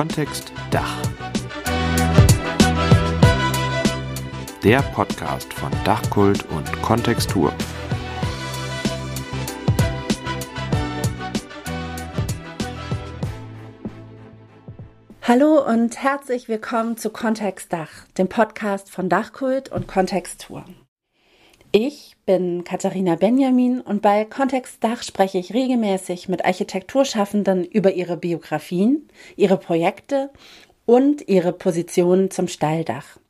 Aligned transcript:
Kontext 0.00 0.50
Dach. 0.70 0.96
Der 4.64 4.80
Podcast 4.80 5.52
von 5.52 5.70
Dachkult 5.84 6.46
und 6.46 6.80
Kontextur. 6.80 7.52
Hallo 15.20 15.68
und 15.68 16.02
herzlich 16.02 16.48
willkommen 16.48 16.96
zu 16.96 17.10
Kontext 17.10 17.70
Dach, 17.70 17.90
dem 18.16 18.30
Podcast 18.30 18.90
von 18.90 19.10
Dachkult 19.10 19.70
und 19.70 19.86
Kontextur. 19.86 20.64
Ich 21.72 22.16
bin 22.26 22.64
Katharina 22.64 23.14
Benjamin 23.14 23.80
und 23.80 24.02
bei 24.02 24.24
Kontext 24.24 24.82
Dach 24.82 25.04
spreche 25.04 25.38
ich 25.38 25.54
regelmäßig 25.54 26.28
mit 26.28 26.44
Architekturschaffenden 26.44 27.64
über 27.64 27.92
ihre 27.92 28.16
Biografien, 28.16 29.06
ihre 29.36 29.56
Projekte 29.56 30.30
und 30.84 31.28
ihre 31.28 31.52
Positionen 31.52 32.32
zum 32.32 32.48
Stalldach. 32.48 33.20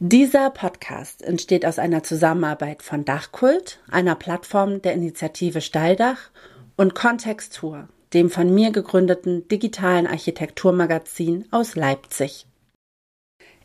Dieser 0.00 0.50
Podcast 0.50 1.22
entsteht 1.22 1.64
aus 1.64 1.78
einer 1.78 2.02
Zusammenarbeit 2.02 2.82
von 2.82 3.04
Dachkult, 3.04 3.78
einer 3.88 4.16
Plattform 4.16 4.82
der 4.82 4.94
Initiative 4.94 5.60
Stalldach 5.60 6.32
und 6.76 6.96
Kontextur, 6.96 7.88
dem 8.14 8.30
von 8.30 8.52
mir 8.52 8.72
gegründeten 8.72 9.46
digitalen 9.46 10.08
Architekturmagazin 10.08 11.46
aus 11.52 11.76
Leipzig. 11.76 12.46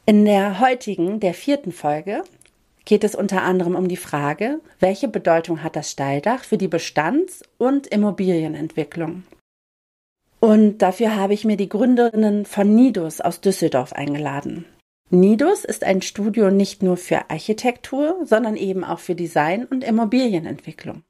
In 0.10 0.24
der 0.24 0.62
heutigen, 0.62 1.20
der 1.20 1.34
vierten 1.34 1.74
Folge, 1.74 2.24
geht 2.88 3.04
es 3.04 3.16
unter 3.16 3.44
anderem 3.44 3.76
um 3.76 3.90
die 3.90 3.98
Frage, 3.98 4.62
welche 4.80 5.10
Bedeutung 5.10 5.62
hat 5.62 5.76
das 5.76 5.92
Stalldach 5.92 6.46
für 6.46 6.58
die 6.58 6.70
Bestands- 6.70 7.44
und 7.58 7.86
Immobilienentwicklung? 7.86 9.24
Und 10.40 10.78
dafür 10.78 11.16
habe 11.16 11.34
ich 11.34 11.44
mir 11.44 11.58
die 11.58 11.68
Gründerinnen 11.68 12.46
von 12.46 12.74
Nidus 12.74 13.20
aus 13.20 13.42
Düsseldorf 13.42 13.92
eingeladen. 13.92 14.66
Nidus 15.10 15.66
ist 15.66 15.84
ein 15.84 16.02
Studio 16.02 16.50
nicht 16.50 16.82
nur 16.82 16.96
für 16.96 17.30
Architektur, 17.30 18.22
sondern 18.24 18.56
eben 18.56 18.86
auch 18.86 19.00
für 19.00 19.16
Design 19.16 19.66
und 19.66 19.84
Immobilienentwicklung. 19.84 21.04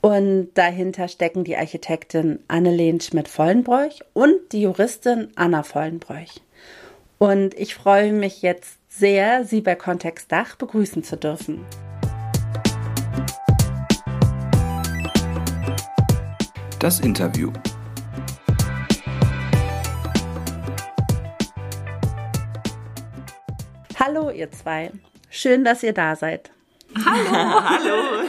Und 0.00 0.52
dahinter 0.54 1.08
stecken 1.08 1.44
die 1.44 1.56
Architektin 1.56 2.38
Annelene 2.48 3.02
Schmidt-Vollenbräuch 3.02 4.00
und 4.14 4.34
die 4.52 4.62
Juristin 4.62 5.28
Anna 5.34 5.62
Vollenbräuch. 5.62 6.40
Und 7.18 7.52
ich 7.58 7.74
freue 7.74 8.14
mich 8.14 8.40
jetzt 8.40 8.79
sehr, 8.90 9.44
Sie 9.44 9.60
bei 9.60 9.76
Kontext 9.76 10.30
Dach 10.30 10.56
begrüßen 10.56 11.02
zu 11.04 11.16
dürfen. 11.16 11.64
Das 16.78 17.00
Interview. 17.00 17.52
Hallo, 23.98 24.30
ihr 24.30 24.50
zwei. 24.50 24.90
Schön, 25.28 25.62
dass 25.64 25.82
ihr 25.82 25.92
da 25.92 26.16
seid. 26.16 26.50
Hallo, 27.04 27.30
hallo. 27.64 28.28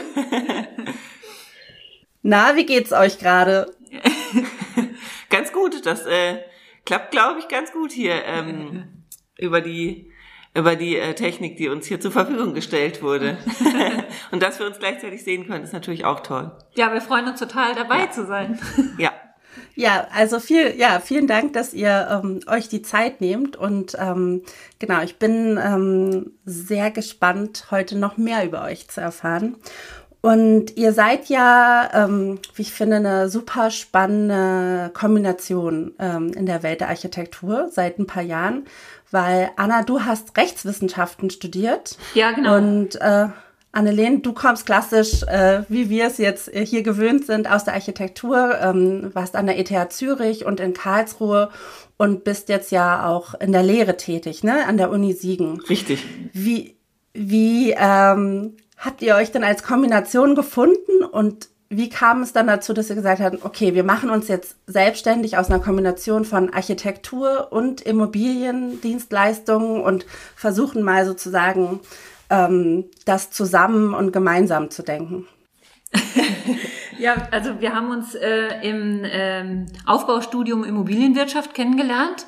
Na, 2.22 2.54
wie 2.54 2.66
geht's 2.66 2.92
euch 2.92 3.18
gerade? 3.18 3.74
ganz 5.30 5.52
gut. 5.52 5.84
Das 5.86 6.06
äh, 6.06 6.38
klappt, 6.84 7.10
glaube 7.10 7.40
ich, 7.40 7.48
ganz 7.48 7.72
gut 7.72 7.90
hier 7.90 8.22
ähm, 8.24 8.84
über 9.38 9.60
die 9.60 10.11
über 10.54 10.76
die 10.76 10.96
äh, 10.96 11.14
Technik, 11.14 11.56
die 11.56 11.68
uns 11.68 11.86
hier 11.86 12.00
zur 12.00 12.12
Verfügung 12.12 12.54
gestellt 12.54 13.02
wurde. 13.02 13.38
und 14.30 14.42
dass 14.42 14.58
wir 14.58 14.66
uns 14.66 14.78
gleichzeitig 14.78 15.24
sehen 15.24 15.46
können, 15.46 15.64
ist 15.64 15.72
natürlich 15.72 16.04
auch 16.04 16.20
toll. 16.20 16.52
Ja, 16.74 16.92
wir 16.92 17.00
freuen 17.00 17.26
uns 17.26 17.40
total 17.40 17.74
dabei 17.74 18.00
ja. 18.00 18.10
zu 18.10 18.26
sein. 18.26 18.58
ja. 18.98 19.12
Ja, 19.74 20.06
also 20.14 20.38
viel, 20.38 20.74
ja, 20.76 21.00
vielen 21.00 21.26
Dank, 21.26 21.54
dass 21.54 21.74
ihr 21.74 22.08
ähm, 22.10 22.40
euch 22.46 22.68
die 22.68 22.82
Zeit 22.82 23.20
nehmt 23.20 23.56
und 23.56 23.96
ähm, 23.98 24.42
genau, 24.78 25.02
ich 25.02 25.18
bin 25.18 25.58
ähm, 25.62 26.32
sehr 26.44 26.90
gespannt, 26.90 27.66
heute 27.70 27.98
noch 27.98 28.16
mehr 28.16 28.44
über 28.44 28.64
euch 28.64 28.88
zu 28.88 29.00
erfahren. 29.00 29.56
Und 30.22 30.76
ihr 30.76 30.92
seid 30.92 31.26
ja, 31.26 31.90
ähm, 31.92 32.38
wie 32.54 32.62
ich 32.62 32.72
finde, 32.72 32.96
eine 32.96 33.28
super 33.28 33.70
spannende 33.70 34.90
Kombination 34.94 35.94
ähm, 35.98 36.32
in 36.32 36.46
der 36.46 36.62
Welt 36.62 36.80
der 36.80 36.90
Architektur 36.90 37.68
seit 37.72 37.98
ein 37.98 38.06
paar 38.06 38.22
Jahren 38.22 38.64
weil 39.12 39.50
Anna, 39.56 39.82
du 39.82 40.00
hast 40.00 40.36
Rechtswissenschaften 40.36 41.30
studiert. 41.30 41.96
Ja, 42.14 42.32
genau. 42.32 42.56
Und 42.56 43.00
äh, 43.00 43.28
Annelene, 43.72 44.18
du 44.18 44.34
kommst 44.34 44.66
klassisch, 44.66 45.22
äh, 45.22 45.62
wie 45.68 45.88
wir 45.88 46.06
es 46.06 46.18
jetzt 46.18 46.50
hier 46.52 46.82
gewöhnt 46.82 47.24
sind, 47.24 47.50
aus 47.50 47.64
der 47.64 47.72
Architektur, 47.74 48.58
ähm, 48.60 49.10
warst 49.14 49.34
an 49.34 49.46
der 49.46 49.58
ETH 49.58 49.92
Zürich 49.92 50.44
und 50.44 50.60
in 50.60 50.74
Karlsruhe 50.74 51.50
und 51.96 52.22
bist 52.24 52.50
jetzt 52.50 52.70
ja 52.70 53.06
auch 53.06 53.34
in 53.34 53.52
der 53.52 53.62
Lehre 53.62 53.96
tätig, 53.96 54.44
ne, 54.44 54.66
an 54.66 54.76
der 54.76 54.90
Uni 54.90 55.14
Siegen. 55.14 55.60
Richtig. 55.70 56.04
Wie, 56.32 56.76
wie 57.14 57.70
ähm, 57.70 58.56
habt 58.76 59.00
ihr 59.00 59.14
euch 59.14 59.32
denn 59.32 59.44
als 59.44 59.62
Kombination 59.62 60.34
gefunden 60.34 61.02
und 61.10 61.48
wie 61.74 61.88
kam 61.88 62.22
es 62.22 62.34
dann 62.34 62.46
dazu, 62.46 62.74
dass 62.74 62.90
ihr 62.90 62.96
gesagt 62.96 63.20
habt, 63.20 63.44
okay, 63.44 63.74
wir 63.74 63.82
machen 63.82 64.10
uns 64.10 64.28
jetzt 64.28 64.56
selbstständig 64.66 65.38
aus 65.38 65.50
einer 65.50 65.58
Kombination 65.58 66.26
von 66.26 66.52
Architektur 66.52 67.48
und 67.50 67.80
Immobiliendienstleistungen 67.80 69.80
und 69.80 70.04
versuchen 70.36 70.82
mal 70.82 71.06
sozusagen 71.06 71.80
ähm, 72.28 72.84
das 73.06 73.30
zusammen 73.30 73.94
und 73.94 74.12
gemeinsam 74.12 74.70
zu 74.70 74.82
denken? 74.82 75.26
ja, 76.98 77.28
also 77.30 77.60
wir 77.60 77.74
haben 77.74 77.90
uns 77.90 78.14
äh, 78.14 78.48
im 78.62 79.02
ähm, 79.04 79.66
Aufbaustudium 79.86 80.64
Immobilienwirtschaft 80.64 81.54
kennengelernt 81.54 82.26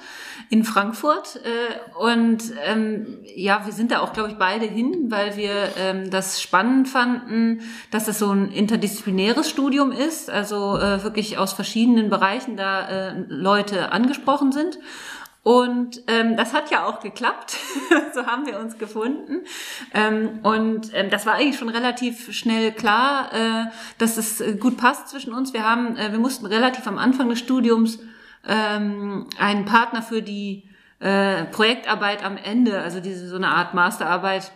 in 0.51 0.65
Frankfurt. 0.65 1.41
Äh, 1.45 1.99
und 1.99 2.43
ähm, 2.65 3.19
ja, 3.35 3.63
wir 3.65 3.73
sind 3.73 3.91
da 3.91 4.01
auch, 4.01 4.13
glaube 4.13 4.31
ich, 4.31 4.37
beide 4.37 4.67
hin, 4.67 5.07
weil 5.09 5.37
wir 5.37 5.71
ähm, 5.79 6.11
das 6.11 6.41
spannend 6.43 6.89
fanden, 6.89 7.61
dass 7.91 8.09
es 8.09 8.19
so 8.19 8.31
ein 8.31 8.51
interdisziplinäres 8.51 9.49
Studium 9.49 9.93
ist, 9.93 10.31
also 10.31 10.79
äh, 10.79 11.03
wirklich 11.03 11.39
aus 11.39 11.53
verschiedenen 11.53 12.11
Bereichen 12.11 12.57
da 12.57 12.89
äh, 12.89 13.25
Leute 13.29 13.93
angesprochen 13.93 14.53
sind. 14.53 14.79
Und 15.45 16.03
ähm, 16.07 16.39
das 16.39 16.55
hat 16.55 16.71
ja 16.71 16.87
auch 16.87 17.01
geklappt. 17.01 17.59
so 18.15 18.27
haben 18.27 18.47
wir 18.47 18.59
uns 18.59 18.79
gefunden. 18.79 19.43
Ähm, 19.93 20.41
und 20.43 20.91
ähm, 20.95 21.11
das 21.11 21.27
war 21.27 21.35
eigentlich 21.35 21.59
schon 21.59 21.69
relativ 21.69 22.33
schnell 22.33 22.73
klar, 22.73 23.31
äh, 23.35 23.67
dass 23.99 24.17
es 24.17 24.43
gut 24.59 24.79
passt 24.79 25.09
zwischen 25.09 25.35
uns. 25.35 25.53
Wir 25.53 25.63
haben, 25.69 25.99
äh, 25.99 26.13
wir 26.13 26.19
mussten 26.19 26.47
relativ 26.47 26.87
am 26.87 26.97
Anfang 26.97 27.29
des 27.29 27.41
Studiums 27.41 27.99
ähm, 28.47 29.27
einen 29.39 29.65
Partner 29.65 30.03
für 30.03 30.23
die 30.23 30.65
äh, 31.01 31.45
Projektarbeit 31.45 32.25
am 32.25 32.37
Ende, 32.37 32.81
also 32.81 33.01
diese 33.01 33.29
so 33.29 33.37
eine 33.37 33.49
Art 33.49 33.75
Masterarbeit 33.75 34.53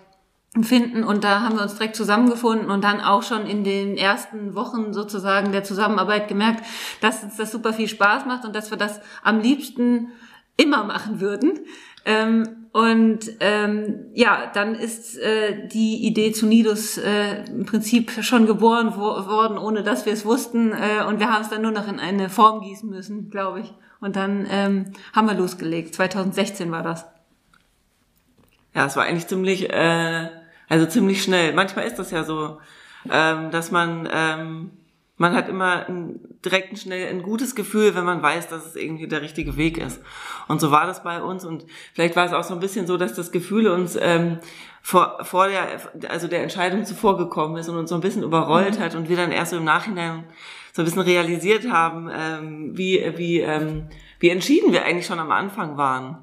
finden 0.63 1.05
und 1.05 1.25
da 1.25 1.43
haben 1.43 1.57
wir 1.57 1.63
uns 1.63 1.75
direkt 1.75 1.95
zusammengefunden 1.95 2.71
und 2.71 2.83
dann 2.83 3.01
auch 3.01 3.23
schon 3.23 3.47
in 3.47 3.65
den 3.65 3.97
ersten 3.97 4.55
Wochen 4.55 4.95
sozusagen 4.95 5.53
der 5.53 5.63
Zusammenarbeit 5.63 6.27
gemerkt, 6.27 6.65
dass 7.01 7.23
uns 7.23 7.37
das 7.37 7.53
super 7.53 7.73
viel 7.73 7.89
Spaß 7.89 8.25
macht 8.25 8.45
und 8.45 8.57
dass 8.57 8.71
wir 8.71 8.79
das 8.79 9.01
am 9.23 9.41
liebsten 9.41 10.09
immer 10.57 10.85
machen 10.85 11.21
würden. 11.21 11.61
Ähm, 12.05 12.68
und 12.73 13.21
ähm, 13.41 14.07
ja, 14.13 14.51
dann 14.53 14.75
ist 14.75 15.17
äh, 15.19 15.69
die 15.69 16.07
Idee 16.07 16.33
zu 16.33 16.47
Nidus 16.47 16.99
äh, 16.99 17.45
im 17.47 17.65
Prinzip 17.65 18.23
schon 18.23 18.47
geboren 18.47 18.93
wo 18.95 19.01
worden, 19.01 19.57
ohne 19.57 19.83
dass 19.83 20.07
wir 20.07 20.13
es 20.13 20.25
wussten. 20.25 20.73
Äh, 20.73 21.05
und 21.07 21.19
wir 21.19 21.33
haben 21.33 21.43
es 21.43 21.49
dann 21.49 21.63
nur 21.63 21.71
noch 21.71 21.89
in 21.89 21.99
eine 21.99 22.29
Form 22.29 22.61
gießen 22.61 22.89
müssen, 22.89 23.31
glaube 23.31 23.61
ich. 23.61 23.73
Und 24.01 24.17
dann 24.17 24.47
ähm, 24.51 24.93
haben 25.15 25.27
wir 25.27 25.35
losgelegt. 25.35 25.95
2016 25.95 26.71
war 26.71 26.83
das. 26.83 27.07
Ja, 28.75 28.87
es 28.87 28.97
war 28.97 29.05
eigentlich 29.05 29.27
ziemlich, 29.27 29.71
äh, 29.71 30.29
also 30.69 30.87
ziemlich 30.87 31.23
schnell. 31.23 31.55
Manchmal 31.55 31.87
ist 31.87 31.99
das 31.99 32.11
ja 32.11 32.23
so, 32.23 32.59
ähm, 33.11 33.51
dass 33.51 33.71
man 33.71 34.09
ähm, 34.13 34.71
man 35.19 35.35
hat 35.35 35.49
immer 35.49 35.87
ein, 35.89 36.21
direkt 36.45 36.73
ein 36.73 36.77
schnell 36.77 37.09
ein 37.09 37.23
gutes 37.23 37.55
Gefühl, 37.55 37.95
wenn 37.95 38.05
man 38.05 38.23
weiß, 38.23 38.49
dass 38.49 38.65
es 38.65 38.77
irgendwie 38.77 39.09
der 39.09 39.21
richtige 39.21 39.57
Weg 39.57 39.77
ist. 39.77 40.01
Und 40.47 40.61
so 40.61 40.71
war 40.71 40.87
das 40.87 41.03
bei 41.03 41.21
uns. 41.21 41.45
Und 41.45 41.67
vielleicht 41.93 42.17
war 42.17 42.25
es 42.25 42.33
auch 42.33 42.45
so 42.45 42.55
ein 42.55 42.61
bisschen 42.61 42.87
so, 42.87 42.97
dass 42.97 43.15
das 43.15 43.33
Gefühl 43.33 43.67
uns 43.67 43.99
ähm, 44.01 44.39
vor, 44.81 45.19
vor 45.25 45.49
der, 45.49 45.81
also 46.09 46.29
der 46.29 46.43
Entscheidung 46.43 46.85
zuvor 46.85 47.19
gekommen 47.19 47.57
ist 47.57 47.69
und 47.69 47.77
uns 47.77 47.91
so 47.91 47.97
ein 47.97 48.01
bisschen 48.01 48.23
überrollt 48.23 48.79
mhm. 48.79 48.83
hat 48.83 48.95
und 48.95 49.09
wir 49.09 49.17
dann 49.17 49.33
erst 49.33 49.51
so 49.51 49.57
im 49.57 49.65
Nachhinein 49.65 50.25
so 50.73 50.83
ein 50.83 50.85
bisschen 50.85 51.03
realisiert 51.03 51.69
haben, 51.69 52.09
ähm, 52.15 52.79
wie, 52.79 53.13
wie, 53.17 53.41
ähm, 53.41 53.89
wie 54.21 54.31
entschieden 54.31 54.73
wir 54.73 54.85
eigentlich 54.85 55.07
schon 55.07 55.19
am 55.19 55.33
Anfang 55.33 55.77
waren. 55.77 56.19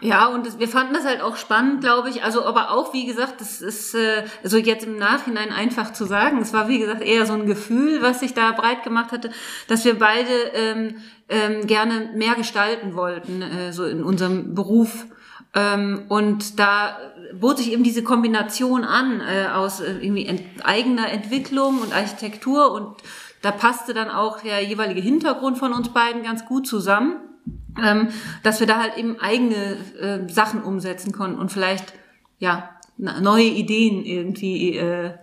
Ja, 0.00 0.26
und 0.28 0.46
das, 0.46 0.58
wir 0.58 0.68
fanden 0.68 0.94
das 0.94 1.04
halt 1.04 1.20
auch 1.20 1.36
spannend, 1.36 1.80
glaube 1.80 2.08
ich. 2.08 2.22
Also, 2.22 2.44
aber 2.44 2.70
auch, 2.70 2.94
wie 2.94 3.04
gesagt, 3.04 3.40
das 3.40 3.60
ist 3.60 3.94
äh, 3.94 4.24
so 4.44 4.56
jetzt 4.56 4.86
im 4.86 4.96
Nachhinein 4.96 5.50
einfach 5.50 5.92
zu 5.92 6.04
sagen. 6.04 6.38
Es 6.38 6.52
war, 6.52 6.68
wie 6.68 6.78
gesagt, 6.78 7.02
eher 7.02 7.26
so 7.26 7.32
ein 7.32 7.46
Gefühl, 7.46 8.00
was 8.00 8.20
sich 8.20 8.32
da 8.32 8.52
breit 8.52 8.84
gemacht 8.84 9.10
hatte, 9.10 9.30
dass 9.66 9.84
wir 9.84 9.98
beide 9.98 10.30
ähm, 10.54 10.96
ähm, 11.28 11.66
gerne 11.66 12.10
mehr 12.14 12.34
gestalten 12.36 12.94
wollten, 12.94 13.42
äh, 13.42 13.72
so 13.72 13.84
in 13.84 14.04
unserem 14.04 14.54
Beruf. 14.54 15.06
Ähm, 15.54 16.04
und 16.08 16.60
da 16.60 16.96
bot 17.34 17.58
sich 17.58 17.72
eben 17.72 17.82
diese 17.82 18.04
Kombination 18.04 18.84
an 18.84 19.20
äh, 19.20 19.48
aus 19.48 19.80
äh, 19.80 19.98
irgendwie 20.00 20.26
ent 20.26 20.42
eigener 20.62 21.10
Entwicklung 21.10 21.80
und 21.80 21.94
Architektur 21.94 22.70
und 22.72 22.96
da 23.42 23.50
passte 23.50 23.94
dann 23.94 24.10
auch 24.10 24.40
der 24.40 24.62
jeweilige 24.62 25.00
Hintergrund 25.00 25.58
von 25.58 25.72
uns 25.72 25.90
beiden 25.90 26.22
ganz 26.22 26.44
gut 26.44 26.66
zusammen, 26.66 27.16
ähm, 27.82 28.08
dass 28.42 28.60
wir 28.60 28.66
da 28.66 28.80
halt 28.80 28.96
eben 28.96 29.20
eigene 29.20 29.76
äh, 30.00 30.28
Sachen 30.32 30.62
umsetzen 30.62 31.12
konnten 31.12 31.38
und 31.38 31.50
vielleicht 31.50 31.94
ja 32.38 32.70
neue 32.96 33.44
Ideen 33.44 34.04
irgendwie 34.04 34.76
äh, 34.76 35.14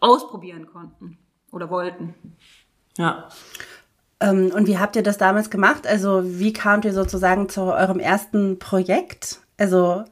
ausprobieren 0.00 0.66
konnten 0.66 1.18
oder 1.50 1.70
wollten. 1.70 2.14
Ja. 2.96 3.28
Ähm, 4.20 4.50
und 4.54 4.66
wie 4.66 4.78
habt 4.78 4.96
ihr 4.96 5.02
das 5.02 5.18
damals 5.18 5.50
gemacht? 5.50 5.86
Also 5.86 6.22
wie 6.24 6.52
kamt 6.52 6.84
ihr 6.84 6.92
sozusagen 6.92 7.48
zu 7.48 7.62
eurem 7.62 8.00
ersten 8.00 8.58
Projekt? 8.58 9.40
Also 9.56 10.04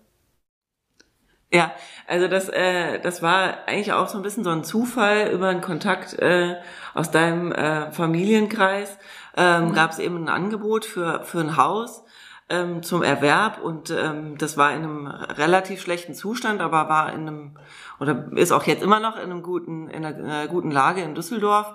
ja, 1.53 1.73
also 2.09 2.27
das, 2.27 2.49
äh, 2.49 2.99
das 3.01 3.23
war 3.23 3.67
eigentlich 3.67 3.93
auch 3.93 4.09
so 4.09 4.19
ein 4.19 4.23
bisschen 4.23 4.45
so 4.45 4.51
ein 4.51 4.65
Zufall 4.65 5.31
über 5.33 5.49
einen 5.49 5.61
Kontakt 5.61 6.19
äh, 6.19 6.57
aus 6.93 7.11
deinem 7.13 7.53
äh, 7.53 7.91
Familienkreis. 7.93 8.99
Ähm, 9.37 9.69
mhm. 9.69 9.73
Gab 9.75 9.91
es 9.91 9.99
eben 9.99 10.17
ein 10.17 10.29
Angebot 10.29 10.85
für, 10.85 11.23
für 11.25 11.41
ein 11.41 11.57
Haus 11.57 12.05
ähm, 12.49 12.83
zum 12.83 13.03
Erwerb 13.03 13.61
und 13.63 13.91
ähm, 13.91 14.39
das 14.39 14.57
war 14.57 14.73
in 14.73 14.83
einem 14.83 15.07
relativ 15.07 15.81
schlechten 15.81 16.15
Zustand, 16.15 16.61
aber 16.61 16.89
war 16.89 17.13
in 17.13 17.21
einem 17.21 17.57
oder 17.99 18.31
ist 18.37 18.53
auch 18.53 18.65
jetzt 18.65 18.83
immer 18.83 19.01
noch 19.01 19.17
in 19.17 19.25
einem 19.25 19.43
guten 19.43 19.89
in 19.89 20.05
einer, 20.05 20.19
in 20.19 20.25
einer 20.25 20.49
guten 20.49 20.71
Lage 20.71 21.03
in 21.03 21.15
Düsseldorf 21.15 21.75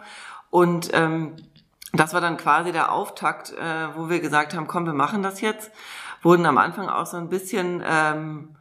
und 0.49 0.89
ähm, 0.93 1.35
das 1.93 2.13
war 2.13 2.21
dann 2.21 2.37
quasi 2.37 2.71
der 2.71 2.91
Auftakt, 2.91 3.51
äh, 3.51 3.95
wo 3.95 4.09
wir 4.09 4.21
gesagt 4.21 4.55
haben, 4.55 4.67
komm, 4.67 4.85
wir 4.85 4.93
machen 4.93 5.23
das 5.23 5.41
jetzt. 5.41 5.71
Wurden 6.21 6.45
am 6.45 6.57
Anfang 6.57 6.87
auch 6.87 7.05
so 7.05 7.17
ein 7.17 7.27
bisschen 7.27 7.83
ähm, 7.85 8.55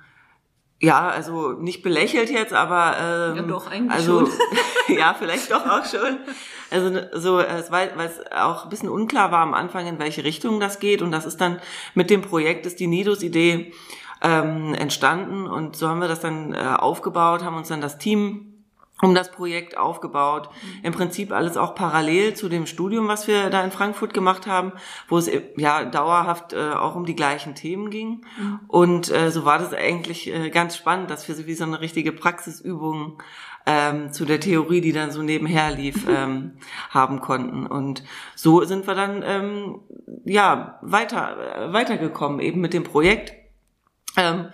ja, 0.81 1.08
also 1.08 1.53
nicht 1.53 1.82
belächelt 1.82 2.31
jetzt, 2.31 2.55
aber 2.55 2.96
ähm, 2.99 3.37
ja, 3.37 3.43
doch, 3.43 3.70
eigentlich 3.70 3.93
also 3.93 4.26
schon. 4.26 4.35
ja, 4.88 5.15
vielleicht 5.19 5.50
doch 5.50 5.67
auch 5.67 5.85
schon. 5.85 6.19
Also 6.71 7.00
so, 7.15 7.41
es 7.41 7.71
war, 7.71 7.87
weil 7.97 8.06
es 8.06 8.21
auch 8.32 8.65
ein 8.65 8.69
bisschen 8.71 8.88
unklar 8.88 9.32
war 9.32 9.41
am 9.41 9.55
Anfang, 9.55 9.87
in 9.87 9.99
welche 9.99 10.25
Richtung 10.25 10.61
das 10.61 10.79
geht. 10.79 11.03
Und 11.03 11.11
das 11.11 11.27
ist 11.27 11.41
dann 11.41 11.61
mit 11.94 12.11
dem 12.11 12.23
Projekt 12.23 12.67
ist 12.67 12.81
die 12.81 12.87
Nidos-Idee 12.87 13.73
ähm, 14.23 14.75
entstanden 14.75 15.47
und 15.47 15.77
so 15.77 15.88
haben 15.88 16.00
wir 16.00 16.09
das 16.09 16.21
dann 16.21 16.53
äh, 16.53 16.59
aufgebaut, 16.59 17.43
haben 17.43 17.56
uns 17.56 17.69
dann 17.69 17.81
das 17.81 17.99
Team 17.99 18.50
um 19.03 19.15
das 19.15 19.31
Projekt 19.31 19.77
aufgebaut. 19.77 20.50
Mhm. 20.50 20.85
Im 20.85 20.93
Prinzip 20.93 21.32
alles 21.32 21.56
auch 21.56 21.75
parallel 21.75 22.35
zu 22.35 22.49
dem 22.49 22.67
Studium, 22.67 23.09
was 23.09 23.27
wir 23.27 23.50
da 23.50 23.65
in 23.65 23.71
Frankfurt 23.71 24.12
gemacht 24.12 24.47
haben, 24.47 24.73
wo 25.09 25.19
es 25.19 25.31
ja 25.56 25.85
dauerhaft 25.85 26.53
äh, 26.53 26.73
auch 26.73 26.94
um 26.94 27.06
die 27.06 27.17
gleichen 27.17 27.55
Themen 27.55 27.91
ging. 27.91 28.27
Mhm. 28.38 28.61
Und 28.69 29.11
äh, 29.11 29.31
so 29.31 29.44
war 29.44 29.59
das 29.59 29.73
eigentlich 29.73 30.32
äh, 30.32 30.50
ganz 30.50 30.77
spannend, 30.77 31.11
dass 31.11 31.27
wir 31.29 31.35
so 31.35 31.47
wie 31.47 31.55
so 31.55 31.65
eine 31.65 31.81
richtige 31.81 32.12
Praxisübung 32.12 33.23
ähm, 33.67 34.12
zu 34.12 34.25
der 34.25 34.41
Theorie, 34.41 34.81
die 34.81 34.93
dann 34.93 35.11
so 35.11 35.23
nebenher 35.23 35.71
lief, 35.71 36.07
ähm, 36.09 36.53
haben 36.91 37.21
konnten. 37.21 37.67
Und 37.67 38.03
so 38.35 38.65
sind 38.65 38.87
wir 38.87 38.95
dann 38.95 39.23
ähm, 39.25 39.81
ja 40.25 40.79
weiter 40.83 41.69
äh, 41.69 41.73
weitergekommen 41.73 42.41
eben 42.41 42.61
mit 42.61 42.73
dem 42.73 42.85
Projekt. 42.85 43.33
Ähm, 44.17 44.49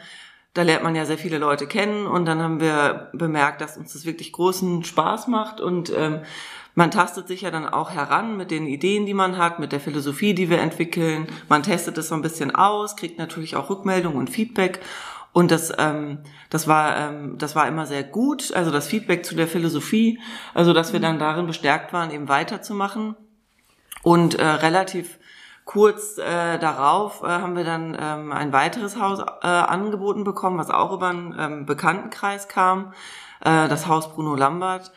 da 0.55 0.63
lernt 0.63 0.85
man 0.85 0.97
ja 0.97 1.05
sehr 1.05 1.19
viele 1.19 1.39
Leute 1.39 1.67
kennen 1.67 2.07
und 2.07 2.25
dann 2.25 2.41
haben 2.41 2.61
wir 2.61 3.11
bemerkt, 3.13 3.61
dass 3.61 3.77
uns 3.77 3.93
das 3.93 4.07
wirklich 4.07 4.33
großen 4.33 4.85
Spaß 4.85 5.29
macht 5.29 5.61
und 5.61 5.93
ähm, 5.95 6.21
man 6.75 6.91
tastet 6.91 7.27
sich 7.27 7.41
ja 7.41 7.51
dann 7.51 7.67
auch 7.67 7.91
heran 7.91 8.37
mit 8.37 8.51
den 8.51 8.67
Ideen, 8.67 9.07
die 9.07 9.15
man 9.15 9.39
hat, 9.39 9.59
mit 9.59 9.73
der 9.73 9.81
Philosophie, 9.81 10.35
die 10.35 10.51
wir 10.51 10.61
entwickeln. 10.61 11.27
Man 11.49 11.63
testet 11.63 11.97
es 11.97 12.09
so 12.09 12.15
ein 12.15 12.21
bisschen 12.21 12.55
aus, 12.55 12.97
kriegt 12.97 13.19
natürlich 13.19 13.57
auch 13.57 13.71
Rückmeldung 13.71 14.15
und 14.15 14.29
Feedback. 14.29 14.81
Und 15.37 15.51
das, 15.51 15.71
ähm, 15.77 16.21
das 16.49 16.67
war, 16.67 16.97
ähm, 16.97 17.37
das 17.37 17.55
war 17.55 17.69
immer 17.69 17.85
sehr 17.85 18.03
gut. 18.05 18.55
Also 18.55 18.71
das 18.71 18.87
Feedback 18.87 19.27
zu 19.27 19.35
der 19.35 19.47
Philosophie, 19.47 20.19
also 20.55 20.73
dass 20.73 20.95
wir 20.95 21.01
dann 21.01 21.19
darin 21.19 21.47
bestärkt 21.47 21.93
waren, 21.93 22.11
eben 22.11 22.31
weiterzumachen 22.31 23.17
und 24.03 24.37
äh, 24.37 24.47
relativ 24.47 25.19
Kurz 25.67 26.17
äh, 26.17 26.59
darauf 26.61 27.25
äh, 27.25 27.27
haben 27.27 27.57
wir 27.57 27.65
dann 27.65 27.97
ähm, 28.01 28.31
ein 28.31 28.53
weiteres 28.53 29.01
Haus 29.01 29.19
äh, 29.19 29.47
angeboten 29.49 30.23
bekommen, 30.23 30.59
was 30.59 30.71
auch 30.71 30.93
über 30.93 31.09
einen 31.09 31.35
ähm, 31.37 31.67
Bekanntenkreis 31.67 32.47
kam, 32.47 32.93
äh, 33.41 33.67
das 33.67 33.89
Haus 33.89 34.15
Bruno 34.15 34.37
Lambert. 34.37 34.93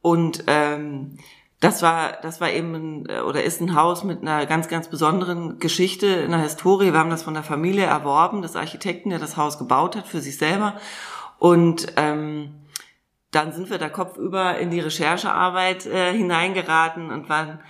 Und 0.00 0.44
ähm, 0.46 1.18
das 1.62 1.80
war, 1.80 2.18
das 2.22 2.40
war 2.40 2.50
eben 2.50 2.74
ein, 2.74 3.06
äh, 3.08 3.20
oder 3.20 3.44
ist 3.44 3.60
ein 3.60 3.76
Haus 3.76 4.02
mit 4.02 4.20
einer 4.20 4.46
ganz, 4.46 4.66
ganz 4.66 4.88
besonderen 4.88 5.60
Geschichte, 5.60 6.24
einer 6.24 6.40
Historie. 6.40 6.92
Wir 6.92 6.98
haben 6.98 7.08
das 7.08 7.22
von 7.22 7.34
der 7.34 7.44
Familie 7.44 7.84
erworben, 7.84 8.42
des 8.42 8.56
Architekten, 8.56 9.10
der 9.10 9.20
das 9.20 9.36
Haus 9.36 9.58
gebaut 9.58 9.94
hat 9.94 10.08
für 10.08 10.20
sich 10.20 10.38
selber. 10.38 10.74
Und 11.38 11.86
ähm, 11.96 12.66
dann 13.30 13.52
sind 13.52 13.70
wir 13.70 13.78
da 13.78 13.88
kopfüber 13.88 14.58
in 14.58 14.70
die 14.70 14.80
Recherchearbeit 14.80 15.86
äh, 15.86 16.12
hineingeraten 16.12 17.12
und 17.12 17.28
waren 17.28 17.60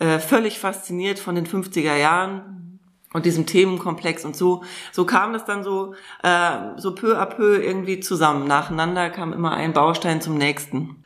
äh, 0.00 0.18
völlig 0.18 0.58
fasziniert 0.58 1.20
von 1.20 1.36
den 1.36 1.46
50er 1.46 1.94
Jahren 1.94 2.80
und 3.12 3.26
diesem 3.26 3.46
Themenkomplex 3.46 4.24
und 4.24 4.36
so 4.36 4.64
so 4.92 5.06
kam 5.06 5.32
das 5.32 5.44
dann 5.44 5.62
so 5.62 5.94
äh, 6.22 6.76
so 6.76 6.94
peu 6.94 7.18
à 7.18 7.24
peu 7.24 7.62
irgendwie 7.62 8.00
zusammen 8.00 8.46
nacheinander 8.46 9.08
kam 9.08 9.32
immer 9.32 9.52
ein 9.52 9.72
Baustein 9.72 10.20
zum 10.20 10.36
nächsten 10.36 11.05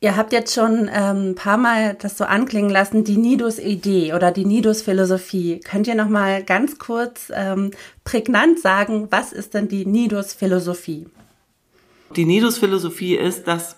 Ihr 0.00 0.16
habt 0.16 0.32
jetzt 0.32 0.54
schon 0.54 0.90
ähm, 0.92 1.30
ein 1.30 1.34
paar 1.34 1.56
Mal 1.56 1.94
das 1.94 2.18
so 2.18 2.24
anklingen 2.24 2.70
lassen, 2.70 3.02
die 3.02 3.16
Nidus-Idee 3.16 4.12
oder 4.12 4.30
die 4.30 4.44
Nidus-Philosophie. 4.44 5.60
Könnt 5.60 5.86
ihr 5.86 5.94
noch 5.94 6.08
mal 6.08 6.44
ganz 6.44 6.78
kurz 6.78 7.32
ähm, 7.34 7.70
prägnant 8.04 8.60
sagen, 8.60 9.08
was 9.10 9.32
ist 9.32 9.54
denn 9.54 9.68
die 9.68 9.86
Nidus-Philosophie? 9.86 11.06
Die 12.14 12.26
Nidus-Philosophie 12.26 13.16
ist, 13.16 13.48
dass, 13.48 13.76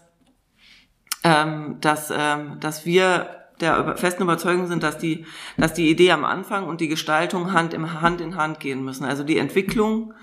ähm, 1.22 1.76
dass, 1.80 2.12
ähm, 2.14 2.58
dass 2.58 2.84
wir 2.84 3.30
der 3.60 3.96
festen 3.96 4.24
Überzeugung 4.24 4.66
sind, 4.66 4.82
dass 4.82 4.98
die, 4.98 5.24
dass 5.56 5.72
die 5.72 5.88
Idee 5.88 6.10
am 6.10 6.24
Anfang 6.24 6.66
und 6.66 6.80
die 6.80 6.88
Gestaltung 6.88 7.52
Hand, 7.52 7.74
im, 7.74 8.00
Hand 8.00 8.20
in 8.20 8.36
Hand 8.36 8.58
gehen 8.58 8.84
müssen. 8.84 9.04
Also 9.04 9.22
die 9.22 9.38
Entwicklung 9.38 10.14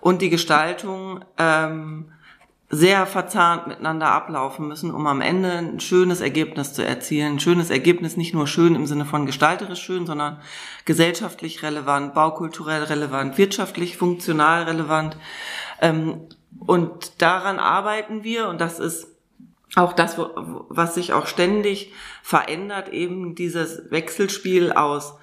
und 0.00 0.22
die 0.22 0.30
Gestaltung 0.30 1.24
ähm, 1.38 2.10
sehr 2.68 3.06
verzahnt 3.06 3.68
miteinander 3.68 4.08
ablaufen 4.08 4.66
müssen, 4.66 4.92
um 4.92 5.06
am 5.06 5.20
Ende 5.20 5.52
ein 5.52 5.78
schönes 5.80 6.20
Ergebnis 6.20 6.72
zu 6.72 6.84
erzielen. 6.84 7.34
Ein 7.34 7.40
schönes 7.40 7.70
Ergebnis, 7.70 8.16
nicht 8.16 8.34
nur 8.34 8.48
schön 8.48 8.74
im 8.74 8.86
Sinne 8.86 9.04
von 9.04 9.24
gestalterisch 9.24 9.80
schön, 9.80 10.04
sondern 10.04 10.40
gesellschaftlich 10.84 11.62
relevant, 11.62 12.12
baukulturell 12.12 12.82
relevant, 12.82 13.38
wirtschaftlich 13.38 13.96
funktional 13.96 14.64
relevant. 14.64 15.16
Ähm, 15.80 16.22
und 16.58 17.22
daran 17.22 17.60
arbeiten 17.60 18.24
wir 18.24 18.48
und 18.48 18.60
das 18.60 18.80
ist 18.80 19.08
auch 19.76 19.92
das, 19.92 20.16
was 20.18 20.94
sich 20.94 21.12
auch 21.12 21.26
ständig 21.26 21.92
verändert, 22.22 22.88
eben 22.88 23.34
dieses 23.34 23.90
Wechselspiel 23.90 24.72
aus 24.72 25.14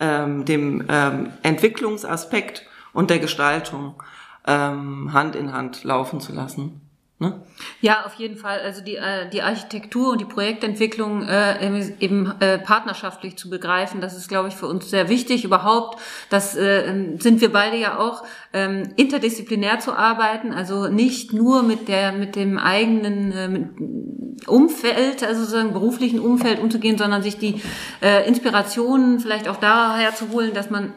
ähm, 0.00 0.44
dem 0.44 0.84
ähm, 0.88 1.32
Entwicklungsaspekt 1.42 2.66
und 2.92 3.08
der 3.08 3.20
Gestaltung 3.20 4.02
Hand 4.42 5.36
in 5.36 5.52
Hand 5.52 5.84
laufen 5.84 6.18
zu 6.18 6.32
lassen. 6.32 6.80
Ne? 7.20 7.38
Ja, 7.82 8.06
auf 8.06 8.14
jeden 8.14 8.36
Fall. 8.36 8.60
Also 8.60 8.80
die, 8.82 8.96
äh, 8.96 9.28
die 9.28 9.42
Architektur 9.42 10.12
und 10.12 10.22
die 10.22 10.24
Projektentwicklung 10.24 11.28
äh, 11.28 11.92
eben 12.00 12.32
äh, 12.40 12.58
partnerschaftlich 12.58 13.36
zu 13.36 13.50
begreifen, 13.50 14.00
das 14.00 14.16
ist, 14.16 14.28
glaube 14.28 14.48
ich, 14.48 14.54
für 14.56 14.66
uns 14.66 14.88
sehr 14.88 15.10
wichtig. 15.10 15.44
Überhaupt, 15.44 16.00
das 16.30 16.56
äh, 16.56 17.18
sind 17.18 17.42
wir 17.42 17.52
beide 17.52 17.76
ja 17.76 17.98
auch, 17.98 18.24
ähm, 18.54 18.88
interdisziplinär 18.96 19.80
zu 19.80 19.92
arbeiten, 19.92 20.54
also 20.54 20.88
nicht 20.88 21.34
nur 21.34 21.62
mit 21.62 21.88
der 21.88 22.12
mit 22.12 22.36
dem 22.36 22.56
eigenen 22.56 23.32
äh, 23.32 24.48
Umfeld, 24.48 25.22
also 25.22 25.42
sozusagen 25.42 25.74
beruflichen 25.74 26.20
Umfeld 26.20 26.58
umzugehen, 26.58 26.96
sondern 26.96 27.22
sich 27.22 27.36
die 27.36 27.60
äh, 28.00 28.26
Inspirationen 28.26 29.20
vielleicht 29.20 29.46
auch 29.46 29.56
daher 29.56 30.14
zu 30.14 30.30
holen, 30.30 30.54
dass 30.54 30.70
man 30.70 30.94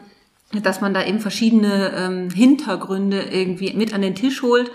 dass 0.62 0.80
man 0.80 0.94
da 0.94 1.04
eben 1.04 1.20
verschiedene 1.20 1.92
ähm, 1.96 2.30
Hintergründe 2.30 3.20
irgendwie 3.30 3.74
mit 3.74 3.92
an 3.92 4.00
den 4.00 4.14
Tisch 4.14 4.40
holt 4.40 4.70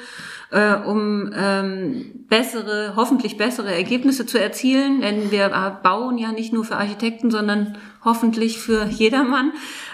äh, 0.52 0.76
um 0.76 1.32
ähm, 1.36 2.26
bessere, 2.28 2.94
hoffentlich 2.96 3.38
bessere 3.38 3.74
Ergebnisse 3.74 4.26
zu 4.26 4.40
erzielen. 4.40 5.02
Denn 5.02 5.32
wir 5.32 5.50
bauen 5.84 6.18
ja 6.18 6.32
nicht 6.32 6.54
nur 6.54 6.66
für 6.66 6.78
Architekten, 6.78 7.32
sondern 7.32 7.78
hoffentlich 8.04 8.60
für 8.60 8.86
jedermann. 8.86 9.54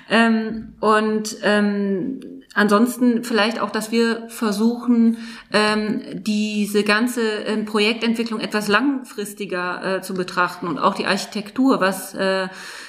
Ähm, 0.09 0.73
und 0.79 1.37
ähm, 1.43 2.19
ansonsten 2.53 3.23
vielleicht 3.23 3.59
auch, 3.59 3.69
dass 3.69 3.91
wir 3.91 4.29
versuchen, 4.29 5.17
ähm, 5.51 6.01
diese 6.13 6.83
ganze 6.83 7.21
ähm, 7.21 7.65
Projektentwicklung 7.65 8.39
etwas 8.39 8.67
langfristiger 8.67 9.97
äh, 9.97 10.01
zu 10.01 10.13
betrachten 10.13 10.67
und 10.67 10.79
auch 10.79 10.95
die 10.95 11.05
Architektur, 11.05 11.81
was 11.81 12.13
äh, 12.13 12.43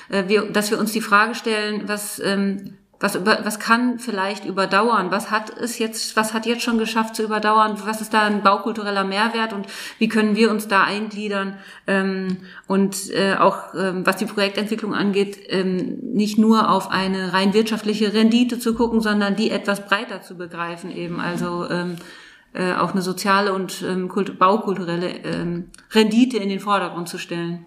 äh 0.09 0.29
wir, 0.29 0.51
dass 0.51 0.71
wir 0.71 0.79
uns 0.79 0.93
die 0.93 1.01
Frage 1.01 1.35
stellen, 1.35 1.83
was 1.87 2.21
ähm, 2.21 2.75
was, 2.99 3.15
über, 3.15 3.41
was 3.45 3.59
kann 3.59 3.99
vielleicht 3.99 4.45
überdauern? 4.45 5.11
Was 5.11 5.31
hat 5.31 5.51
es 5.51 5.79
jetzt, 5.79 6.17
was 6.17 6.33
hat 6.33 6.47
jetzt 6.47 6.63
schon 6.63 6.79
geschafft 6.79 7.15
zu 7.15 7.23
überdauern? 7.23 7.77
Was 7.85 8.01
ist 8.01 8.15
da 8.15 8.23
ein 8.23 8.43
baukultureller 8.43 9.05
Mehrwert 9.05 9.53
und 9.53 9.67
wie 9.99 10.09
können 10.09 10.35
wir 10.35 10.51
uns 10.51 10.67
da 10.69 10.85
eingliedern? 10.85 11.59
Ähm, 11.87 12.39
und 12.67 13.11
äh, 13.11 13.35
auch 13.35 13.75
ähm, 13.75 14.07
was 14.07 14.17
die 14.17 14.25
Projektentwicklung 14.25 14.95
angeht, 14.95 15.39
ähm, 15.49 15.99
nicht 16.01 16.39
nur 16.39 16.71
auf 16.71 16.91
eine 16.91 17.33
rein 17.33 17.53
wirtschaftliche 17.53 18.15
Rendite 18.15 18.59
zu 18.59 18.75
gucken, 18.75 19.01
sondern 19.01 19.37
die 19.37 19.51
etwas 19.51 19.87
breiter 19.87 20.23
zu 20.23 20.37
begreifen 20.37 20.91
eben. 20.91 21.21
Also 21.21 21.69
ähm, 21.69 21.97
äh, 22.55 22.73
auch 22.73 22.93
eine 22.93 23.03
soziale 23.03 23.53
und 23.53 23.83
ähm, 23.83 24.11
baukulturelle 24.39 25.09
ähm, 25.25 25.71
Rendite 25.91 26.39
in 26.39 26.49
den 26.49 26.61
Vordergrund 26.61 27.09
zu 27.09 27.19
stellen. 27.19 27.67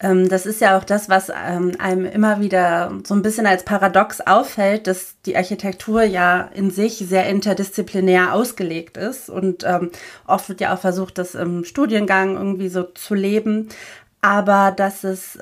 Ähm, 0.00 0.28
das 0.28 0.46
ist 0.46 0.60
ja 0.60 0.78
auch 0.78 0.84
das, 0.84 1.08
was 1.08 1.30
ähm, 1.30 1.72
einem 1.78 2.04
immer 2.06 2.40
wieder 2.40 2.92
so 3.04 3.14
ein 3.14 3.22
bisschen 3.22 3.46
als 3.46 3.64
Paradox 3.64 4.20
auffällt, 4.20 4.86
dass 4.86 5.16
die 5.26 5.36
Architektur 5.36 6.02
ja 6.04 6.42
in 6.54 6.70
sich 6.70 6.98
sehr 6.98 7.26
interdisziplinär 7.26 8.32
ausgelegt 8.32 8.96
ist 8.96 9.28
und 9.28 9.64
ähm, 9.64 9.90
oft 10.26 10.48
wird 10.48 10.60
ja 10.60 10.74
auch 10.74 10.78
versucht, 10.78 11.18
das 11.18 11.34
im 11.34 11.64
Studiengang 11.64 12.36
irgendwie 12.36 12.68
so 12.68 12.84
zu 12.84 13.14
leben, 13.14 13.68
aber 14.20 14.72
dass 14.72 15.04
es 15.04 15.38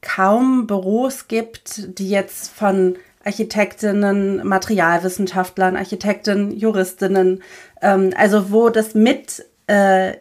kaum 0.00 0.66
Büros 0.66 1.28
gibt, 1.28 1.98
die 1.98 2.10
jetzt 2.10 2.50
von 2.50 2.96
Architektinnen, 3.24 4.44
Materialwissenschaftlern, 4.44 5.76
Architektinnen, 5.76 6.50
Juristinnen, 6.50 7.40
also 7.80 8.50
wo 8.50 8.70
das 8.70 8.94
mit 8.94 9.44
äh, 9.68 10.14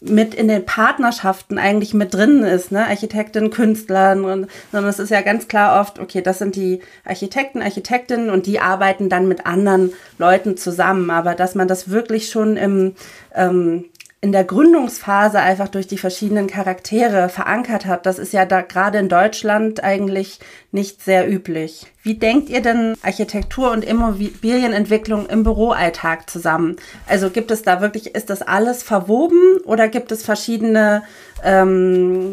mit 0.00 0.34
in 0.34 0.46
den 0.46 0.64
Partnerschaften 0.64 1.58
eigentlich 1.58 1.92
mit 1.92 2.14
drin 2.14 2.44
ist, 2.44 2.70
ne? 2.70 2.86
Architektin, 2.86 3.50
Künstler, 3.50 4.14
sondern 4.14 4.48
es 4.72 4.98
ist 5.00 5.10
ja 5.10 5.22
ganz 5.22 5.48
klar 5.48 5.80
oft, 5.80 5.98
okay, 5.98 6.22
das 6.22 6.38
sind 6.38 6.54
die 6.54 6.80
Architekten, 7.04 7.62
Architektinnen 7.62 8.30
und 8.30 8.46
die 8.46 8.60
arbeiten 8.60 9.08
dann 9.08 9.26
mit 9.26 9.46
anderen 9.46 9.92
Leuten 10.18 10.56
zusammen. 10.56 11.10
Aber 11.10 11.34
dass 11.34 11.54
man 11.54 11.66
das 11.66 11.90
wirklich 11.90 12.30
schon 12.30 12.56
im 12.56 12.94
ähm, 13.34 13.86
in 14.20 14.32
der 14.32 14.42
Gründungsphase 14.42 15.38
einfach 15.38 15.68
durch 15.68 15.86
die 15.86 15.96
verschiedenen 15.96 16.48
Charaktere 16.48 17.28
verankert 17.28 17.86
hat. 17.86 18.04
Das 18.04 18.18
ist 18.18 18.32
ja 18.32 18.46
da 18.46 18.62
gerade 18.62 18.98
in 18.98 19.08
Deutschland 19.08 19.84
eigentlich 19.84 20.40
nicht 20.72 21.04
sehr 21.04 21.30
üblich. 21.30 21.86
Wie 22.02 22.14
denkt 22.14 22.48
ihr 22.48 22.60
denn 22.60 22.96
Architektur 23.02 23.70
und 23.70 23.84
Immobilienentwicklung 23.84 25.26
im 25.26 25.44
Büroalltag 25.44 26.28
zusammen? 26.28 26.76
Also 27.06 27.30
gibt 27.30 27.52
es 27.52 27.62
da 27.62 27.80
wirklich, 27.80 28.16
ist 28.16 28.28
das 28.28 28.42
alles 28.42 28.82
verwoben 28.82 29.58
oder 29.64 29.86
gibt 29.86 30.10
es 30.10 30.24
verschiedene, 30.24 31.04
ähm, 31.44 32.32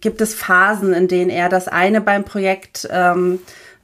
gibt 0.00 0.20
es 0.20 0.34
Phasen, 0.34 0.92
in 0.92 1.06
denen 1.06 1.30
eher 1.30 1.48
das 1.48 1.68
eine 1.68 2.00
beim 2.00 2.24
Projekt 2.24 2.88
ähm, 2.90 3.38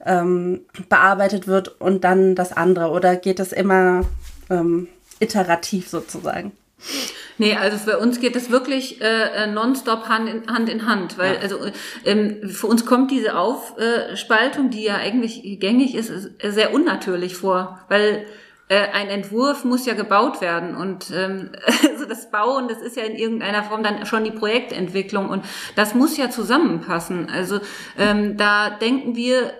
ähm, 0.05 0.61
bearbeitet 0.89 1.47
wird 1.47 1.79
und 1.79 2.03
dann 2.03 2.35
das 2.35 2.51
andere? 2.51 2.89
Oder 2.89 3.15
geht 3.15 3.39
es 3.39 3.53
immer 3.53 4.01
ähm, 4.49 4.89
iterativ 5.19 5.87
sozusagen? 5.87 6.51
Nee, 7.37 7.55
also 7.55 7.77
für 7.77 7.97
uns 7.97 8.19
geht 8.19 8.35
das 8.35 8.51
wirklich 8.51 9.01
äh, 9.01 9.47
nonstop 9.47 10.07
Hand 10.07 10.29
in 10.29 10.53
Hand, 10.53 10.69
in 10.69 10.85
Hand 10.85 11.17
weil 11.17 11.35
ja. 11.35 11.39
also 11.41 11.57
ähm, 12.05 12.47
für 12.49 12.67
uns 12.67 12.85
kommt 12.85 13.09
diese 13.09 13.35
Aufspaltung, 13.35 14.69
die 14.69 14.83
ja 14.83 14.95
eigentlich 14.95 15.41
gängig 15.59 15.95
ist, 15.95 16.11
sehr 16.43 16.73
unnatürlich 16.73 17.35
vor, 17.35 17.79
weil 17.89 18.25
äh, 18.71 18.87
ein 18.93 19.09
Entwurf 19.09 19.65
muss 19.65 19.85
ja 19.85 19.95
gebaut 19.95 20.39
werden 20.39 20.75
und 20.75 21.11
ähm, 21.11 21.49
also 21.91 22.05
das 22.05 22.31
Bauen, 22.31 22.67
das 22.67 22.81
ist 22.81 22.95
ja 22.95 23.03
in 23.03 23.15
irgendeiner 23.15 23.63
Form 23.63 23.83
dann 23.83 24.05
schon 24.05 24.23
die 24.23 24.31
Projektentwicklung 24.31 25.27
und 25.27 25.43
das 25.75 25.93
muss 25.93 26.15
ja 26.17 26.29
zusammenpassen. 26.29 27.29
Also 27.29 27.59
ähm, 27.97 28.37
da 28.37 28.69
denken 28.69 29.15
wir 29.15 29.51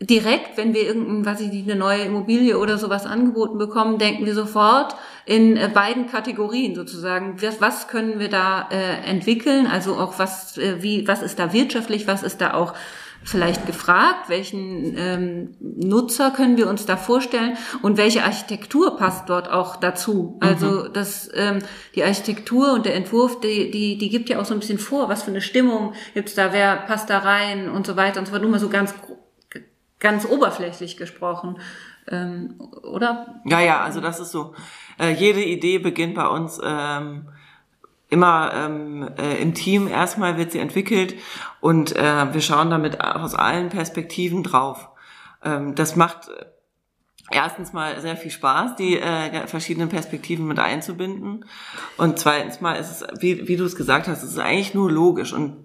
direkt, 0.00 0.56
wenn 0.56 0.74
wir 0.74 0.82
irgendein, 0.82 1.26
was 1.26 1.40
ich 1.40 1.50
nicht, 1.50 1.68
eine 1.68 1.78
neue 1.78 2.02
Immobilie 2.02 2.58
oder 2.58 2.78
sowas 2.78 3.04
angeboten 3.04 3.58
bekommen, 3.58 3.98
denken 3.98 4.26
wir 4.26 4.34
sofort 4.34 4.94
in 5.26 5.56
äh, 5.56 5.68
beiden 5.72 6.06
Kategorien 6.06 6.74
sozusagen. 6.74 7.40
Was, 7.42 7.60
was 7.60 7.88
können 7.88 8.20
wir 8.20 8.28
da 8.28 8.68
äh, 8.70 9.08
entwickeln? 9.08 9.66
Also 9.66 9.96
auch 9.96 10.18
was, 10.18 10.56
äh, 10.56 10.82
wie, 10.82 11.08
was 11.08 11.22
ist 11.22 11.38
da 11.38 11.52
wirtschaftlich, 11.52 12.06
was 12.06 12.22
ist 12.22 12.40
da 12.40 12.54
auch 12.54 12.74
vielleicht 13.24 13.66
gefragt, 13.66 14.28
welchen 14.28 14.96
ähm, 14.96 15.54
Nutzer 15.60 16.30
können 16.30 16.56
wir 16.56 16.68
uns 16.68 16.86
da 16.86 16.96
vorstellen 16.96 17.58
und 17.82 17.98
welche 17.98 18.22
Architektur 18.22 18.96
passt 18.96 19.28
dort 19.28 19.50
auch 19.50 19.76
dazu. 19.76 20.38
Also 20.40 20.84
mhm. 20.84 20.92
das 20.92 21.28
ähm, 21.34 21.58
die 21.96 22.04
Architektur 22.04 22.72
und 22.72 22.86
der 22.86 22.94
Entwurf, 22.94 23.40
die, 23.40 23.70
die, 23.70 23.98
die 23.98 24.08
gibt 24.08 24.28
ja 24.28 24.40
auch 24.40 24.44
so 24.44 24.54
ein 24.54 24.60
bisschen 24.60 24.78
vor, 24.78 25.08
was 25.08 25.24
für 25.24 25.30
eine 25.30 25.40
Stimmung 25.40 25.94
gibt's 26.14 26.34
da, 26.34 26.52
wer 26.52 26.76
passt 26.76 27.10
da 27.10 27.18
rein 27.18 27.68
und 27.68 27.86
so 27.86 27.96
weiter 27.96 28.20
und 28.20 28.26
so 28.26 28.30
fort. 28.30 28.42
Nur 28.42 28.52
mal 28.52 28.60
so 28.60 28.68
ganz 28.68 28.94
ganz 29.98 30.24
oberflächlich 30.24 30.96
gesprochen, 30.96 31.58
ähm, 32.10 32.60
oder? 32.82 33.40
Ja, 33.44 33.60
ja, 33.60 33.80
also 33.80 34.00
das 34.00 34.20
ist 34.20 34.30
so. 34.30 34.54
Äh, 34.98 35.12
jede 35.12 35.42
Idee 35.42 35.78
beginnt 35.78 36.14
bei 36.14 36.26
uns 36.26 36.60
ähm, 36.64 37.28
immer 38.08 38.52
ähm, 38.54 39.10
äh, 39.18 39.40
im 39.40 39.54
Team. 39.54 39.88
Erstmal 39.88 40.38
wird 40.38 40.52
sie 40.52 40.58
entwickelt 40.58 41.14
und 41.60 41.94
äh, 41.96 42.32
wir 42.32 42.40
schauen 42.40 42.70
damit 42.70 43.00
aus 43.00 43.34
allen 43.34 43.68
Perspektiven 43.68 44.42
drauf. 44.42 44.88
Ähm, 45.44 45.74
das 45.74 45.96
macht 45.96 46.30
erstens 47.30 47.72
mal 47.72 48.00
sehr 48.00 48.16
viel 48.16 48.30
Spaß, 48.30 48.76
die 48.76 48.98
äh, 48.98 49.46
verschiedenen 49.46 49.88
Perspektiven 49.88 50.46
mit 50.46 50.58
einzubinden. 50.58 51.44
Und 51.96 52.18
zweitens 52.18 52.60
mal 52.60 52.74
ist 52.74 53.02
es, 53.02 53.20
wie, 53.20 53.48
wie 53.48 53.56
du 53.56 53.64
es 53.64 53.76
gesagt 53.76 54.08
hast, 54.08 54.22
es 54.22 54.32
ist 54.32 54.38
eigentlich 54.38 54.74
nur 54.74 54.90
logisch 54.90 55.32
und 55.32 55.64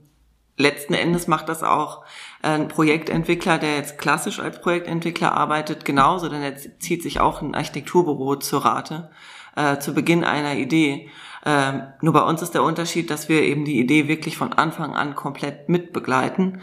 letzten 0.57 0.93
Endes 0.93 1.27
macht 1.27 1.49
das 1.49 1.63
auch 1.63 2.03
ein 2.43 2.67
Projektentwickler, 2.67 3.57
der 3.57 3.77
jetzt 3.77 3.97
klassisch 3.97 4.39
als 4.39 4.62
Projektentwickler 4.62 5.31
arbeitet, 5.31 5.85
genauso, 5.85 6.29
denn 6.29 6.41
er 6.41 6.55
zieht 6.57 7.01
sich 7.01 7.19
auch 7.19 7.41
ein 7.41 7.55
Architekturbüro 7.55 8.35
zur 8.35 8.65
Rate 8.65 9.09
äh, 9.55 9.79
zu 9.79 9.93
Beginn 9.93 10.23
einer 10.23 10.55
Idee. 10.55 11.09
Ähm, 11.45 11.83
nur 12.01 12.13
bei 12.13 12.21
uns 12.21 12.41
ist 12.41 12.53
der 12.53 12.63
Unterschied, 12.63 13.09
dass 13.09 13.29
wir 13.29 13.41
eben 13.41 13.65
die 13.65 13.79
Idee 13.79 14.07
wirklich 14.07 14.38
von 14.38 14.53
Anfang 14.53 14.95
an 14.95 15.15
komplett 15.15 15.69
mitbegleiten 15.69 16.62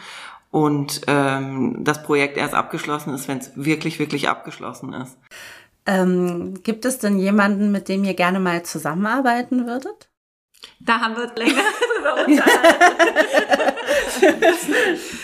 und 0.50 1.02
ähm, 1.06 1.78
das 1.80 2.02
Projekt 2.02 2.36
erst 2.36 2.54
abgeschlossen 2.54 3.14
ist, 3.14 3.28
wenn 3.28 3.38
es 3.38 3.52
wirklich, 3.56 3.98
wirklich 3.98 4.28
abgeschlossen 4.28 4.92
ist. 4.92 5.16
Ähm, 5.86 6.54
gibt 6.62 6.84
es 6.84 6.98
denn 6.98 7.18
jemanden, 7.18 7.72
mit 7.72 7.88
dem 7.88 8.04
ihr 8.04 8.14
gerne 8.14 8.40
mal 8.40 8.62
zusammenarbeiten 8.64 9.66
würdet? 9.66 10.09
Da 10.80 11.00
haben 11.00 11.16
wir 11.16 11.32
länger 11.36 11.62
drüber 12.02 12.16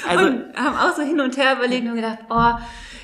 also, 0.09 0.26
und 0.26 0.57
haben 0.57 0.76
auch 0.76 0.97
so 0.97 1.02
hin 1.02 1.21
und 1.21 1.37
her 1.37 1.57
überlegt 1.57 1.87
und 1.87 1.97
gedacht, 1.97 2.19
oh, 2.28 2.52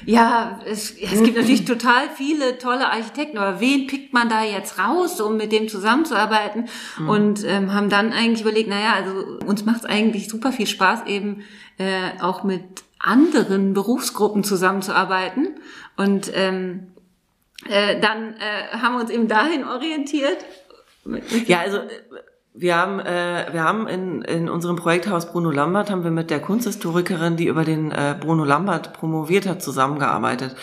ja, 0.05 0.61
es, 0.67 0.91
es 0.91 1.23
gibt 1.23 1.37
natürlich 1.37 1.65
total 1.65 2.11
viele 2.15 2.59
tolle 2.59 2.91
Architekten, 2.91 3.39
aber 3.39 3.61
wen 3.61 3.87
pickt 3.87 4.13
man 4.13 4.29
da 4.29 4.43
jetzt 4.43 4.79
raus, 4.79 5.21
um 5.21 5.37
mit 5.37 5.53
dem 5.53 5.69
zusammenzuarbeiten? 5.69 6.69
Mhm. 6.99 7.09
Und 7.09 7.45
ähm, 7.45 7.73
haben 7.73 7.89
dann 7.89 8.13
eigentlich 8.13 8.43
überlegt, 8.43 8.69
naja, 8.69 8.95
also 8.95 9.39
uns 9.47 9.65
macht 9.65 9.81
es 9.81 9.85
eigentlich 9.85 10.29
super 10.29 10.53
viel 10.53 10.67
Spaß, 10.67 11.07
eben 11.07 11.45
äh, 11.79 12.21
auch 12.21 12.43
mit 12.43 12.65
anderen 12.99 13.75
Berufsgruppen 13.75 14.45
zusammenzuarbeiten. 14.45 15.61
Und 15.97 16.33
ähm, 16.35 16.89
äh, 17.69 18.01
dann 18.01 18.35
äh, 18.35 18.77
haben 18.77 18.95
wir 18.95 19.03
uns 19.03 19.11
eben 19.11 19.29
dahin 19.29 19.65
orientiert 19.65 20.45
ja, 21.47 21.61
also 21.61 21.79
äh, 21.79 21.89
wir 22.55 22.77
haben, 22.77 23.01
äh, 23.01 23.47
wir 23.53 23.65
haben 23.65 23.89
in, 23.89 24.23
in 24.23 24.49
unserem 24.49 24.77
Projekthaus 24.77 25.33
Bruno 25.33 25.51
Lambert 25.51 25.91
haben 25.91 26.05
wir 26.05 26.11
mit 26.11 26.31
der 26.31 26.41
Kunsthistorikerin, 26.41 27.37
die 27.37 27.47
über 27.47 27.65
den 27.65 27.91
äh, 27.91 28.15
Bruno 28.19 28.45
Lambert 28.45 28.93
promoviert 28.93 29.47
hat, 29.47 29.63
zusammengearbeitet. 29.63 30.55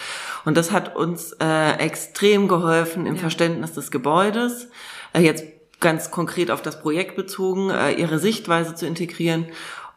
Und 0.45 0.55
das 0.55 0.71
hat 0.71 0.95
uns 0.95 1.33
äh, 1.41 1.73
extrem 1.79 2.47
geholfen 2.47 3.07
im 3.07 3.15
ja. 3.15 3.21
Verständnis 3.21 3.73
des 3.73 3.89
Gebäudes. 3.89 4.69
Äh, 5.13 5.21
jetzt 5.21 5.45
ganz 5.79 6.11
konkret 6.11 6.51
auf 6.51 6.61
das 6.61 6.79
Projekt 6.79 7.15
bezogen, 7.15 7.71
äh, 7.71 7.93
ihre 7.93 8.19
Sichtweise 8.19 8.75
zu 8.75 8.85
integrieren. 8.85 9.47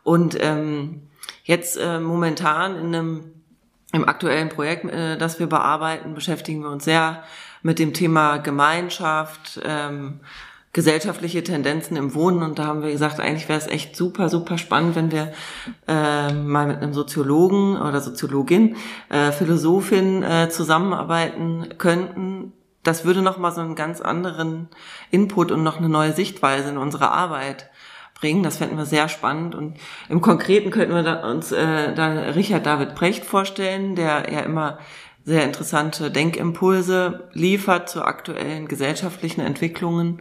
Und 0.03 0.37
ähm, 0.41 1.03
jetzt 1.45 1.77
äh, 1.77 2.01
momentan 2.01 2.77
in 2.77 2.87
einem 2.87 3.33
im 3.93 4.09
aktuellen 4.09 4.49
Projekt, 4.49 4.87
äh, 4.87 5.19
das 5.19 5.39
wir 5.39 5.47
bearbeiten, 5.47 6.15
beschäftigen 6.15 6.63
wir 6.63 6.71
uns 6.71 6.85
sehr 6.85 7.23
mit 7.63 7.79
dem 7.79 7.93
Thema 7.93 8.39
Gemeinschaft, 8.39 9.61
ähm, 9.65 10.21
gesellschaftliche 10.73 11.43
Tendenzen 11.45 11.97
im 11.97 12.15
Wohnen. 12.15 12.43
Und 12.43 12.59
da 12.59 12.65
haben 12.65 12.83
wir 12.83 12.91
gesagt, 12.91 13.21
eigentlich 13.21 13.49
wäre 13.49 13.59
es 13.59 13.67
echt 13.67 13.95
super, 13.95 14.29
super 14.29 14.59
spannend, 14.59 14.97
wenn 14.97 15.13
wir 15.13 15.33
äh, 15.87 16.33
mal 16.33 16.67
mit 16.67 16.79
einem 16.79 16.95
Soziologen 16.95 17.77
oder 17.77 18.01
Soziologin, 18.01 18.77
äh, 19.11 19.33
Philosophin 19.33 20.23
äh, 20.23 20.49
zusammenarbeiten 20.49 21.75
könnten. 21.79 22.53
Das 22.83 23.05
würde 23.05 23.23
nochmal 23.23 23.53
so 23.53 23.61
einen 23.61 23.77
ganz 23.77 24.01
anderen 24.01 24.69
Input 25.11 25.53
und 25.53 25.63
noch 25.63 25.79
eine 25.79 25.89
neue 25.89 26.13
Sichtweise 26.13 26.71
in 26.71 26.79
unsere 26.79 27.11
Arbeit 27.11 27.71
bringen. 28.15 28.43
Das 28.43 28.57
fänden 28.57 28.79
wir 28.79 28.87
sehr 28.87 29.09
spannend. 29.09 29.55
Und 29.55 29.77
im 30.09 30.23
Konkreten 30.23 30.71
könnten 30.71 30.95
wir 30.95 31.03
da 31.03 31.29
uns 31.31 31.53
äh, 31.53 31.95
da 31.95 32.07
Richard 32.31 32.65
David 32.65 32.95
Brecht 32.95 33.25
vorstellen, 33.25 33.95
der 33.95 34.33
ja 34.33 34.41
immer 34.41 34.79
sehr 35.25 35.45
interessante 35.45 36.11
Denkimpulse 36.11 37.29
liefert 37.33 37.89
zu 37.89 38.03
aktuellen 38.03 38.67
gesellschaftlichen 38.67 39.41
Entwicklungen 39.41 40.21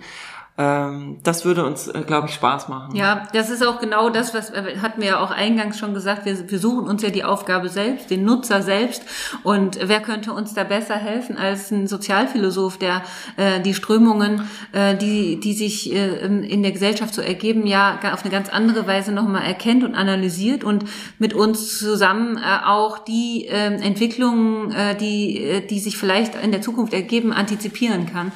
das 0.57 1.45
würde 1.45 1.65
uns, 1.65 1.87
äh, 1.87 2.01
glaube 2.05 2.27
ich, 2.27 2.33
Spaß 2.33 2.67
machen. 2.67 2.95
Ja, 2.95 3.27
das 3.33 3.49
ist 3.49 3.65
auch 3.65 3.79
genau 3.79 4.09
das, 4.09 4.33
was 4.33 4.49
äh, 4.49 4.77
hatten 4.81 5.01
wir 5.01 5.07
ja 5.07 5.19
auch 5.19 5.31
eingangs 5.31 5.79
schon 5.79 5.93
gesagt. 5.93 6.25
Wir, 6.25 6.51
wir 6.51 6.59
suchen 6.59 6.87
uns 6.87 7.01
ja 7.01 7.09
die 7.09 7.23
Aufgabe 7.23 7.69
selbst, 7.69 8.09
den 8.09 8.25
Nutzer 8.25 8.61
selbst. 8.61 9.03
Und 9.43 9.79
wer 9.81 10.01
könnte 10.01 10.33
uns 10.33 10.53
da 10.53 10.63
besser 10.63 10.95
helfen 10.95 11.37
als 11.37 11.71
ein 11.71 11.87
Sozialphilosoph, 11.87 12.77
der 12.77 13.01
äh, 13.37 13.61
die 13.61 13.73
Strömungen, 13.73 14.47
äh, 14.73 14.95
die, 14.95 15.39
die 15.39 15.53
sich 15.53 15.93
äh, 15.93 16.25
in 16.25 16.61
der 16.63 16.73
Gesellschaft 16.73 17.13
so 17.13 17.21
ergeben, 17.21 17.65
ja 17.65 17.99
auf 18.11 18.23
eine 18.23 18.31
ganz 18.31 18.49
andere 18.49 18.85
Weise 18.85 19.13
nochmal 19.13 19.45
erkennt 19.45 19.83
und 19.85 19.95
analysiert 19.95 20.63
und 20.63 20.83
mit 21.17 21.33
uns 21.33 21.79
zusammen 21.79 22.37
äh, 22.37 22.65
auch 22.65 22.99
die 22.99 23.47
äh, 23.47 23.73
Entwicklungen, 23.81 24.71
äh, 24.73 24.95
die, 24.95 25.43
äh, 25.43 25.65
die 25.65 25.79
sich 25.79 25.97
vielleicht 25.97 26.35
in 26.35 26.51
der 26.51 26.61
Zukunft 26.61 26.93
ergeben, 26.93 27.31
antizipieren 27.31 28.05
kann 28.05 28.31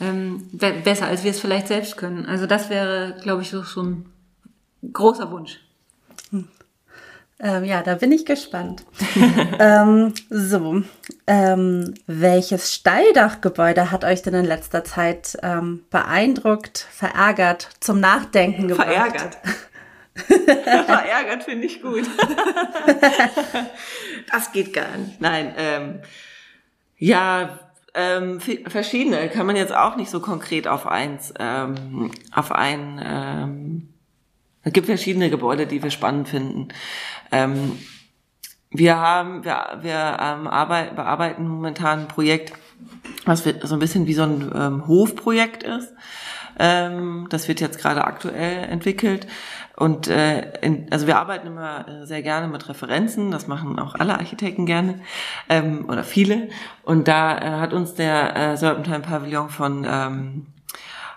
ähm, 0.00 0.48
besser, 0.52 1.06
als 1.06 1.24
wir 1.24 1.30
es 1.30 1.40
vielleicht 1.40 1.68
selbst 1.68 1.96
können. 1.96 2.26
Also 2.26 2.46
das 2.46 2.70
wäre, 2.70 3.16
glaube 3.22 3.42
ich, 3.42 3.50
so, 3.50 3.62
so 3.62 3.82
ein 3.82 4.06
großer 4.92 5.30
Wunsch. 5.30 5.60
Ähm, 7.42 7.64
ja, 7.64 7.82
da 7.82 7.94
bin 7.94 8.12
ich 8.12 8.26
gespannt. 8.26 8.84
ähm, 9.58 10.12
so, 10.28 10.82
ähm, 11.26 11.94
welches 12.06 12.74
Steildachgebäude 12.74 13.90
hat 13.90 14.04
euch 14.04 14.20
denn 14.20 14.34
in 14.34 14.44
letzter 14.44 14.84
Zeit 14.84 15.38
ähm, 15.42 15.84
beeindruckt, 15.88 16.86
verärgert, 16.90 17.70
zum 17.80 17.98
Nachdenken 17.98 18.68
gebracht? 18.68 18.88
Verärgert. 18.88 19.38
verärgert 20.86 21.44
finde 21.44 21.66
ich 21.66 21.80
gut. 21.80 22.04
das 24.30 24.52
geht 24.52 24.74
gar 24.74 24.94
nicht. 24.98 25.18
Nein, 25.22 25.54
ähm, 25.56 26.00
ja, 26.98 27.58
ähm, 27.94 28.40
verschiedene 28.40 29.28
kann 29.28 29.46
man 29.46 29.56
jetzt 29.56 29.74
auch 29.74 29.96
nicht 29.96 30.10
so 30.10 30.20
konkret 30.20 30.68
auf 30.68 30.86
eins, 30.86 31.32
ähm, 31.38 32.10
auf 32.32 32.52
ein 32.52 33.00
ähm, 33.04 33.88
es 34.62 34.72
gibt 34.72 34.86
verschiedene 34.86 35.30
Gebäude, 35.30 35.66
die 35.66 35.82
wir 35.82 35.90
spannend 35.90 36.28
finden. 36.28 36.68
Ähm, 37.32 37.78
wir 38.70 38.98
haben, 38.98 39.44
wir, 39.44 39.78
wir 39.80 40.18
ähm, 40.20 40.46
arbeit, 40.46 40.94
bearbeiten 40.96 41.48
momentan 41.48 42.00
ein 42.00 42.08
Projekt, 42.08 42.52
was 43.24 43.44
wird 43.44 43.66
so 43.66 43.74
ein 43.74 43.80
bisschen 43.80 44.06
wie 44.06 44.14
so 44.14 44.22
ein 44.22 44.52
ähm, 44.54 44.86
Hofprojekt 44.86 45.62
ist. 45.62 45.92
Ähm, 46.58 47.26
das 47.30 47.48
wird 47.48 47.60
jetzt 47.60 47.78
gerade 47.78 48.04
aktuell 48.04 48.64
entwickelt. 48.64 49.26
Und 49.80 50.08
äh, 50.08 50.52
in, 50.60 50.92
also 50.92 51.06
wir 51.06 51.18
arbeiten 51.18 51.46
immer 51.46 51.88
äh, 51.88 52.06
sehr 52.06 52.20
gerne 52.20 52.48
mit 52.48 52.68
Referenzen, 52.68 53.30
das 53.30 53.46
machen 53.46 53.78
auch 53.78 53.94
alle 53.94 54.18
Architekten 54.18 54.66
gerne 54.66 55.00
ähm, 55.48 55.86
oder 55.88 56.04
viele. 56.04 56.50
Und 56.82 57.08
da 57.08 57.38
äh, 57.38 57.60
hat 57.60 57.72
uns 57.72 57.94
der 57.94 58.36
äh, 58.36 58.56
Serpentine 58.58 59.00
Pavillon 59.00 59.48
von 59.48 59.86
ähm, 59.88 60.46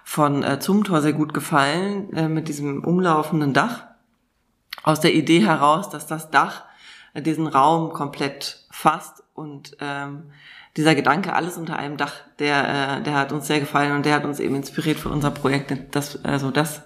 von 0.06 0.44
äh, 0.44 0.62
Zumthor 0.62 1.02
sehr 1.02 1.12
gut 1.12 1.34
gefallen, 1.34 2.14
äh, 2.14 2.30
mit 2.30 2.48
diesem 2.48 2.86
umlaufenden 2.86 3.54
Dach. 3.54 3.84
Aus 4.84 5.02
der 5.02 5.14
Idee 5.14 5.46
heraus, 5.46 5.90
dass 5.90 6.08
das 6.08 6.32
Dach 6.32 6.64
äh, 7.14 7.22
diesen 7.22 7.48
Raum 7.48 7.92
komplett 7.92 8.66
fasst 8.72 9.26
und 9.34 9.76
ähm, 9.82 10.32
dieser 10.76 10.96
Gedanke, 10.96 11.34
alles 11.34 11.58
unter 11.58 11.78
einem 11.78 11.98
Dach, 11.98 12.14
der, 12.40 13.00
äh, 13.00 13.04
der 13.04 13.14
hat 13.14 13.32
uns 13.32 13.46
sehr 13.46 13.60
gefallen 13.60 13.92
und 13.92 14.06
der 14.06 14.16
hat 14.16 14.26
uns 14.26 14.40
eben 14.40 14.56
inspiriert 14.56 14.98
für 14.98 15.10
unser 15.10 15.30
Projekt. 15.30 15.72
Das, 15.92 16.24
also 16.26 16.50
das, 16.50 16.82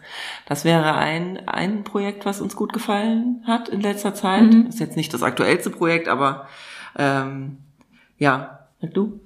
das 0.45 0.65
wäre 0.65 0.95
ein, 0.95 1.47
ein 1.47 1.85
Projekt, 1.85 2.25
was 2.25 2.41
uns 2.41 2.55
gut 2.55 2.73
gefallen 2.73 3.43
hat 3.47 3.69
in 3.69 3.79
letzter 3.79 4.13
Zeit. 4.13 4.43
Mhm. 4.43 4.67
Ist 4.67 4.79
jetzt 4.79 4.97
nicht 4.97 5.13
das 5.13 5.23
aktuellste 5.23 5.69
Projekt, 5.69 6.09
aber 6.09 6.47
ähm, 6.97 7.59
ja, 8.17 8.67
und 8.81 8.95
du? 8.95 9.21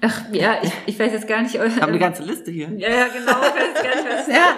Ach 0.00 0.22
ja, 0.32 0.56
ich, 0.62 0.72
ich 0.86 0.98
weiß 0.98 1.12
jetzt 1.12 1.28
gar 1.28 1.42
nicht. 1.42 1.54
Wir 1.54 1.60
haben 1.60 1.90
eine 1.90 1.98
ganze 2.00 2.24
Liste 2.24 2.50
hier. 2.50 2.70
Ja, 2.76 2.88
ja, 2.90 3.06
genau. 3.06 3.40
Ich 3.40 3.54
weiß 3.54 3.66
jetzt 3.72 3.84
gar 3.84 3.94
nicht, 3.94 4.08
was 4.08 4.26
ja. 4.34 4.56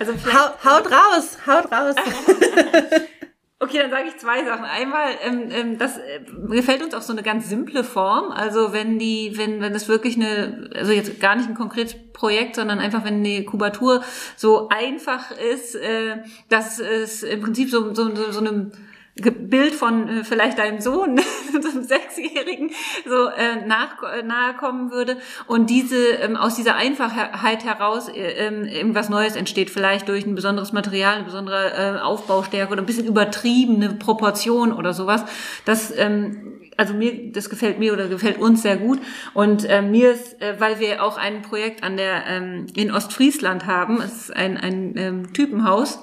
Also 0.00 0.12
haut 0.12 0.90
raus, 0.90 1.38
haut 1.46 1.72
raus. 1.72 1.94
Okay, 3.60 3.78
dann 3.78 3.90
sage 3.90 4.08
ich 4.08 4.16
zwei 4.18 4.44
Sachen. 4.44 4.64
Einmal, 4.64 5.08
ähm, 5.20 5.50
ähm, 5.50 5.78
das 5.78 5.98
äh, 5.98 6.20
gefällt 6.48 6.80
uns 6.80 6.94
auch 6.94 7.02
so 7.02 7.12
eine 7.12 7.24
ganz 7.24 7.48
simple 7.48 7.82
Form. 7.82 8.30
Also 8.30 8.72
wenn 8.72 9.00
die, 9.00 9.32
wenn 9.34 9.60
wenn 9.60 9.72
das 9.72 9.88
wirklich 9.88 10.14
eine, 10.14 10.70
also 10.76 10.92
jetzt 10.92 11.18
gar 11.18 11.34
nicht 11.34 11.48
ein 11.48 11.56
konkretes 11.56 11.96
Projekt, 12.12 12.54
sondern 12.54 12.78
einfach 12.78 13.04
wenn 13.04 13.24
die 13.24 13.44
Kubatur 13.44 14.04
so 14.36 14.68
einfach 14.68 15.32
ist, 15.32 15.74
äh, 15.74 16.18
dass 16.48 16.78
es 16.78 17.24
im 17.24 17.40
Prinzip 17.40 17.68
so 17.68 17.92
so, 17.94 18.14
so, 18.14 18.30
so 18.30 18.38
eine 18.38 18.70
Bild 19.22 19.74
von 19.74 20.08
äh, 20.08 20.24
vielleicht 20.24 20.58
deinem 20.58 20.80
Sohn, 20.80 21.20
so 21.52 21.68
einem 21.68 21.82
Sechsjährigen, 21.82 22.70
so 23.06 23.28
äh, 23.28 23.66
nach, 23.66 24.02
äh, 24.02 24.22
nahe 24.22 24.54
kommen 24.54 24.90
würde 24.90 25.16
und 25.46 25.70
diese 25.70 25.96
ähm, 25.96 26.36
aus 26.36 26.54
dieser 26.54 26.76
Einfachheit 26.76 27.64
heraus 27.64 28.08
äh, 28.08 28.46
ähm, 28.46 28.64
irgendwas 28.64 29.08
Neues 29.08 29.36
entsteht, 29.36 29.70
vielleicht 29.70 30.08
durch 30.08 30.26
ein 30.26 30.34
besonderes 30.34 30.72
Material, 30.72 31.16
eine 31.16 31.24
besondere 31.24 31.98
äh, 31.98 32.00
Aufbaustärke 32.00 32.72
oder 32.72 32.82
ein 32.82 32.86
bisschen 32.86 33.06
übertriebene 33.06 33.90
Proportion 33.94 34.72
oder 34.72 34.94
sowas. 34.94 35.24
Das 35.64 35.96
ähm, 35.96 36.58
also 36.78 36.94
mir, 36.94 37.32
das 37.32 37.50
gefällt 37.50 37.78
mir 37.78 37.92
oder 37.92 38.06
gefällt 38.06 38.38
uns 38.38 38.62
sehr 38.62 38.76
gut. 38.76 39.00
Und 39.34 39.64
äh, 39.64 39.82
mir 39.82 40.12
ist, 40.12 40.40
äh, 40.40 40.54
weil 40.58 40.78
wir 40.78 41.02
auch 41.02 41.18
ein 41.18 41.42
Projekt 41.42 41.82
an 41.82 41.96
der 41.96 42.24
ähm, 42.26 42.66
in 42.74 42.92
Ostfriesland 42.92 43.66
haben, 43.66 44.00
es 44.00 44.12
ist 44.12 44.36
ein, 44.36 44.56
ein 44.56 44.94
ähm, 44.96 45.32
Typenhaus 45.32 45.98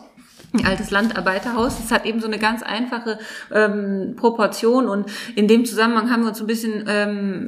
ein 0.57 0.65
altes 0.65 0.91
Landarbeiterhaus. 0.91 1.79
Es 1.79 1.91
hat 1.91 2.05
eben 2.05 2.19
so 2.19 2.27
eine 2.27 2.39
ganz 2.39 2.63
einfache 2.63 3.19
ähm, 3.51 4.15
Proportion 4.15 4.87
und 4.87 5.09
in 5.35 5.47
dem 5.47 5.65
Zusammenhang 5.65 6.11
haben 6.11 6.23
wir 6.23 6.29
uns 6.29 6.41
ein 6.41 6.47
bisschen 6.47 6.85
ähm, 6.87 7.47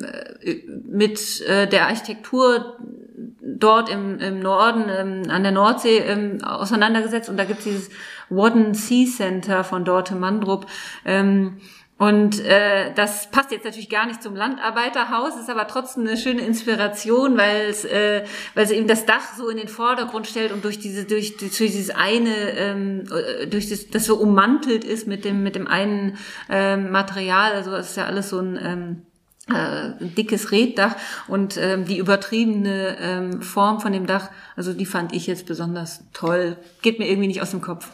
mit 0.88 1.42
äh, 1.48 1.68
der 1.68 1.88
Architektur 1.88 2.78
dort 3.42 3.90
im, 3.90 4.20
im 4.20 4.40
Norden 4.40 4.86
ähm, 4.90 5.30
an 5.30 5.44
der 5.44 5.52
Nordsee 5.52 5.98
ähm, 6.00 6.44
auseinandergesetzt 6.44 7.30
und 7.30 7.38
da 7.38 7.46
gibt 7.46 7.60
es 7.60 7.66
dieses 7.66 7.90
Wadden 8.30 8.74
Sea 8.74 9.08
Center 9.08 9.64
von 9.64 9.86
Dorte 9.86 10.16
Mandrup. 10.16 10.68
Ähm, 11.06 11.58
und 11.98 12.40
äh, 12.46 12.94
das 12.94 13.32
passt 13.32 13.52
jetzt 13.52 13.66
natürlich 13.66 13.90
gar 13.90 14.06
nicht 14.06 14.22
zum 14.22 14.36
Landarbeiterhaus, 14.36 15.36
ist 15.36 15.50
aber 15.50 15.68
trotzdem 15.68 16.06
eine 16.06 16.16
schöne 16.16 16.42
Inspiration, 16.42 17.38
weil 17.38 17.70
es, 17.70 17.86
äh, 17.86 18.24
weil 18.54 18.66
es 18.66 18.72
eben 18.72 18.88
das 18.88 19.08
Dach 19.08 19.36
so 19.36 19.50
in 19.50 19.58
den 19.58 19.68
Vordergrund 19.68 20.28
stellt 20.28 20.52
und 20.52 20.64
durch 20.64 20.78
diese, 20.78 21.06
durch, 21.06 21.38
durch 21.38 21.58
dieses 21.58 21.90
eine, 21.90 22.52
ähm, 22.52 23.06
äh, 23.12 23.48
durch 23.48 23.70
das, 23.70 23.90
das 23.90 24.06
so 24.06 24.16
ummantelt 24.18 24.84
ist 24.84 25.08
mit 25.08 25.26
dem, 25.26 25.42
mit 25.42 25.56
dem 25.56 25.68
einen 25.68 26.18
ähm, 26.50 26.92
Material. 26.92 27.54
Also 27.54 27.74
es 27.74 27.92
ist 27.92 27.98
ja 27.98 28.06
alles 28.06 28.30
so 28.30 28.40
ein 28.40 28.60
ähm, 28.62 29.02
äh, 29.52 30.06
dickes 30.06 30.52
Reddach 30.52 30.96
und 31.28 31.58
ähm, 31.58 31.86
die 31.86 31.98
übertriebene 31.98 32.98
ähm, 33.02 33.42
Form 33.42 33.80
von 33.80 33.92
dem 33.92 34.06
Dach, 34.06 34.30
also 34.56 34.72
die 34.74 34.86
fand 34.86 35.14
ich 35.14 35.26
jetzt 35.26 35.48
besonders 35.48 36.04
toll. 36.14 36.58
Geht 36.84 37.00
mir 37.00 37.08
irgendwie 37.08 37.28
nicht 37.28 37.42
aus 37.42 37.52
dem 37.52 37.62
Kopf. 37.62 37.90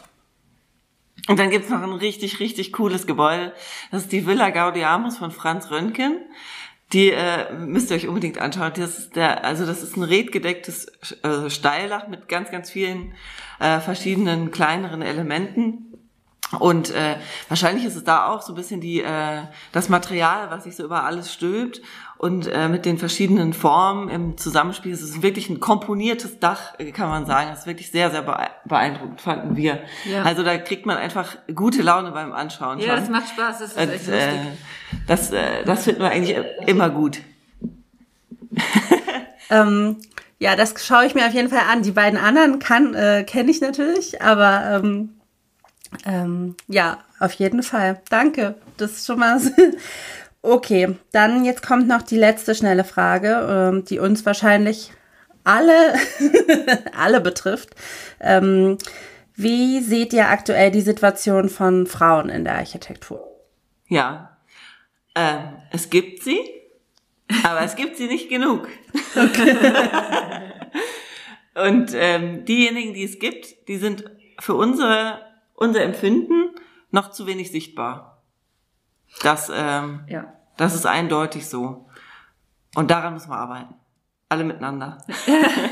Und 1.28 1.38
dann 1.38 1.50
gibt's 1.50 1.70
noch 1.70 1.82
ein 1.82 1.92
richtig, 1.92 2.40
richtig 2.40 2.72
cooles 2.72 3.06
Gebäude. 3.06 3.52
Das 3.90 4.02
ist 4.02 4.12
die 4.12 4.26
Villa 4.26 4.50
Gaudiamus 4.50 5.16
von 5.16 5.30
Franz 5.30 5.70
Röntgen. 5.70 6.18
Die 6.92 7.10
äh, 7.10 7.52
müsst 7.54 7.90
ihr 7.90 7.96
euch 7.96 8.08
unbedingt 8.08 8.38
anschauen. 8.38 8.72
Das 8.76 8.98
ist 8.98 9.16
der, 9.16 9.44
also 9.44 9.64
das 9.64 9.82
ist 9.82 9.96
ein 9.96 10.02
redgedecktes 10.02 10.86
äh, 11.22 11.48
Steildach 11.48 12.08
mit 12.08 12.28
ganz, 12.28 12.50
ganz 12.50 12.70
vielen 12.70 13.14
äh, 13.58 13.80
verschiedenen 13.80 14.50
kleineren 14.50 15.00
Elementen. 15.00 15.94
Und 16.58 16.90
äh, 16.90 17.16
wahrscheinlich 17.48 17.84
ist 17.84 17.96
es 17.96 18.04
da 18.04 18.28
auch 18.28 18.42
so 18.42 18.52
ein 18.52 18.56
bisschen 18.56 18.80
die 18.80 19.00
äh, 19.00 19.42
das 19.72 19.88
Material, 19.88 20.50
was 20.50 20.64
sich 20.64 20.76
so 20.76 20.84
über 20.84 21.04
alles 21.04 21.32
stülpt 21.32 21.80
und 22.18 22.46
äh, 22.46 22.68
mit 22.68 22.84
den 22.84 22.98
verschiedenen 22.98 23.52
Formen 23.52 24.08
im 24.08 24.38
Zusammenspiel. 24.38 24.92
Es 24.92 25.02
ist 25.02 25.22
wirklich 25.22 25.50
ein 25.50 25.60
komponiertes 25.60 26.38
Dach, 26.38 26.78
äh, 26.78 26.92
kann 26.92 27.08
man 27.08 27.26
sagen. 27.26 27.50
Das 27.50 27.60
ist 27.60 27.66
wirklich 27.66 27.90
sehr, 27.90 28.10
sehr 28.10 28.22
beeindruckend, 28.64 29.20
fanden 29.20 29.56
wir. 29.56 29.80
Ja. 30.04 30.22
Also 30.22 30.42
da 30.42 30.56
kriegt 30.58 30.86
man 30.86 30.96
einfach 30.96 31.36
gute 31.54 31.82
Laune 31.82 32.12
beim 32.12 32.32
Anschauen. 32.32 32.78
Ja, 32.78 32.88
schon. 32.88 32.96
das 32.96 33.08
macht 33.10 33.28
Spaß, 33.28 33.58
das 33.58 33.70
ist 33.72 33.76
und, 33.76 33.90
echt 33.90 34.06
lustig. 34.06 34.18
Äh, 34.18 34.38
das, 35.06 35.30
äh, 35.32 35.64
das 35.64 35.84
finden 35.84 36.02
wir 36.02 36.10
eigentlich 36.10 36.36
immer 36.66 36.90
gut. 36.90 37.20
ähm, 39.50 39.96
ja, 40.38 40.56
das 40.56 40.74
schaue 40.84 41.06
ich 41.06 41.14
mir 41.14 41.26
auf 41.26 41.34
jeden 41.34 41.48
Fall 41.48 41.64
an. 41.70 41.82
Die 41.82 41.90
beiden 41.90 42.18
anderen 42.18 42.58
kann 42.58 42.94
äh, 42.94 43.24
kenne 43.26 43.50
ich 43.50 43.60
natürlich, 43.60 44.22
aber 44.22 44.82
ähm, 44.82 45.14
ähm, 46.06 46.56
ja, 46.68 46.98
auf 47.18 47.32
jeden 47.34 47.62
Fall. 47.62 48.00
Danke. 48.10 48.56
Das 48.76 48.92
ist 48.92 49.06
schon 49.06 49.18
mal 49.18 49.40
Okay, 50.46 50.98
dann 51.10 51.46
jetzt 51.46 51.66
kommt 51.66 51.88
noch 51.88 52.02
die 52.02 52.18
letzte 52.18 52.54
schnelle 52.54 52.84
Frage, 52.84 53.70
ähm, 53.72 53.84
die 53.86 53.98
uns 53.98 54.26
wahrscheinlich 54.26 54.92
alle, 55.42 55.94
alle 56.94 57.22
betrifft. 57.22 57.70
Ähm, 58.20 58.76
wie 59.34 59.80
seht 59.80 60.12
ihr 60.12 60.28
aktuell 60.28 60.70
die 60.70 60.82
Situation 60.82 61.48
von 61.48 61.86
Frauen 61.86 62.28
in 62.28 62.44
der 62.44 62.56
Architektur? 62.56 63.26
Ja, 63.88 64.36
äh, 65.14 65.38
es 65.72 65.88
gibt 65.88 66.22
sie, 66.22 66.40
aber 67.42 67.62
es 67.62 67.74
gibt 67.74 67.96
sie 67.96 68.06
nicht 68.06 68.28
genug. 68.28 68.68
Okay. 69.16 69.56
Und 71.54 71.92
ähm, 71.94 72.44
diejenigen, 72.44 72.92
die 72.92 73.04
es 73.04 73.18
gibt, 73.18 73.66
die 73.68 73.78
sind 73.78 74.04
für 74.40 74.56
unsere, 74.56 75.22
unser 75.54 75.80
Empfinden 75.84 76.50
noch 76.90 77.12
zu 77.12 77.26
wenig 77.26 77.50
sichtbar. 77.50 78.13
Das, 79.22 79.50
ähm, 79.54 80.04
ja. 80.08 80.32
das 80.56 80.74
ist 80.74 80.86
eindeutig 80.86 81.48
so. 81.48 81.88
Und 82.74 82.90
daran 82.90 83.14
müssen 83.14 83.30
wir 83.30 83.36
arbeiten. 83.36 83.74
Alle 84.28 84.44
miteinander. 84.44 84.98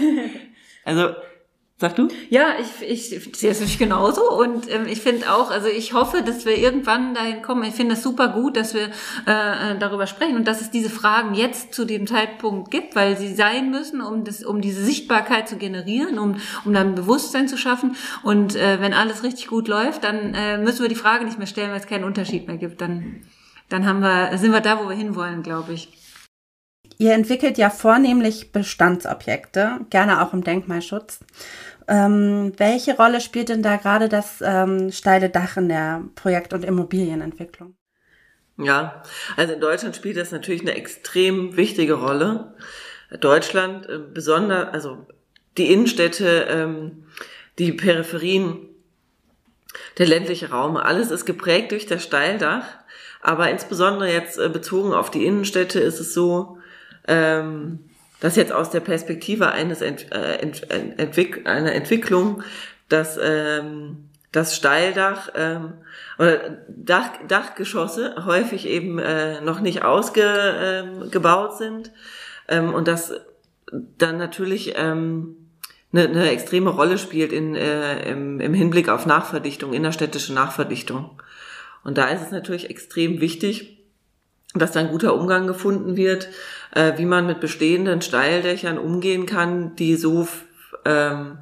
also, 0.84 1.14
Sag 1.82 1.96
du? 1.96 2.06
Ja, 2.30 2.54
ich, 2.60 2.88
ich 2.88 3.36
sehe 3.36 3.50
es 3.50 3.58
natürlich 3.58 3.76
genauso 3.76 4.30
und 4.30 4.72
ähm, 4.72 4.86
ich 4.86 5.00
finde 5.00 5.34
auch, 5.34 5.50
also 5.50 5.66
ich 5.66 5.94
hoffe, 5.94 6.22
dass 6.22 6.44
wir 6.44 6.56
irgendwann 6.56 7.12
dahin 7.12 7.42
kommen. 7.42 7.64
Ich 7.64 7.74
finde 7.74 7.94
es 7.94 8.04
super 8.04 8.28
gut, 8.28 8.56
dass 8.56 8.72
wir 8.72 8.84
äh, 9.26 9.76
darüber 9.80 10.06
sprechen 10.06 10.36
und 10.36 10.46
dass 10.46 10.60
es 10.60 10.70
diese 10.70 10.90
Fragen 10.90 11.34
jetzt 11.34 11.74
zu 11.74 11.84
dem 11.84 12.06
Zeitpunkt 12.06 12.70
gibt, 12.70 12.94
weil 12.94 13.16
sie 13.16 13.34
sein 13.34 13.72
müssen, 13.72 14.00
um 14.00 14.22
das, 14.22 14.44
um 14.44 14.60
diese 14.60 14.84
Sichtbarkeit 14.84 15.48
zu 15.48 15.56
generieren, 15.56 16.20
um, 16.20 16.36
um 16.64 16.72
dann 16.72 16.94
Bewusstsein 16.94 17.48
zu 17.48 17.56
schaffen. 17.56 17.96
Und 18.22 18.54
äh, 18.54 18.80
wenn 18.80 18.94
alles 18.94 19.24
richtig 19.24 19.48
gut 19.48 19.66
läuft, 19.66 20.04
dann 20.04 20.34
äh, 20.34 20.58
müssen 20.58 20.82
wir 20.82 20.88
die 20.88 20.94
Frage 20.94 21.24
nicht 21.24 21.38
mehr 21.38 21.48
stellen, 21.48 21.72
weil 21.72 21.80
es 21.80 21.88
keinen 21.88 22.04
Unterschied 22.04 22.46
mehr 22.46 22.58
gibt. 22.58 22.80
Dann, 22.80 23.22
dann 23.70 23.86
haben 23.86 24.02
wir, 24.02 24.38
sind 24.38 24.52
wir 24.52 24.60
da, 24.60 24.78
wo 24.78 24.88
wir 24.88 24.94
hinwollen, 24.94 25.42
glaube 25.42 25.72
ich. 25.72 25.88
ihr 26.98 27.12
entwickelt 27.12 27.58
ja 27.58 27.70
vornehmlich 27.70 28.52
Bestandsobjekte, 28.52 29.80
gerne 29.90 30.22
auch 30.22 30.32
im 30.32 30.44
Denkmalschutz. 30.44 31.18
Ähm, 31.88 32.52
welche 32.56 32.96
Rolle 32.96 33.20
spielt 33.20 33.48
denn 33.48 33.62
da 33.62 33.76
gerade 33.76 34.08
das 34.08 34.42
ähm, 34.42 34.92
steile 34.92 35.30
Dach 35.30 35.56
in 35.56 35.68
der 35.68 36.04
Projekt- 36.14 36.52
und 36.52 36.64
Immobilienentwicklung? 36.64 37.74
Ja, 38.58 39.02
also 39.36 39.54
in 39.54 39.60
Deutschland 39.60 39.96
spielt 39.96 40.16
das 40.16 40.30
natürlich 40.30 40.60
eine 40.62 40.74
extrem 40.74 41.56
wichtige 41.56 41.94
Rolle. 41.94 42.54
Deutschland, 43.20 43.88
äh, 43.88 43.98
besonders, 43.98 44.72
also 44.72 45.06
die 45.58 45.72
Innenstädte, 45.72 46.46
ähm, 46.48 47.04
die 47.58 47.72
Peripherien, 47.72 48.68
der 49.98 50.06
ländliche 50.06 50.50
Raum, 50.50 50.76
alles 50.76 51.10
ist 51.10 51.24
geprägt 51.24 51.72
durch 51.72 51.86
das 51.86 52.02
Steildach. 52.02 52.64
Aber 53.20 53.50
insbesondere 53.50 54.12
jetzt 54.12 54.38
äh, 54.38 54.48
bezogen 54.48 54.92
auf 54.92 55.10
die 55.10 55.24
Innenstädte 55.24 55.80
ist 55.80 56.00
es 56.00 56.12
so, 56.12 56.58
ähm, 57.06 57.90
dass 58.22 58.36
jetzt 58.36 58.52
aus 58.52 58.70
der 58.70 58.78
Perspektive 58.78 59.50
eines 59.50 59.80
Ent, 59.80 60.12
äh, 60.12 60.36
ent, 60.36 60.70
Entwick 60.70 61.44
einer 61.44 61.72
Entwicklung, 61.72 62.44
dass 62.88 63.18
ähm, 63.20 64.10
das 64.30 64.54
Steildach 64.54 65.30
ähm, 65.34 65.72
oder 66.20 66.58
Dach, 66.68 67.10
Dachgeschosse 67.26 68.24
häufig 68.24 68.68
eben 68.68 69.00
äh, 69.00 69.40
noch 69.40 69.58
nicht 69.58 69.82
ausgebaut 69.82 71.50
ähm, 71.52 71.58
sind 71.58 71.90
ähm, 72.46 72.72
und 72.72 72.86
das 72.86 73.12
dann 73.98 74.18
natürlich 74.18 74.74
ähm, 74.76 75.36
eine, 75.92 76.04
eine 76.04 76.30
extreme 76.30 76.70
Rolle 76.70 76.98
spielt 76.98 77.32
in, 77.32 77.56
äh, 77.56 78.08
im, 78.08 78.38
im 78.38 78.54
Hinblick 78.54 78.88
auf 78.88 79.04
Nachverdichtung, 79.04 79.72
innerstädtische 79.72 80.32
Nachverdichtung. 80.32 81.20
Und 81.82 81.98
da 81.98 82.06
ist 82.06 82.22
es 82.22 82.30
natürlich 82.30 82.70
extrem 82.70 83.20
wichtig, 83.20 83.82
dass 84.54 84.72
da 84.72 84.80
ein 84.80 84.90
guter 84.90 85.14
Umgang 85.14 85.46
gefunden 85.46 85.96
wird, 85.96 86.28
äh, 86.72 86.92
wie 86.96 87.06
man 87.06 87.26
mit 87.26 87.40
bestehenden 87.40 88.02
Steildächern 88.02 88.78
umgehen 88.78 89.26
kann, 89.26 89.76
die 89.76 89.96
so 89.96 90.26
ähm, 90.84 91.38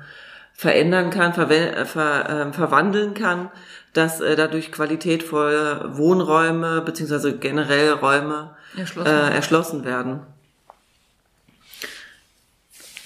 verändern 0.53 1.11
kann, 1.11 1.33
ver 1.33 1.51
äh, 1.51 1.85
ver 1.87 2.49
äh, 2.49 2.53
verwandeln 2.53 3.15
kann, 3.15 3.51
dass 3.93 4.21
äh, 4.21 4.37
dadurch 4.37 4.71
qualitätvolle 4.71 5.91
Wohnräume 5.97 6.83
beziehungsweise 6.83 7.39
generell 7.39 7.93
Räume 7.93 8.51
erschlossen, 8.77 9.11
äh, 9.11 9.35
erschlossen 9.35 9.85
werden. 9.85 10.21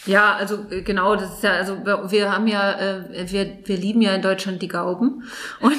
Ja, 0.07 0.35
also 0.35 0.67
äh, 0.71 0.83
genau, 0.83 1.17
das 1.17 1.35
ist 1.35 1.43
ja, 1.43 1.53
also 1.53 1.79
wir 1.85 2.33
haben 2.33 2.47
ja, 2.47 2.79
äh, 2.79 3.31
wir, 3.31 3.59
wir 3.65 3.77
lieben 3.77 4.03
ja 4.03 4.15
in 4.15 4.23
Deutschland 4.23 4.61
die 4.61 4.69
Gauben 4.69 5.25
und 5.61 5.73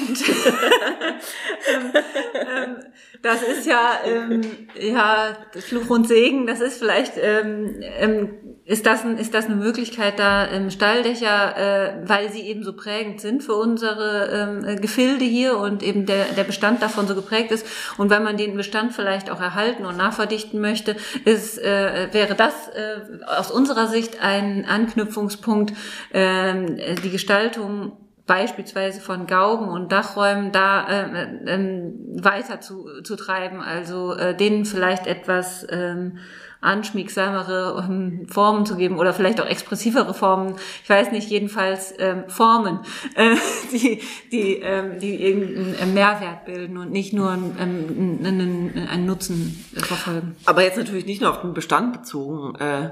ähm, 1.72 1.92
ähm, 2.34 2.76
das 3.22 3.42
ist 3.42 3.66
ja, 3.66 4.00
ähm, 4.04 4.42
ja, 4.78 5.36
Fluch 5.60 5.90
und 5.90 6.08
Segen, 6.08 6.46
das 6.46 6.60
ist 6.60 6.78
vielleicht, 6.78 7.14
ähm, 7.16 7.76
ähm, 7.80 8.34
ist 8.64 8.84
das, 8.84 9.04
ist 9.04 9.32
das 9.32 9.46
eine 9.46 9.54
Möglichkeit, 9.54 10.18
da 10.18 10.48
ähm, 10.48 10.70
Stalldächer, 10.70 11.56
äh, 11.56 12.08
weil 12.08 12.32
sie 12.32 12.42
eben 12.42 12.64
so 12.64 12.72
prägend 12.72 13.20
sind 13.20 13.44
für 13.44 13.54
unsere 13.54 14.64
ähm, 14.66 14.80
Gefilde 14.80 15.24
hier 15.24 15.56
und 15.56 15.84
eben 15.84 16.04
der, 16.04 16.24
der 16.36 16.42
Bestand 16.42 16.82
davon 16.82 17.06
so 17.06 17.14
geprägt 17.14 17.52
ist 17.52 17.64
und 17.96 18.10
weil 18.10 18.20
man 18.20 18.36
den 18.36 18.56
Bestand 18.56 18.92
vielleicht 18.92 19.30
auch 19.30 19.40
erhalten 19.40 19.86
und 19.86 19.96
nachverdichten 19.96 20.60
möchte, 20.60 20.96
ist, 21.24 21.58
äh, 21.58 22.08
wäre 22.10 22.34
das 22.34 22.54
äh, 22.68 23.24
aus 23.24 23.52
unserer 23.52 23.86
Sicht 23.86 24.15
ein 24.20 24.64
Anknüpfungspunkt, 24.64 25.72
äh, 26.10 26.94
die 27.02 27.10
Gestaltung 27.10 27.92
beispielsweise 28.26 29.00
von 29.00 29.26
Gauben 29.26 29.68
und 29.68 29.92
Dachräumen 29.92 30.50
da 30.52 30.86
äh, 30.88 31.22
äh, 31.46 31.92
weiter 32.16 32.60
zu, 32.60 33.02
zu 33.02 33.16
treiben, 33.16 33.60
also 33.60 34.14
äh, 34.14 34.36
denen 34.36 34.64
vielleicht 34.64 35.06
etwas 35.06 35.64
ähm, 35.70 36.18
anschmiegsamere 36.60 37.86
ähm, 37.88 38.26
Formen 38.28 38.66
zu 38.66 38.76
geben 38.76 38.98
oder 38.98 39.12
vielleicht 39.12 39.40
auch 39.40 39.46
expressivere 39.46 40.12
Formen. 40.14 40.56
Ich 40.82 40.90
weiß 40.90 41.12
nicht, 41.12 41.30
jedenfalls 41.30 41.94
ähm, 41.98 42.24
Formen, 42.26 42.80
äh, 43.14 43.36
die, 43.72 44.02
die, 44.32 44.56
ähm, 44.56 44.98
die 44.98 45.22
irgendeinen 45.22 45.94
Mehrwert 45.94 46.46
bilden 46.46 46.78
und 46.78 46.90
nicht 46.90 47.12
nur 47.12 47.32
ähm, 47.32 48.18
einen, 48.24 48.88
einen 48.90 49.06
Nutzen 49.06 49.64
verfolgen. 49.76 50.34
Aber 50.46 50.62
jetzt 50.62 50.78
natürlich 50.78 51.06
nicht 51.06 51.20
nur 51.20 51.30
auf 51.30 51.42
den 51.42 51.54
Bestand 51.54 51.92
bezogen. 51.92 52.56
Äh, 52.56 52.86
äh, 52.86 52.90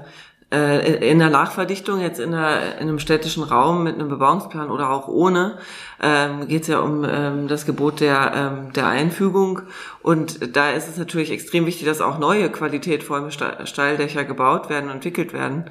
in 0.51 1.19
der 1.19 1.29
Nachverdichtung, 1.31 1.99
jetzt 1.99 2.19
in, 2.19 2.31
der, 2.31 2.75
in 2.77 2.87
einem 2.87 2.99
städtischen 2.99 3.43
Raum 3.43 3.83
mit 3.83 3.95
einem 3.95 4.09
Bebauungsplan 4.09 4.69
oder 4.69 4.91
auch 4.91 5.07
ohne, 5.07 5.57
ähm, 6.01 6.47
geht 6.47 6.61
es 6.61 6.67
ja 6.67 6.79
um 6.79 7.03
ähm, 7.03 7.47
das 7.47 7.65
Gebot 7.65 7.99
der, 7.99 8.31
ähm, 8.35 8.73
der 8.73 8.87
Einfügung. 8.87 9.63
Und 10.03 10.55
da 10.55 10.71
ist 10.71 10.87
es 10.87 10.97
natürlich 10.97 11.31
extrem 11.31 11.65
wichtig, 11.65 11.87
dass 11.87 11.99
auch 11.99 12.19
neue 12.19 12.49
qualitätvolle 12.51 13.31
Steildächer 13.31 14.23
gebaut 14.23 14.69
werden 14.69 14.85
und 14.85 14.95
entwickelt 14.95 15.33
werden. 15.33 15.69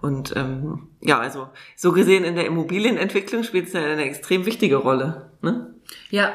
Und 0.00 0.34
ähm, 0.36 0.88
ja, 1.00 1.18
also 1.18 1.48
so 1.76 1.92
gesehen 1.92 2.24
in 2.24 2.34
der 2.34 2.46
Immobilienentwicklung 2.46 3.42
spielt 3.42 3.68
es 3.68 3.72
ja 3.72 3.80
eine 3.80 4.04
extrem 4.04 4.46
wichtige 4.46 4.76
Rolle. 4.76 5.30
Ne? 5.42 5.74
Ja, 6.10 6.32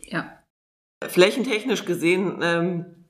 ja. 0.00 0.38
Flächentechnisch 1.08 1.84
gesehen 1.84 2.40
ähm, 2.42 3.01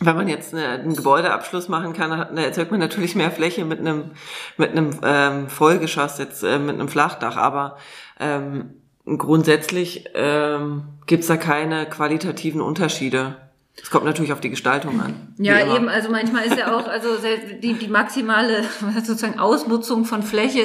wenn 0.00 0.16
man 0.16 0.28
jetzt 0.28 0.54
eine, 0.54 0.66
einen 0.68 0.96
Gebäudeabschluss 0.96 1.68
machen 1.68 1.92
kann, 1.92 2.10
erzeugt 2.36 2.70
man 2.70 2.80
natürlich 2.80 3.14
mehr 3.14 3.30
Fläche 3.30 3.64
mit 3.64 3.80
einem 3.80 4.12
mit 4.56 4.70
einem 4.70 4.98
ähm, 5.02 5.48
Vollgeschoss 5.48 6.18
jetzt 6.18 6.42
äh, 6.42 6.58
mit 6.58 6.74
einem 6.74 6.88
Flachdach, 6.88 7.36
aber 7.36 7.76
ähm, 8.18 8.70
grundsätzlich 9.04 10.06
ähm, 10.14 10.84
gibt 11.06 11.28
da 11.28 11.36
keine 11.36 11.86
qualitativen 11.86 12.60
Unterschiede. 12.60 13.36
Es 13.82 13.90
kommt 13.90 14.04
natürlich 14.04 14.32
auf 14.32 14.40
die 14.40 14.50
Gestaltung 14.50 15.00
an. 15.00 15.34
Ja, 15.38 15.74
eben, 15.74 15.88
also 15.88 16.10
manchmal 16.10 16.44
ist 16.44 16.58
ja 16.58 16.76
auch, 16.76 16.86
also 16.86 17.08
die, 17.62 17.74
die 17.74 17.88
maximale 17.88 18.64
sozusagen 19.04 19.38
Ausnutzung 19.38 20.04
von 20.04 20.22
Fläche 20.22 20.64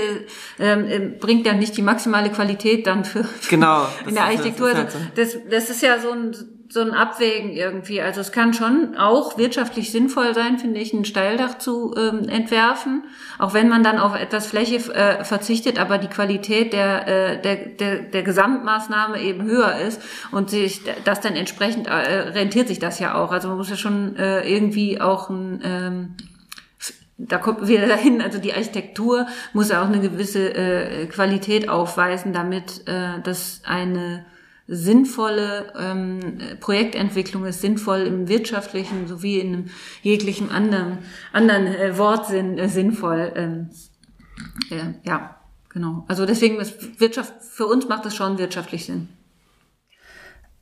ähm, 0.60 0.86
ähm 0.89 1.19
bringt 1.19 1.45
ja 1.45 1.54
nicht 1.54 1.78
die 1.78 1.82
maximale 1.82 2.30
Qualität 2.30 2.88
dann 2.88 3.06
für, 3.06 3.24
für 3.24 3.50
genau, 3.50 3.88
in 4.08 4.15
der 4.15 4.26
Architektur. 4.26 4.69
Das, 4.69 4.78
halt 4.78 4.91
so. 4.91 5.00
das, 5.15 5.38
das 5.50 5.69
ist 5.69 5.82
ja 5.82 6.00
so 6.00 6.12
ein 6.12 6.36
so 6.67 6.82
ein 6.82 6.91
Abwägen 6.91 7.51
irgendwie. 7.51 8.01
Also 8.01 8.21
es 8.21 8.32
kann 8.32 8.54
schon 8.54 8.95
auch 8.97 9.38
wirtschaftlich 9.38 9.91
sinnvoll 9.91 10.34
sein, 10.34 10.58
finde 10.58 10.80
ich, 10.80 10.93
ein 10.93 11.06
Steildach 11.06 11.58
zu 11.58 11.93
ähm, 11.95 12.28
entwerfen, 12.28 13.04
auch 13.38 13.54
wenn 13.54 13.69
man 13.69 13.84
dann 13.84 13.99
auf 13.99 14.15
etwas 14.15 14.47
Fläche 14.47 14.75
äh, 14.93 15.23
verzichtet, 15.23 15.80
aber 15.80 15.97
die 15.97 16.08
Qualität 16.08 16.73
der, 16.73 17.08
äh, 17.08 17.41
der, 17.41 17.56
der, 17.56 17.95
der 18.04 18.23
Gesamtmaßnahme 18.23 19.21
eben 19.21 19.43
höher 19.43 19.75
ist 19.78 20.01
und 20.32 20.49
sich 20.49 20.82
das 21.04 21.21
dann 21.21 21.36
entsprechend 21.36 21.88
äh, 21.88 21.91
rentiert 21.91 22.67
sich 22.67 22.80
das 22.80 22.99
ja 22.99 23.15
auch. 23.15 23.32
Also 23.32 23.47
man 23.47 23.58
muss 23.58 23.69
ja 23.69 23.78
schon 23.78 24.15
äh, 24.17 24.41
irgendwie 24.49 24.99
auch 24.99 25.30
ein 25.30 25.62
ähm, 25.63 26.15
da 27.17 27.38
kommt 27.38 27.67
wieder 27.67 27.88
dahin, 27.88 28.21
also 28.21 28.39
die 28.39 28.54
Architektur 28.54 29.28
muss 29.54 29.69
ja 29.69 29.82
auch 29.82 29.88
eine 29.88 29.99
gewisse 29.99 30.54
äh, 30.54 31.06
Qualität 31.06 31.69
aufweisen, 31.69 32.34
damit 32.34 32.88
äh, 32.88 33.21
das 33.23 33.62
eine 33.65 34.25
sinnvolle 34.67 35.71
ähm, 35.78 36.39
Projektentwicklung 36.60 37.45
ist 37.45 37.62
sinnvoll 37.62 38.01
im 38.01 38.28
wirtschaftlichen 38.28 39.08
sowie 39.08 39.39
in 39.39 39.54
einem 39.54 39.65
jeglichen 40.01 40.49
anderen 40.49 40.99
anderen 41.32 41.67
äh, 41.67 41.97
Wortsinn 41.97 42.58
äh, 42.58 42.67
sinnvoll. 42.67 43.32
Ähm, 43.36 43.69
äh, 44.71 45.08
ja, 45.08 45.38
genau. 45.69 46.06
Also 46.08 46.25
deswegen 46.25 46.60
ist 46.60 46.99
Wirtschaft 46.99 47.34
für 47.41 47.67
uns 47.67 47.88
macht 47.88 48.06
das 48.06 48.15
schon 48.15 48.38
wirtschaftlich 48.39 48.86
Sinn. 48.86 49.10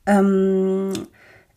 Ähm, 0.06 0.92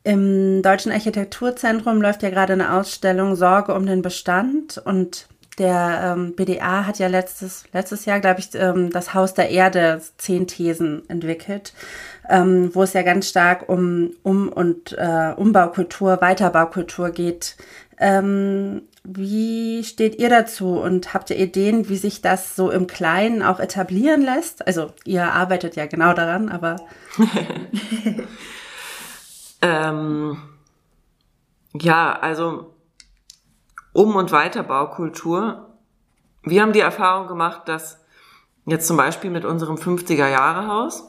Im 0.03 0.61
Deutschen 0.61 0.93
Architekturzentrum 0.93 2.01
läuft 2.01 2.23
ja 2.23 2.29
gerade 2.29 2.53
eine 2.53 2.73
Ausstellung 2.73 3.35
Sorge 3.35 3.73
um 3.73 3.85
den 3.85 4.01
Bestand 4.01 4.77
und 4.77 5.27
der 5.57 6.15
ähm, 6.15 6.35
BDA 6.35 6.85
hat 6.85 6.99
ja 6.99 7.07
letztes, 7.07 7.63
letztes 7.73 8.05
Jahr, 8.05 8.19
glaube 8.19 8.39
ich, 8.39 8.49
ähm, 8.53 8.91
das 8.91 9.13
Haus 9.15 9.33
der 9.33 9.49
Erde, 9.49 10.01
zehn 10.17 10.45
Thesen 10.45 11.09
entwickelt 11.09 11.73
ähm, 12.29 12.73
wo 12.73 12.83
es 12.83 12.93
ja 12.93 13.03
ganz 13.03 13.27
stark 13.27 13.69
um 13.69 14.11
Um- 14.23 14.49
und 14.49 14.93
äh, 14.97 15.33
Umbaukultur, 15.35 16.21
Weiterbaukultur 16.21 17.11
geht. 17.11 17.55
Ähm, 17.99 18.83
wie 19.03 19.83
steht 19.83 20.19
ihr 20.19 20.29
dazu 20.29 20.79
und 20.79 21.13
habt 21.13 21.29
ihr 21.29 21.37
Ideen, 21.37 21.87
wie 21.87 21.95
sich 21.95 22.21
das 22.21 22.55
so 22.55 22.69
im 22.69 22.87
Kleinen 22.87 23.41
auch 23.41 23.59
etablieren 23.59 24.21
lässt? 24.21 24.67
Also 24.67 24.91
ihr 25.05 25.31
arbeitet 25.31 25.75
ja 25.77 25.85
genau 25.85 26.13
daran, 26.13 26.49
aber. 26.49 26.75
ähm, 29.61 30.37
ja, 31.73 32.19
also 32.19 32.73
Um- 33.93 34.15
und 34.15 34.31
Weiterbaukultur. 34.31 35.73
Wir 36.43 36.61
haben 36.61 36.73
die 36.73 36.81
Erfahrung 36.81 37.27
gemacht, 37.27 37.61
dass 37.65 38.03
jetzt 38.65 38.87
zum 38.87 38.97
Beispiel 38.97 39.31
mit 39.31 39.45
unserem 39.45 39.77
50er-Jahre-Haus, 39.77 41.03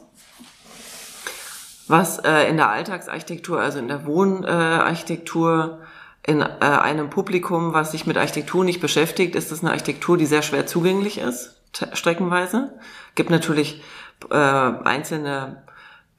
was 1.89 2.19
äh, 2.19 2.49
in 2.49 2.57
der 2.57 2.71
Alltagsarchitektur, 2.71 3.61
also 3.61 3.79
in 3.79 3.89
der 3.89 4.07
Wohnarchitektur, 4.07 5.81
in 6.27 6.43
äh, 6.43 6.47
einem 6.61 7.11
Publikum, 7.11 7.73
was 7.73 7.93
sich 7.93 8.07
mit 8.07 8.17
Architektur 8.17 8.65
nicht 8.65 8.81
beschäftigt, 8.81 9.35
ist 9.35 9.51
das 9.51 9.61
eine 9.61 9.71
Architektur, 9.71 10.17
die 10.17 10.27
sehr 10.27 10.43
schwer 10.43 10.67
zugänglich 10.67 11.19
ist, 11.19 11.57
streckenweise. 11.95 12.73
Gibt 13.15 13.31
natürlich 13.31 13.83
äh, 14.31 14.35
einzelne 14.35 15.63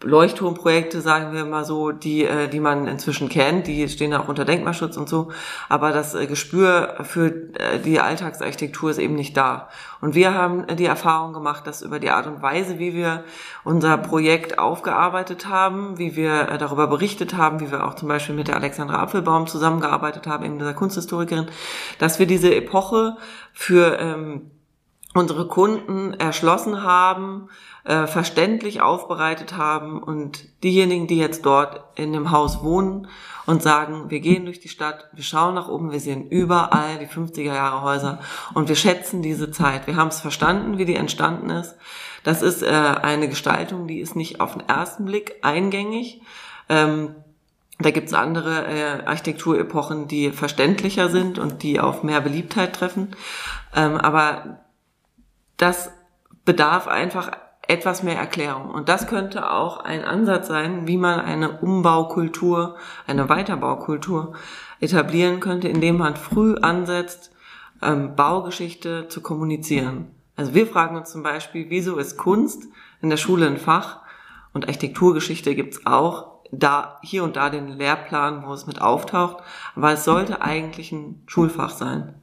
Leuchtturmprojekte, 0.01 1.01
sagen 1.01 1.33
wir 1.33 1.43
mal 1.43 1.65
so, 1.65 1.91
die, 1.91 2.23
äh, 2.23 2.47
die 2.47 2.61
man 2.61 2.87
inzwischen 2.87 3.27
kennt, 3.27 3.67
die 3.67 3.89
stehen 3.89 4.13
auch 4.13 4.29
unter 4.29 4.45
Denkmalschutz 4.45 4.95
und 4.95 5.09
so, 5.09 5.29
aber 5.67 5.91
das 5.91 6.15
äh, 6.15 6.25
Gespür 6.25 6.95
für 7.01 7.27
äh, 7.59 7.79
die 7.83 7.99
Alltagsarchitektur 7.99 8.91
ist 8.91 8.97
eben 8.97 9.15
nicht 9.15 9.35
da. 9.35 9.67
Und 9.99 10.15
wir 10.15 10.33
haben 10.33 10.65
die 10.77 10.85
Erfahrung 10.85 11.33
gemacht, 11.33 11.67
dass 11.67 11.81
über 11.81 11.99
die 11.99 12.11
Art 12.11 12.27
und 12.27 12.41
Weise, 12.41 12.79
wie 12.79 12.93
wir 12.93 13.25
unser 13.65 13.97
Projekt 13.97 14.57
aufgearbeitet 14.57 15.47
haben, 15.47 15.97
wie 15.97 16.15
wir 16.15 16.45
darüber 16.57 16.87
berichtet 16.87 17.35
haben, 17.35 17.59
wie 17.59 17.69
wir 17.69 17.85
auch 17.85 17.95
zum 17.95 18.07
Beispiel 18.07 18.35
mit 18.35 18.47
der 18.47 18.55
Alexandra 18.55 19.01
Apfelbaum 19.01 19.47
zusammengearbeitet 19.47 20.27
haben, 20.27 20.45
eben 20.45 20.59
dieser 20.59 20.73
Kunsthistorikerin, 20.73 21.47
dass 21.97 22.19
wir 22.19 22.25
diese 22.25 22.55
Epoche 22.55 23.17
für 23.51 23.99
ähm, 23.99 24.51
unsere 25.13 25.47
Kunden 25.47 26.13
erschlossen 26.13 26.83
haben, 26.83 27.49
äh, 27.89 28.05
verständlich 28.05 28.81
aufbereitet 28.81 29.57
haben 29.57 30.03
und 30.03 30.63
diejenigen, 30.63 31.07
die 31.07 31.17
jetzt 31.17 31.43
dort 31.43 31.81
in 31.95 32.13
dem 32.13 32.29
Haus 32.29 32.61
wohnen 32.61 33.07
und 33.47 33.63
sagen, 33.63 34.11
wir 34.11 34.19
gehen 34.19 34.45
durch 34.45 34.59
die 34.59 34.69
Stadt, 34.69 35.09
wir 35.11 35.23
schauen 35.23 35.55
nach 35.55 35.67
oben, 35.67 35.91
wir 35.91 35.99
sehen 35.99 36.29
überall 36.29 36.99
die 36.99 37.07
50er 37.07 37.51
Jahre 37.51 37.81
Häuser 37.81 38.19
und 38.53 38.69
wir 38.69 38.75
schätzen 38.75 39.23
diese 39.23 39.49
Zeit. 39.49 39.87
Wir 39.87 39.95
haben 39.95 40.09
es 40.09 40.21
verstanden, 40.21 40.77
wie 40.77 40.85
die 40.85 40.93
entstanden 40.93 41.49
ist. 41.49 41.77
Das 42.23 42.43
ist 42.43 42.61
äh, 42.61 42.67
eine 42.67 43.27
Gestaltung, 43.27 43.87
die 43.87 44.01
ist 44.01 44.15
nicht 44.15 44.39
auf 44.39 44.53
den 44.53 44.69
ersten 44.69 45.05
Blick 45.05 45.37
eingängig. 45.41 46.21
Ähm, 46.69 47.15
da 47.79 47.89
gibt's 47.89 48.13
andere 48.13 48.67
äh, 48.67 49.03
Architekturepochen, 49.07 50.07
die 50.07 50.29
verständlicher 50.29 51.09
sind 51.09 51.39
und 51.39 51.63
die 51.63 51.79
auf 51.79 52.03
mehr 52.03 52.21
Beliebtheit 52.21 52.75
treffen. 52.75 53.15
Ähm, 53.75 53.97
aber 53.97 54.59
das 55.57 55.91
bedarf 56.45 56.87
einfach 56.87 57.31
etwas 57.69 58.01
mehr 58.01 58.17
Erklärung. 58.17 58.71
Und 58.71 58.89
das 58.89 59.07
könnte 59.07 59.51
auch 59.51 59.79
ein 59.79 60.03
Ansatz 60.03 60.47
sein, 60.47 60.87
wie 60.87 60.97
man 60.97 61.19
eine 61.19 61.59
Umbaukultur, 61.59 62.75
eine 63.05 63.29
Weiterbaukultur 63.29 64.33
etablieren 64.79 65.39
könnte, 65.39 65.67
indem 65.67 65.97
man 65.97 66.15
früh 66.15 66.55
ansetzt, 66.55 67.31
ähm, 67.81 68.15
Baugeschichte 68.15 69.07
zu 69.07 69.21
kommunizieren. 69.21 70.07
Also 70.35 70.53
wir 70.55 70.65
fragen 70.65 70.97
uns 70.97 71.11
zum 71.11 71.21
Beispiel, 71.21 71.67
wieso 71.69 71.97
ist 71.97 72.17
Kunst 72.17 72.63
in 73.01 73.09
der 73.09 73.17
Schule 73.17 73.45
ein 73.45 73.57
Fach 73.57 73.99
und 74.53 74.67
Architekturgeschichte 74.67 75.53
gibt's 75.53 75.85
auch 75.85 76.39
da 76.51 76.97
hier 77.03 77.23
und 77.23 77.35
da 77.35 77.51
den 77.51 77.67
Lehrplan, 77.67 78.43
wo 78.47 78.53
es 78.53 78.65
mit 78.65 78.81
auftaucht, 78.81 79.43
aber 79.75 79.91
es 79.93 80.05
sollte 80.05 80.41
eigentlich 80.41 80.91
ein 80.91 81.21
Schulfach 81.27 81.69
sein. 81.69 82.15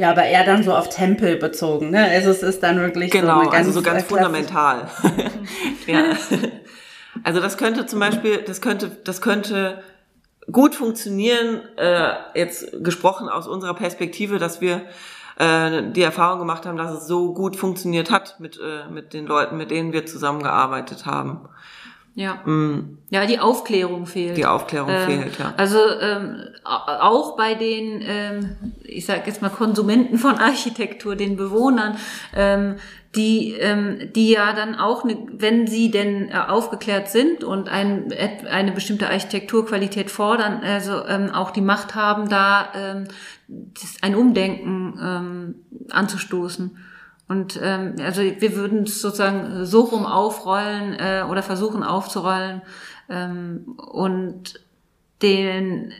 Ja, 0.00 0.12
aber 0.12 0.24
eher 0.24 0.46
dann 0.46 0.62
so 0.62 0.74
auf 0.74 0.88
Tempel 0.88 1.36
bezogen, 1.36 1.90
ne? 1.90 2.02
Also 2.02 2.30
es 2.30 2.42
ist 2.42 2.62
dann 2.62 2.80
wirklich 2.80 3.10
genau, 3.10 3.44
so 3.44 3.50
ganz, 3.50 3.54
also 3.66 3.72
so 3.72 3.82
ganz 3.82 4.04
fundamental. 4.04 4.88
ja. 5.86 6.04
Also 7.22 7.40
das 7.40 7.58
könnte 7.58 7.84
zum 7.84 8.00
Beispiel, 8.00 8.38
das 8.38 8.62
könnte, 8.62 8.96
das 9.04 9.20
könnte 9.20 9.82
gut 10.50 10.74
funktionieren, 10.74 11.60
äh, 11.76 12.14
jetzt 12.34 12.82
gesprochen 12.82 13.28
aus 13.28 13.46
unserer 13.46 13.74
Perspektive, 13.74 14.38
dass 14.38 14.62
wir 14.62 14.86
äh, 15.36 15.82
die 15.92 16.00
Erfahrung 16.00 16.38
gemacht 16.38 16.64
haben, 16.64 16.78
dass 16.78 16.92
es 16.92 17.06
so 17.06 17.34
gut 17.34 17.56
funktioniert 17.56 18.10
hat 18.10 18.40
mit, 18.40 18.58
äh, 18.58 18.90
mit 18.90 19.12
den 19.12 19.26
Leuten, 19.26 19.58
mit 19.58 19.70
denen 19.70 19.92
wir 19.92 20.06
zusammengearbeitet 20.06 21.04
haben. 21.04 21.46
Ja. 22.14 22.34
Mm. 22.44 22.98
Ja, 23.10 23.26
die 23.26 23.38
Aufklärung 23.38 24.06
fehlt. 24.06 24.36
Die 24.36 24.46
Aufklärung 24.46 24.90
ähm, 24.90 25.06
fehlt, 25.06 25.38
ja. 25.38 25.54
Also 25.56 25.78
ähm, 26.00 26.42
auch 26.64 27.36
bei 27.36 27.54
den, 27.54 28.02
ähm, 28.06 28.56
ich 28.82 29.06
sage 29.06 29.22
jetzt 29.26 29.42
mal 29.42 29.48
Konsumenten 29.48 30.18
von 30.18 30.34
Architektur, 30.38 31.16
den 31.16 31.36
Bewohnern, 31.36 31.96
ähm, 32.34 32.76
die, 33.16 33.54
ähm, 33.54 34.12
die 34.14 34.30
ja 34.30 34.52
dann 34.52 34.76
auch, 34.76 35.04
ne, 35.04 35.16
wenn 35.32 35.66
sie 35.66 35.90
denn 35.90 36.28
äh, 36.28 36.34
aufgeklärt 36.34 37.08
sind 37.08 37.42
und 37.42 37.68
ein, 37.68 38.12
eine 38.48 38.72
bestimmte 38.72 39.08
Architekturqualität 39.08 40.10
fordern, 40.10 40.62
also 40.62 41.04
ähm, 41.06 41.30
auch 41.30 41.50
die 41.50 41.60
Macht 41.60 41.96
haben, 41.96 42.28
da 42.28 42.68
ähm, 42.74 43.04
ein 44.02 44.14
Umdenken 44.14 44.98
ähm, 45.02 45.54
anzustoßen. 45.90 46.76
Und 47.30 47.60
ähm, 47.62 47.94
also 48.00 48.22
wir 48.22 48.56
würden 48.56 48.82
es 48.82 49.00
sozusagen 49.00 49.64
so 49.64 49.82
rum 49.82 50.04
aufrollen 50.04 50.94
äh, 50.94 51.24
oder 51.30 51.44
versuchen 51.44 51.84
aufzurollen 51.84 52.62
ähm, 53.08 53.78
und 53.78 54.60
den 55.22 55.92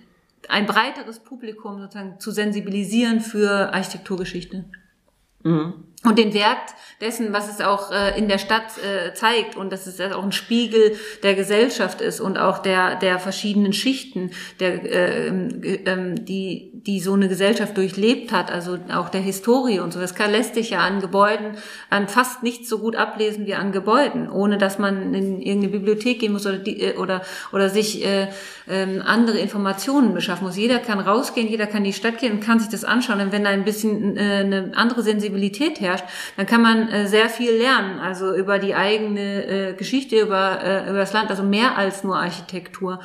ein 0.49 0.66
breiteres 0.66 1.21
Publikum 1.21 1.79
sozusagen 1.79 2.19
zu 2.19 2.33
sensibilisieren 2.33 3.21
für 3.21 3.73
Architekturgeschichte. 3.73 4.64
Mhm 5.45 5.85
und 6.02 6.18
den 6.18 6.32
Wert 6.32 6.74
dessen, 7.00 7.32
was 7.32 7.50
es 7.50 7.60
auch 7.60 7.92
äh, 7.92 8.18
in 8.18 8.28
der 8.28 8.38
Stadt 8.38 8.78
äh, 8.78 9.12
zeigt 9.12 9.56
und 9.56 9.70
dass 9.70 9.86
es 9.86 10.00
auch 10.00 10.22
ein 10.22 10.32
Spiegel 10.32 10.96
der 11.22 11.34
Gesellschaft 11.34 12.00
ist 12.00 12.20
und 12.20 12.38
auch 12.38 12.58
der 12.58 12.96
der 12.96 13.18
verschiedenen 13.18 13.72
Schichten, 13.72 14.30
der 14.60 14.82
äh, 14.84 15.28
äh, 15.28 16.14
die 16.14 16.70
die 16.72 17.00
so 17.00 17.12
eine 17.12 17.28
Gesellschaft 17.28 17.76
durchlebt 17.76 18.32
hat, 18.32 18.50
also 18.50 18.78
auch 18.92 19.10
der 19.10 19.20
Historie 19.20 19.80
und 19.80 19.92
so. 19.92 20.00
Das 20.00 20.14
kann, 20.14 20.30
lässt 20.30 20.54
sich 20.54 20.70
ja 20.70 20.80
an 20.80 21.00
Gebäuden 21.00 21.56
an 21.90 22.08
fast 22.08 22.42
nicht 22.42 22.66
so 22.66 22.78
gut 22.78 22.96
ablesen 22.96 23.46
wie 23.46 23.54
an 23.54 23.72
Gebäuden, 23.72 24.30
ohne 24.30 24.56
dass 24.56 24.78
man 24.78 25.12
in 25.12 25.40
irgendeine 25.40 25.72
Bibliothek 25.72 26.20
gehen 26.20 26.32
muss 26.32 26.46
oder 26.46 26.58
die, 26.58 26.80
äh, 26.80 26.96
oder 26.96 27.22
oder 27.52 27.68
sich 27.68 28.06
äh, 28.06 28.28
äh, 28.66 29.00
andere 29.00 29.38
Informationen 29.38 30.14
beschaffen 30.14 30.46
muss. 30.46 30.56
Jeder 30.56 30.78
kann 30.78 31.00
rausgehen, 31.00 31.48
jeder 31.48 31.66
kann 31.66 31.78
in 31.78 31.84
die 31.84 31.92
Stadt 31.92 32.18
gehen 32.18 32.32
und 32.32 32.40
kann 32.40 32.58
sich 32.58 32.68
das 32.70 32.84
anschauen. 32.84 33.20
Und 33.20 33.32
wenn 33.32 33.44
da 33.44 33.50
ein 33.50 33.64
bisschen 33.64 34.18
eine 34.18 34.72
andere 34.74 35.02
Sensibilität 35.02 35.80
herrscht, 35.90 36.05
dann 36.37 36.46
kann 36.46 36.62
man 36.62 36.88
äh, 36.88 37.07
sehr 37.07 37.29
viel 37.29 37.53
lernen, 37.53 37.98
also 37.98 38.35
über 38.35 38.59
die 38.59 38.74
eigene 38.74 39.70
äh, 39.70 39.72
Geschichte, 39.74 40.20
über, 40.20 40.62
äh, 40.62 40.88
über 40.88 40.98
das 40.98 41.12
Land, 41.12 41.31
also 41.31 41.42
mehr 41.42 41.76
als 41.76 42.05
nur 42.05 42.16
Architektur. 42.16 43.00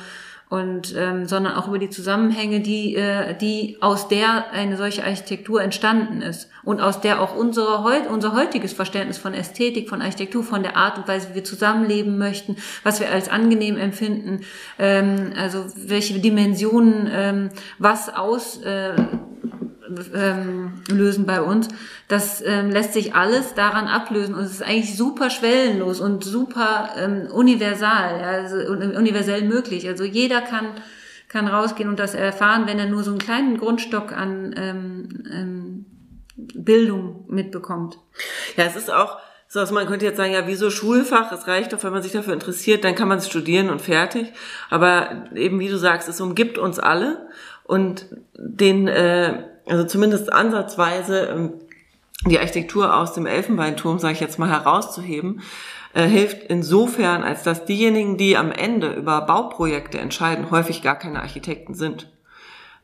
Und 0.48 0.94
ähm, 0.96 1.26
sondern 1.26 1.54
auch 1.54 1.66
über 1.66 1.80
die 1.80 1.90
Zusammenhänge, 1.90 2.60
die 2.60 2.94
äh, 2.94 3.36
die 3.36 3.78
aus 3.80 4.06
der 4.06 4.52
eine 4.52 4.76
solche 4.76 5.02
Architektur 5.02 5.60
entstanden 5.60 6.22
ist. 6.22 6.48
Und 6.62 6.80
aus 6.80 7.00
der 7.00 7.20
auch 7.20 7.34
unsere 7.34 7.82
heut, 7.82 8.06
unser 8.08 8.32
heutiges 8.32 8.72
Verständnis 8.72 9.18
von 9.18 9.34
Ästhetik, 9.34 9.88
von 9.88 10.00
Architektur, 10.00 10.44
von 10.44 10.62
der 10.62 10.76
Art 10.76 10.98
und 10.98 11.08
Weise, 11.08 11.30
wie 11.30 11.34
wir 11.36 11.44
zusammenleben 11.44 12.16
möchten, 12.16 12.56
was 12.84 13.00
wir 13.00 13.10
als 13.10 13.28
angenehm 13.28 13.76
empfinden, 13.76 14.42
ähm, 14.78 15.32
also 15.36 15.64
welche 15.74 16.20
Dimensionen 16.20 17.10
ähm, 17.12 17.48
was 17.80 18.08
aus 18.08 18.62
äh, 18.62 18.92
ähm, 20.14 20.82
lösen 20.88 21.26
bei 21.26 21.40
uns. 21.40 21.68
Das 22.08 22.42
ähm, 22.44 22.70
lässt 22.70 22.92
sich 22.92 23.14
alles 23.14 23.54
daran 23.54 23.88
ablösen 23.88 24.34
und 24.34 24.44
es 24.44 24.52
ist 24.52 24.62
eigentlich 24.62 24.96
super 24.96 25.30
schwellenlos 25.30 26.00
und 26.00 26.24
super 26.24 26.90
ähm, 26.96 27.28
universal, 27.30 28.20
ja, 28.20 28.26
also 28.26 28.56
universell 28.56 29.42
möglich. 29.42 29.88
Also 29.88 30.04
jeder 30.04 30.40
kann 30.40 30.66
kann 31.28 31.48
rausgehen 31.48 31.88
und 31.88 31.98
das 31.98 32.14
erfahren, 32.14 32.66
wenn 32.66 32.78
er 32.78 32.86
nur 32.86 33.02
so 33.02 33.10
einen 33.10 33.18
kleinen 33.18 33.58
Grundstock 33.58 34.12
an 34.12 34.54
ähm, 34.56 35.08
ähm, 35.30 35.86
Bildung 36.36 37.24
mitbekommt. 37.28 37.98
Ja, 38.56 38.64
es 38.64 38.76
ist 38.76 38.90
auch 38.90 39.18
so, 39.48 39.60
also 39.60 39.74
man 39.74 39.86
könnte 39.86 40.04
jetzt 40.04 40.16
sagen, 40.16 40.32
ja, 40.32 40.46
wieso 40.46 40.70
Schulfach? 40.70 41.30
Es 41.32 41.46
reicht 41.46 41.72
doch, 41.72 41.82
wenn 41.84 41.92
man 41.92 42.02
sich 42.02 42.12
dafür 42.12 42.32
interessiert, 42.32 42.84
dann 42.84 42.94
kann 42.94 43.08
man 43.08 43.18
es 43.18 43.28
studieren 43.28 43.70
und 43.70 43.80
fertig. 43.80 44.32
Aber 44.70 45.26
eben, 45.34 45.60
wie 45.60 45.68
du 45.68 45.78
sagst, 45.78 46.08
es 46.08 46.20
umgibt 46.20 46.58
uns 46.58 46.78
alle 46.78 47.28
und 47.64 48.06
den 48.36 48.88
äh, 48.88 49.44
also 49.66 49.84
zumindest 49.84 50.32
ansatzweise 50.32 51.26
ähm, 51.26 51.52
die 52.24 52.38
Architektur 52.38 52.96
aus 52.96 53.12
dem 53.12 53.26
Elfenbeinturm, 53.26 53.98
sage 53.98 54.14
ich 54.14 54.20
jetzt 54.20 54.38
mal, 54.38 54.48
herauszuheben, 54.48 55.42
äh, 55.92 56.06
hilft 56.06 56.44
insofern, 56.44 57.22
als 57.22 57.42
dass 57.42 57.64
diejenigen, 57.64 58.16
die 58.16 58.36
am 58.36 58.52
Ende 58.52 58.92
über 58.92 59.20
Bauprojekte 59.22 59.98
entscheiden, 59.98 60.50
häufig 60.50 60.82
gar 60.82 60.98
keine 60.98 61.22
Architekten 61.22 61.74
sind. 61.74 62.08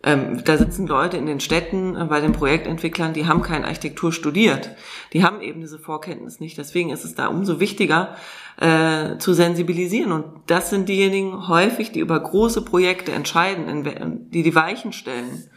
Ähm, 0.05 0.43
da 0.45 0.57
sitzen 0.59 0.89
Leute 0.89 1.17
in 1.17 1.27
den 1.27 1.39
Städten 1.39 1.95
äh, 1.95 2.05
bei 2.05 2.21
den 2.21 2.33
Projektentwicklern, 2.33 3.13
die 3.13 3.27
haben 3.27 3.43
keine 3.43 3.67
Architektur 3.67 4.13
studiert. 4.13 4.71
Die 5.13 5.23
haben 5.23 5.41
eben 5.41 5.61
diese 5.61 5.79
Vorkenntnis 5.79 6.41
nicht. 6.41 6.59
Deswegen 6.59 6.91
ist 6.91 7.05
es 7.05 7.15
da 7.15 7.29
umso 7.29 7.61
wichtiger 7.61 8.17
äh, 8.61 9.19
zu 9.19 9.33
sensibilisieren. 9.33 10.11
Und 10.11 10.25
das 10.49 10.71
sind 10.71 10.89
diejenigen 10.89 11.47
häufig, 11.47 11.93
die 11.93 12.01
über 12.01 12.19
große 12.19 12.63
Projekte 12.65 13.13
entscheiden, 13.13 13.69
in, 13.69 14.31
die 14.31 14.43
die 14.43 14.55
Weichen 14.57 14.93
stellen. 14.93 15.49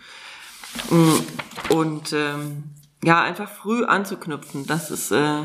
Mm, 0.89 1.73
und 1.73 2.13
ähm, 2.13 2.63
ja, 3.03 3.21
einfach 3.21 3.49
früh 3.49 3.85
anzuknüpfen, 3.85 4.65
das 4.65 4.91
ist, 4.91 5.11
äh, 5.11 5.43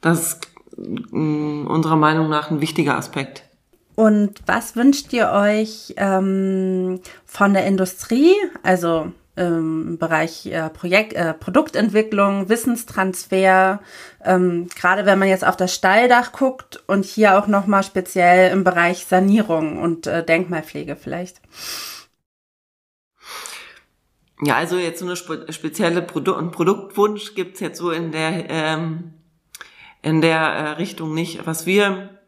das 0.00 0.20
ist 0.20 0.48
äh, 0.76 1.16
unserer 1.16 1.96
Meinung 1.96 2.28
nach 2.28 2.50
ein 2.50 2.60
wichtiger 2.60 2.96
Aspekt. 2.96 3.44
Und 3.94 4.34
was 4.46 4.76
wünscht 4.76 5.12
ihr 5.12 5.30
euch 5.30 5.94
ähm, 5.96 7.00
von 7.24 7.52
der 7.52 7.66
Industrie, 7.66 8.32
also 8.62 9.12
im 9.38 9.98
Bereich 9.98 10.46
äh, 10.46 10.68
Projekt, 10.68 11.12
äh, 11.12 11.32
Produktentwicklung, 11.32 12.48
Wissenstransfer, 12.48 13.80
ähm, 14.24 14.68
gerade 14.74 15.06
wenn 15.06 15.18
man 15.18 15.28
jetzt 15.28 15.46
auf 15.46 15.56
das 15.56 15.74
Stalldach 15.74 16.32
guckt 16.32 16.82
und 16.86 17.04
hier 17.04 17.38
auch 17.38 17.46
nochmal 17.46 17.84
speziell 17.84 18.50
im 18.50 18.64
Bereich 18.64 19.06
Sanierung 19.06 19.80
und 19.80 20.06
äh, 20.06 20.24
Denkmalpflege 20.24 20.96
vielleicht? 20.96 21.40
Ja, 24.42 24.56
also 24.56 24.76
jetzt 24.76 25.00
so 25.00 25.06
eine 25.06 25.16
spe 25.16 25.52
spezielle 25.52 26.02
Produ 26.02 26.50
Produktwunsch 26.50 27.34
gibt's 27.34 27.60
jetzt 27.60 27.78
so 27.78 27.90
in 27.90 28.12
der 28.12 28.48
ähm, 28.48 29.14
in 30.02 30.20
der 30.20 30.40
äh, 30.40 30.68
Richtung 30.72 31.12
nicht. 31.12 31.46
Was 31.46 31.66
wir 31.66 32.18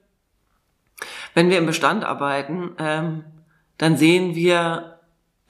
wenn 1.34 1.50
wir 1.50 1.58
im 1.58 1.66
Bestand 1.66 2.04
arbeiten, 2.04 2.72
ähm, 2.78 3.24
dann 3.78 3.96
sehen 3.96 4.34
wir 4.34 4.98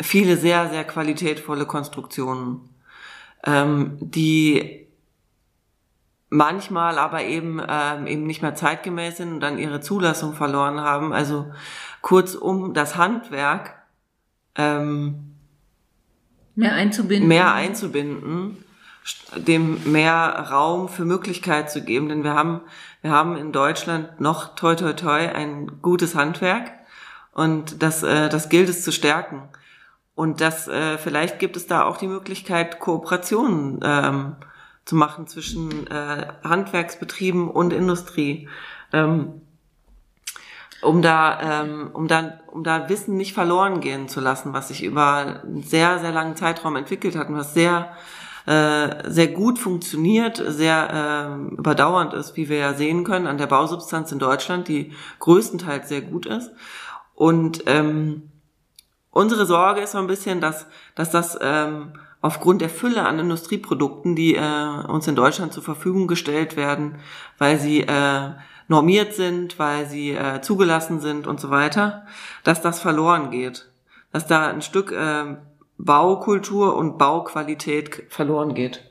viele 0.00 0.36
sehr, 0.36 0.68
sehr 0.68 0.84
qualitätvolle 0.84 1.66
Konstruktionen, 1.66 2.68
ähm, 3.44 3.96
die 4.00 4.86
manchmal 6.28 6.98
aber 6.98 7.24
eben 7.24 7.60
ähm, 7.66 8.06
eben 8.06 8.24
nicht 8.24 8.42
mehr 8.42 8.54
zeitgemäß 8.54 9.16
sind 9.16 9.32
und 9.32 9.40
dann 9.40 9.58
ihre 9.58 9.80
Zulassung 9.80 10.34
verloren 10.34 10.80
haben. 10.80 11.12
Also 11.12 11.52
kurzum 12.02 12.72
das 12.72 12.96
Handwerk 12.96 13.82
ähm, 14.54 15.29
mehr 16.54 16.74
einzubinden. 16.74 17.28
Mehr 17.28 17.52
einzubinden, 17.52 18.64
dem 19.36 19.92
mehr 19.92 20.48
Raum 20.50 20.88
für 20.88 21.04
Möglichkeit 21.04 21.70
zu 21.70 21.82
geben, 21.82 22.08
denn 22.08 22.24
wir 22.24 22.34
haben 22.34 22.60
wir 23.02 23.10
haben 23.10 23.36
in 23.36 23.52
Deutschland 23.52 24.20
noch 24.20 24.54
toi 24.54 24.74
toi 24.74 24.92
toi 24.92 25.28
ein 25.32 25.80
gutes 25.80 26.14
Handwerk 26.14 26.70
und 27.32 27.82
das 27.82 28.02
äh, 28.02 28.28
das 28.28 28.48
gilt 28.48 28.68
es 28.68 28.84
zu 28.84 28.92
stärken. 28.92 29.48
Und 30.14 30.42
das 30.42 30.68
äh, 30.68 30.98
vielleicht 30.98 31.38
gibt 31.38 31.56
es 31.56 31.66
da 31.66 31.84
auch 31.84 31.96
die 31.96 32.08
Möglichkeit 32.08 32.78
Kooperationen 32.78 33.80
ähm, 33.82 34.36
zu 34.84 34.96
machen 34.96 35.26
zwischen 35.26 35.86
äh, 35.86 36.26
Handwerksbetrieben 36.44 37.50
und 37.50 37.72
Industrie. 37.72 38.48
Ähm, 38.92 39.40
um 40.82 41.02
da, 41.02 41.62
ähm, 41.62 41.90
um 41.92 42.08
da, 42.08 42.40
um 42.46 42.64
da 42.64 42.88
Wissen 42.88 43.16
nicht 43.16 43.34
verloren 43.34 43.80
gehen 43.80 44.08
zu 44.08 44.20
lassen, 44.20 44.52
was 44.52 44.68
sich 44.68 44.82
über 44.82 45.14
einen 45.14 45.62
sehr, 45.62 45.98
sehr 45.98 46.12
langen 46.12 46.36
Zeitraum 46.36 46.76
entwickelt 46.76 47.16
hat 47.16 47.28
und 47.28 47.36
was 47.36 47.54
sehr, 47.54 47.92
äh, 48.46 49.08
sehr 49.10 49.28
gut 49.28 49.58
funktioniert, 49.58 50.42
sehr 50.46 51.38
äh, 51.50 51.54
überdauernd 51.54 52.14
ist, 52.14 52.36
wie 52.36 52.48
wir 52.48 52.58
ja 52.58 52.74
sehen 52.74 53.04
können, 53.04 53.26
an 53.26 53.38
der 53.38 53.46
Bausubstanz 53.46 54.10
in 54.12 54.18
Deutschland, 54.18 54.68
die 54.68 54.92
größtenteils 55.18 55.88
sehr 55.88 56.00
gut 56.00 56.26
ist. 56.26 56.50
Und 57.14 57.64
ähm, 57.66 58.30
unsere 59.10 59.44
Sorge 59.44 59.82
ist 59.82 59.92
so 59.92 59.98
ein 59.98 60.06
bisschen, 60.06 60.40
dass, 60.40 60.66
dass 60.94 61.10
das 61.10 61.38
ähm, 61.42 61.92
aufgrund 62.22 62.62
der 62.62 62.70
Fülle 62.70 63.04
an 63.06 63.18
Industrieprodukten, 63.18 64.16
die 64.16 64.34
äh, 64.34 64.86
uns 64.88 65.06
in 65.06 65.16
Deutschland 65.16 65.52
zur 65.52 65.62
Verfügung 65.62 66.06
gestellt 66.06 66.56
werden, 66.56 66.96
weil 67.36 67.58
sie 67.58 67.80
äh, 67.80 68.30
normiert 68.70 69.14
sind, 69.14 69.58
weil 69.58 69.86
sie 69.86 70.12
äh, 70.12 70.40
zugelassen 70.40 71.00
sind 71.00 71.26
und 71.26 71.40
so 71.40 71.50
weiter, 71.50 72.06
dass 72.44 72.62
das 72.62 72.78
verloren 72.78 73.32
geht. 73.32 73.68
Dass 74.12 74.28
da 74.28 74.48
ein 74.48 74.62
Stück 74.62 74.92
äh, 74.92 75.36
Baukultur 75.76 76.76
und 76.76 76.96
Bauqualität 76.96 78.04
verloren 78.08 78.54
geht. 78.54 78.84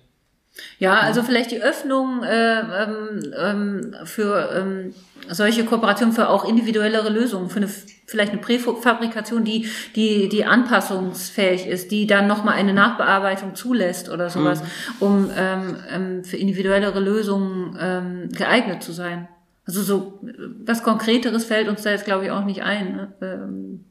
Ja, 0.79 0.99
also 0.99 1.23
vielleicht 1.23 1.51
die 1.51 1.61
Öffnung 1.61 2.23
äh, 2.23 2.59
ähm, 2.59 3.33
ähm, 3.37 3.95
für 4.03 4.51
ähm, 4.53 4.93
solche 5.29 5.63
Kooperationen 5.63 6.13
für 6.13 6.27
auch 6.27 6.43
individuellere 6.43 7.09
Lösungen, 7.09 7.49
für 7.49 7.57
eine 7.57 7.69
vielleicht 8.05 8.33
eine 8.33 8.41
Präfabrikation, 8.41 9.45
die 9.45 9.69
die 9.95 10.27
die 10.27 10.43
anpassungsfähig 10.43 11.67
ist, 11.67 11.91
die 11.91 12.05
dann 12.05 12.27
noch 12.27 12.43
mal 12.43 12.51
eine 12.51 12.73
Nachbearbeitung 12.73 13.55
zulässt 13.55 14.09
oder 14.09 14.29
sowas, 14.29 14.61
mhm. 14.61 14.67
um 14.99 15.31
ähm, 15.37 15.77
ähm, 15.89 16.23
für 16.25 16.35
individuellere 16.35 16.99
Lösungen 16.99 17.77
ähm, 17.79 18.29
geeignet 18.33 18.83
zu 18.83 18.91
sein. 18.91 19.29
Also 19.69 19.83
so 19.83 20.19
was 20.65 20.81
Konkreteres 20.81 21.45
fällt 21.45 21.67
uns 21.67 21.83
da 21.83 21.91
jetzt 21.91 22.05
glaube 22.05 22.25
ich 22.25 22.31
auch 22.31 22.43
nicht 22.43 22.63
ein. 22.63 22.95
Ne? 22.95 23.13
Ähm, 23.21 23.85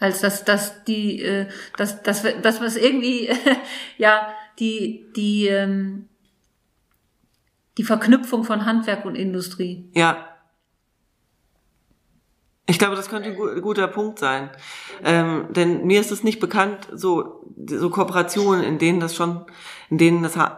als 0.00 0.22
dass 0.22 0.42
dass 0.46 0.84
die 0.84 1.22
äh, 1.22 1.48
dass 1.76 2.02
dass 2.02 2.24
das 2.40 2.58
was 2.62 2.76
irgendwie 2.76 3.28
ja 3.98 4.32
die 4.58 5.04
die 5.14 5.48
ähm, 5.48 6.08
die 7.76 7.84
Verknüpfung 7.84 8.42
von 8.44 8.64
Handwerk 8.64 9.04
und 9.04 9.16
Industrie. 9.16 9.90
Ja. 9.92 10.37
Ich 12.70 12.78
glaube, 12.78 12.96
das 12.96 13.08
könnte 13.08 13.30
ein 13.30 13.62
guter 13.62 13.88
Punkt 13.88 14.18
sein. 14.18 14.50
Ähm, 15.02 15.46
denn 15.48 15.86
mir 15.86 16.02
ist 16.02 16.12
es 16.12 16.22
nicht 16.22 16.38
bekannt, 16.38 16.86
so, 16.92 17.42
so 17.66 17.88
Kooperationen, 17.88 18.62
in 18.62 18.78
denen 18.78 19.00
das 19.00 19.16
schon, 19.16 19.46
in 19.88 19.96
denen 19.96 20.22
das 20.22 20.36
äh, 20.36 20.50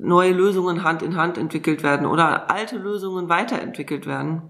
neue 0.00 0.32
Lösungen 0.32 0.82
Hand 0.82 1.00
in 1.02 1.16
Hand 1.16 1.38
entwickelt 1.38 1.84
werden 1.84 2.06
oder 2.08 2.50
alte 2.50 2.76
Lösungen 2.76 3.28
weiterentwickelt 3.28 4.04
werden. 4.04 4.42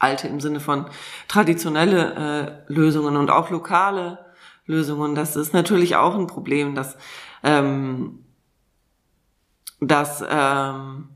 Alte 0.00 0.26
im 0.26 0.40
Sinne 0.40 0.58
von 0.58 0.86
traditionelle 1.28 2.64
äh, 2.66 2.72
Lösungen 2.72 3.16
und 3.16 3.30
auch 3.30 3.50
lokale 3.50 4.18
Lösungen. 4.66 5.14
Das 5.14 5.36
ist 5.36 5.54
natürlich 5.54 5.94
auch 5.94 6.16
ein 6.16 6.26
Problem, 6.26 6.74
dass, 6.74 6.96
ähm, 7.44 8.24
dass 9.80 10.24
ähm, 10.28 11.10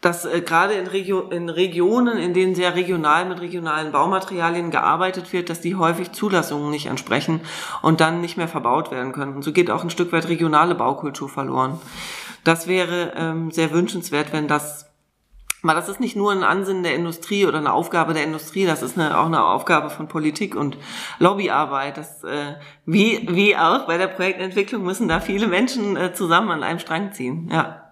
dass 0.00 0.24
äh, 0.24 0.40
gerade 0.40 0.74
in, 0.74 0.86
Regio 0.86 1.28
in 1.28 1.48
Regionen, 1.48 2.18
in 2.18 2.34
denen 2.34 2.54
sehr 2.54 2.74
regional 2.74 3.26
mit 3.26 3.40
regionalen 3.40 3.92
Baumaterialien 3.92 4.70
gearbeitet 4.70 5.32
wird, 5.32 5.50
dass 5.50 5.60
die 5.60 5.74
häufig 5.74 6.12
Zulassungen 6.12 6.70
nicht 6.70 6.86
entsprechen 6.86 7.40
und 7.82 8.00
dann 8.00 8.20
nicht 8.20 8.36
mehr 8.36 8.48
verbaut 8.48 8.90
werden 8.90 9.12
können. 9.12 9.34
Und 9.34 9.42
so 9.42 9.52
geht 9.52 9.70
auch 9.70 9.82
ein 9.82 9.90
Stück 9.90 10.12
weit 10.12 10.28
regionale 10.28 10.74
Baukultur 10.74 11.28
verloren. 11.28 11.80
Das 12.44 12.68
wäre 12.68 13.12
ähm, 13.16 13.50
sehr 13.50 13.72
wünschenswert, 13.72 14.32
wenn 14.32 14.46
das 14.46 14.88
aber 15.62 15.74
das 15.74 15.88
ist 15.88 15.98
nicht 15.98 16.14
nur 16.14 16.30
ein 16.30 16.44
Ansinnen 16.44 16.84
der 16.84 16.94
Industrie 16.94 17.44
oder 17.44 17.58
eine 17.58 17.72
Aufgabe 17.72 18.14
der 18.14 18.22
Industrie, 18.22 18.64
das 18.64 18.80
ist 18.80 18.96
eine, 18.96 19.18
auch 19.18 19.26
eine 19.26 19.44
Aufgabe 19.44 19.90
von 19.90 20.06
Politik 20.06 20.54
und 20.54 20.76
Lobbyarbeit. 21.18 21.96
Das, 21.96 22.22
äh, 22.22 22.54
wie, 22.86 23.26
wie 23.30 23.56
auch 23.56 23.86
bei 23.86 23.98
der 23.98 24.06
Projektentwicklung 24.06 24.84
müssen 24.84 25.08
da 25.08 25.18
viele 25.18 25.48
Menschen 25.48 25.96
äh, 25.96 26.14
zusammen 26.14 26.50
an 26.52 26.62
einem 26.62 26.78
Strang 26.78 27.12
ziehen. 27.12 27.50
Ja. 27.52 27.87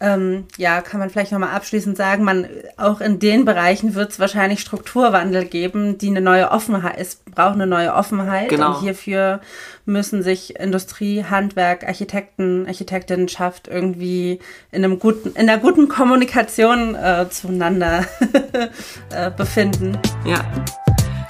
Ähm, 0.00 0.46
ja, 0.56 0.80
kann 0.80 1.00
man 1.00 1.10
vielleicht 1.10 1.32
nochmal 1.32 1.54
abschließend 1.54 1.96
sagen, 1.96 2.22
man, 2.22 2.46
auch 2.76 3.00
in 3.00 3.18
den 3.18 3.44
Bereichen 3.44 3.94
wird 3.96 4.12
es 4.12 4.20
wahrscheinlich 4.20 4.60
Strukturwandel 4.60 5.44
geben, 5.44 5.98
die 5.98 6.08
eine 6.08 6.20
neue 6.20 6.52
Offenheit, 6.52 6.94
es 6.98 7.16
braucht 7.16 7.54
eine 7.54 7.66
neue 7.66 7.92
Offenheit. 7.92 8.48
Genau. 8.48 8.74
Und 8.74 8.80
hierfür 8.80 9.40
müssen 9.86 10.22
sich 10.22 10.58
Industrie, 10.58 11.24
Handwerk, 11.24 11.84
Architekten, 11.84 12.66
Architektinnenschaft 12.66 13.66
irgendwie 13.66 14.38
in 14.70 14.84
einem 14.84 15.00
guten, 15.00 15.30
in 15.30 15.48
einer 15.48 15.58
guten 15.58 15.88
Kommunikation 15.88 16.94
äh, 16.94 17.26
zueinander 17.28 18.04
äh, 19.10 19.30
befinden. 19.32 19.98
Ja. 20.24 20.44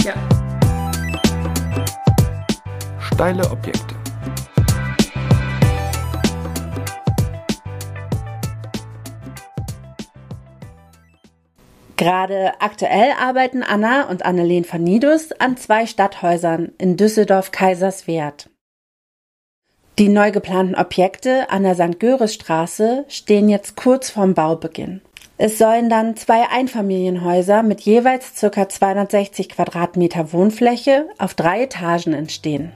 Ja. 0.04 0.14
Steile 3.00 3.50
Objekte. 3.50 3.98
Gerade 11.99 12.53
aktuell 12.61 13.11
arbeiten 13.21 13.65
Anna 13.65 14.09
und 14.09 14.25
Annelien 14.25 14.65
van 14.71 14.85
Nidus 14.85 15.33
an 15.33 15.57
zwei 15.57 15.85
Stadthäusern 15.85 16.71
in 16.79 16.97
Düsseldorf-Kaiserswerth. 16.97 18.49
Die 19.99 20.09
neu 20.09 20.31
geplanten 20.31 20.77
Objekte 20.77 21.51
an 21.51 21.65
der 21.65 21.75
St. 21.75 21.99
Göres 21.99 22.35
Straße 22.35 23.05
stehen 23.09 23.49
jetzt 23.49 23.75
kurz 23.75 24.11
vorm 24.11 24.35
Baubeginn. 24.35 25.01
Es 25.39 25.59
sollen 25.59 25.91
dann 25.91 26.15
zwei 26.15 26.49
Einfamilienhäuser 26.49 27.65
mit 27.65 27.81
jeweils 27.81 28.33
ca. 28.41 28.69
260 28.69 29.49
Quadratmeter 29.49 30.33
Wohnfläche 30.33 31.09
auf 31.19 31.35
drei 31.35 31.65
Etagen 31.65 32.15
entstehen. 32.15 32.73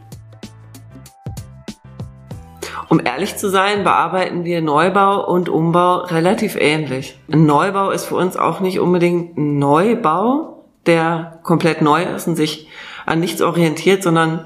Um 2.93 3.01
ehrlich 3.03 3.39
zu 3.39 3.49
sein, 3.49 3.85
bearbeiten 3.85 4.45
wir 4.45 4.61
Neubau 4.61 5.27
und 5.27 5.49
Umbau 5.49 6.01
relativ 6.01 6.57
ähnlich. 6.57 7.19
Ein 7.33 7.47
Neubau 7.47 7.91
ist 7.91 8.05
für 8.05 8.17
uns 8.17 8.37
auch 8.37 8.61
nicht 8.61 8.81
unbedingt 8.81 9.39
ein 9.39 9.59
Neubau, 9.59 10.67
der 10.85 11.41
komplett 11.43 11.81
neu 11.81 12.03
ist 12.03 12.29
und 12.29 12.37
sich 12.37 12.69
an 13.07 13.21
nichts 13.21 13.41
orientiert, 13.41 14.03
sondern 14.03 14.45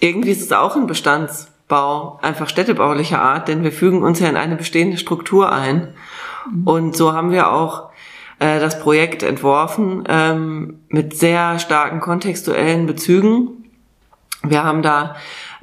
irgendwie 0.00 0.30
ist 0.30 0.40
es 0.40 0.52
auch 0.52 0.76
ein 0.76 0.86
Bestandsbau, 0.86 2.18
einfach 2.22 2.48
städtebaulicher 2.48 3.20
Art, 3.20 3.48
denn 3.48 3.62
wir 3.62 3.72
fügen 3.72 4.02
uns 4.02 4.18
ja 4.18 4.30
in 4.30 4.38
eine 4.38 4.56
bestehende 4.56 4.96
Struktur 4.96 5.52
ein. 5.52 5.92
Und 6.64 6.96
so 6.96 7.12
haben 7.12 7.32
wir 7.32 7.52
auch 7.52 7.90
äh, 8.38 8.60
das 8.60 8.80
Projekt 8.80 9.22
entworfen 9.22 10.04
ähm, 10.08 10.78
mit 10.88 11.18
sehr 11.18 11.58
starken 11.58 12.00
kontextuellen 12.00 12.86
Bezügen. 12.86 13.58
Wir 14.42 14.64
haben 14.64 14.80
da 14.80 15.16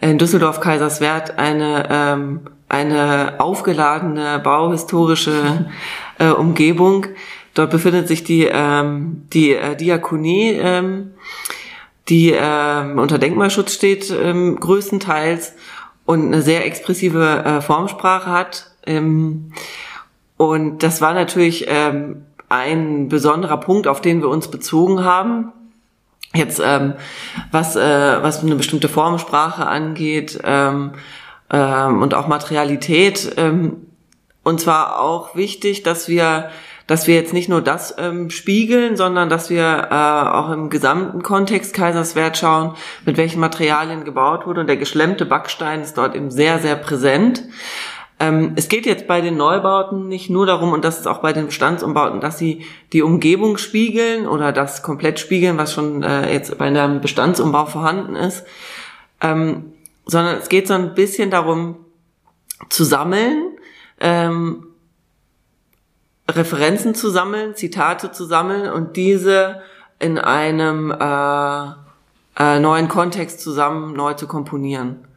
in 0.10 0.18
Düsseldorf-Kaiserswerth 0.18 1.38
eine, 1.38 1.88
ähm, 1.90 2.42
eine 2.70 3.36
aufgeladene 3.40 4.40
bauhistorische 4.40 5.70
äh, 6.20 6.30
Umgebung. 6.30 7.08
Dort 7.54 7.72
befindet 7.72 8.08
sich 8.08 8.24
die, 8.24 8.48
ähm, 8.52 9.24
die 9.34 9.54
äh, 9.54 9.76
Diakonie, 9.76 10.52
ähm, 10.52 11.12
die 12.10 12.34
ähm, 12.38 13.00
unter 13.00 13.18
Denkmalschutz 13.18 13.74
steht, 13.74 14.12
ähm, 14.12 14.60
größtenteils 14.60 15.54
und 16.06 16.28
eine 16.28 16.42
sehr 16.42 16.66
expressive 16.66 17.44
äh, 17.44 17.62
Formsprache 17.62 18.30
hat. 18.30 18.72
Ähm, 18.86 19.54
und 20.38 20.84
das 20.84 21.02
war 21.02 21.14
natürlich 21.14 21.66
ähm, 21.68 22.26
ein 22.50 23.08
besonderer 23.10 23.58
Punkt, 23.58 23.88
auf 23.88 24.02
den 24.02 24.22
wir 24.22 24.30
uns 24.30 24.50
bezogen 24.52 25.04
haben. 25.04 25.52
Jetzt, 26.36 26.62
ähm, 26.64 26.94
was, 27.52 27.76
äh, 27.76 27.80
was 28.22 28.44
eine 28.44 28.56
bestimmte 28.56 28.90
Formsprache 28.90 29.66
angeht 29.66 30.40
ähm, 30.44 30.92
ähm, 31.50 32.02
und 32.02 32.14
auch 32.14 32.28
Materialität, 32.28 33.34
ähm, 33.38 33.88
und 34.44 34.62
zwar 34.62 35.02
auch 35.02 35.36
wichtig, 35.36 35.84
dass 35.84 36.08
wir 36.08 36.50
dass 36.88 37.08
wir 37.08 37.16
jetzt 37.16 37.34
nicht 37.34 37.50
nur 37.50 37.62
das 37.62 37.96
ähm, 37.98 38.30
spiegeln, 38.30 38.96
sondern 38.96 39.30
dass 39.30 39.50
wir 39.50 39.88
äh, 39.90 39.96
auch 39.96 40.52
im 40.52 40.70
gesamten 40.70 41.24
Kontext 41.24 41.74
Kaiserswerth 41.74 42.38
schauen, 42.38 42.76
mit 43.06 43.18
welchen 43.18 43.40
Materialien 43.40 44.04
gebaut 44.06 44.46
wurde. 44.46 44.62
Und 44.62 44.68
der 44.68 44.78
geschlemmte 44.78 45.26
Backstein 45.26 45.82
ist 45.82 45.98
dort 45.98 46.16
eben 46.16 46.30
sehr, 46.30 46.60
sehr 46.60 46.76
präsent. 46.76 47.44
Ähm, 48.20 48.54
es 48.56 48.70
geht 48.70 48.86
jetzt 48.86 49.08
bei 49.08 49.20
den 49.20 49.36
Neubauten 49.36 50.08
nicht 50.08 50.30
nur 50.30 50.46
darum, 50.46 50.72
und 50.72 50.86
das 50.86 51.00
ist 51.00 51.08
auch 51.08 51.20
bei 51.20 51.34
den 51.34 51.48
Bestandsumbauten, 51.48 52.22
dass 52.22 52.38
sie 52.38 52.66
die 52.94 53.02
Umgebung 53.02 53.58
spiegeln 53.58 54.28
oder 54.28 54.54
das 54.54 54.84
komplett 54.84 55.20
spiegeln, 55.20 55.58
was 55.58 55.74
schon 55.74 56.02
äh, 56.02 56.32
jetzt 56.32 56.58
bei 56.58 56.66
einem 56.66 57.02
Bestandsumbau 57.02 57.66
vorhanden 57.66 58.16
ist, 58.16 58.46
ähm, 59.22 59.74
sondern 60.06 60.38
es 60.38 60.48
geht 60.48 60.68
so 60.68 60.76
ein 60.76 60.94
bisschen 60.94 61.30
darum, 61.30 61.78
zu 62.70 62.86
sammeln, 62.86 63.58
ähm, 64.00 64.68
Referenzen 66.30 66.96
zu 66.96 67.10
sammeln, 67.10 67.56
Zitate 67.56 68.12
zu 68.12 68.26
sammeln 68.26 68.72
und 68.72 68.96
diese 68.96 69.62
in 70.00 70.18
einem 70.18 70.92
äh, 70.92 71.66
äh, 72.38 72.60
neuen 72.60 72.88
Kontext 72.88 73.42
zusammen 73.42 73.94
neu 73.94 74.14
zu 74.14 74.28
komponieren. 74.28 75.08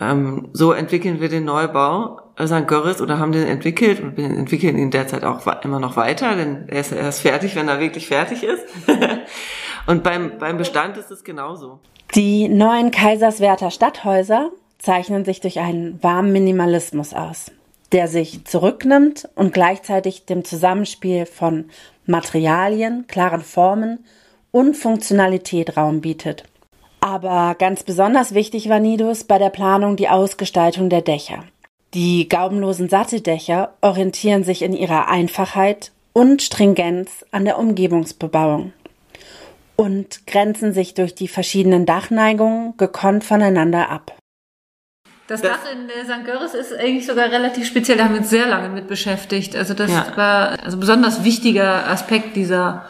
Ähm, 0.00 0.48
so 0.52 0.72
entwickeln 0.72 1.20
wir 1.20 1.28
den 1.28 1.44
Neubau 1.44 2.21
St. 2.40 2.66
Görres 2.66 3.00
oder 3.00 3.18
haben 3.18 3.32
den 3.32 3.46
entwickelt 3.46 4.00
und 4.00 4.18
entwickeln 4.18 4.78
ihn 4.78 4.90
derzeit 4.90 5.24
auch 5.24 5.46
immer 5.64 5.80
noch 5.80 5.96
weiter, 5.96 6.34
denn 6.36 6.68
er 6.68 6.80
ist 6.80 6.92
erst 6.92 7.20
fertig, 7.20 7.56
wenn 7.56 7.68
er 7.68 7.80
wirklich 7.80 8.08
fertig 8.08 8.42
ist. 8.42 8.64
und 9.86 10.02
beim, 10.02 10.38
beim 10.38 10.56
Bestand 10.56 10.96
ist 10.96 11.10
es 11.10 11.24
genauso. 11.24 11.78
Die 12.14 12.48
neuen 12.48 12.90
Kaiserswerther 12.90 13.70
Stadthäuser 13.70 14.50
zeichnen 14.78 15.24
sich 15.24 15.40
durch 15.40 15.60
einen 15.60 16.02
warmen 16.02 16.32
Minimalismus 16.32 17.14
aus 17.14 17.50
der 17.92 18.08
sich 18.08 18.44
zurücknimmt 18.46 19.28
und 19.34 19.52
gleichzeitig 19.52 20.24
dem 20.24 20.44
Zusammenspiel 20.44 21.26
von 21.26 21.66
Materialien, 22.06 23.06
klaren 23.06 23.42
Formen 23.42 24.04
und 24.50 24.76
Funktionalität 24.76 25.76
Raum 25.76 26.00
bietet. 26.00 26.44
Aber 27.00 27.54
ganz 27.58 27.82
besonders 27.82 28.32
wichtig 28.32 28.68
war 28.68 28.80
Nidus 28.80 29.24
bei 29.24 29.38
der 29.38 29.50
Planung 29.50 29.96
die 29.96 30.08
Ausgestaltung 30.08 30.88
der 30.88 31.02
Dächer. 31.02 31.44
Die 31.94 32.26
gaubenlosen 32.26 32.88
Satteldächer 32.88 33.74
orientieren 33.82 34.44
sich 34.44 34.62
in 34.62 34.72
ihrer 34.72 35.08
Einfachheit 35.08 35.92
und 36.14 36.40
Stringenz 36.40 37.24
an 37.32 37.44
der 37.44 37.58
Umgebungsbebauung 37.58 38.72
und 39.76 40.26
grenzen 40.26 40.72
sich 40.72 40.94
durch 40.94 41.14
die 41.14 41.28
verschiedenen 41.28 41.84
Dachneigungen 41.84 42.76
gekonnt 42.78 43.24
voneinander 43.24 43.90
ab. 43.90 44.16
Das, 45.26 45.42
das 45.42 45.52
Dach 45.52 45.72
in 45.72 45.88
äh, 45.88 46.04
St. 46.04 46.24
Görres 46.24 46.54
ist 46.54 46.72
eigentlich 46.72 47.06
sogar 47.06 47.30
relativ 47.30 47.66
speziell, 47.66 47.98
da 47.98 48.04
haben 48.04 48.14
wir 48.14 48.20
uns 48.20 48.30
sehr 48.30 48.46
lange 48.46 48.70
mit 48.70 48.88
beschäftigt. 48.88 49.54
Also 49.54 49.74
das 49.74 49.90
ja. 49.90 50.16
war 50.16 50.62
also 50.64 50.78
besonders 50.78 51.24
wichtiger 51.24 51.88
Aspekt 51.88 52.36
dieser 52.36 52.86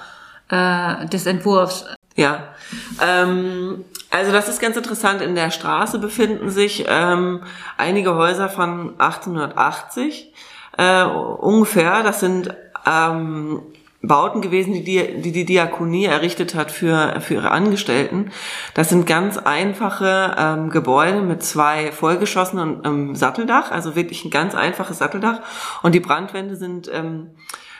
äh, 0.48 1.06
des 1.06 1.26
Entwurfs. 1.26 1.86
Ja, 2.16 2.54
ähm, 3.00 3.84
also 4.12 4.30
das 4.30 4.48
ist 4.48 4.60
ganz 4.60 4.76
interessant. 4.76 5.22
In 5.22 5.34
der 5.34 5.50
Straße 5.50 5.98
befinden 5.98 6.50
sich 6.50 6.84
ähm, 6.86 7.42
einige 7.78 8.14
Häuser 8.14 8.48
von 8.48 8.90
1880 8.98 10.32
äh, 10.76 11.04
ungefähr. 11.04 12.02
Das 12.02 12.20
sind 12.20 12.54
ähm, 12.86 13.62
Bauten 14.02 14.42
gewesen, 14.42 14.74
die 14.74 14.84
die, 14.84 15.32
die 15.32 15.44
Diakonie 15.44 16.04
errichtet 16.04 16.54
hat 16.54 16.70
für, 16.70 17.20
für 17.20 17.34
ihre 17.34 17.52
Angestellten. 17.52 18.32
Das 18.74 18.90
sind 18.90 19.06
ganz 19.06 19.38
einfache 19.38 20.36
ähm, 20.36 20.70
Gebäude 20.70 21.22
mit 21.22 21.42
zwei 21.42 21.90
Vollgeschossen 21.90 22.58
und 22.58 22.86
ähm, 22.86 23.14
Satteldach, 23.14 23.70
also 23.70 23.96
wirklich 23.96 24.24
ein 24.24 24.30
ganz 24.30 24.54
einfaches 24.54 24.98
Satteldach. 24.98 25.40
Und 25.82 25.94
die 25.94 26.00
Brandwände 26.00 26.56
sind 26.56 26.90
ähm, 26.92 27.30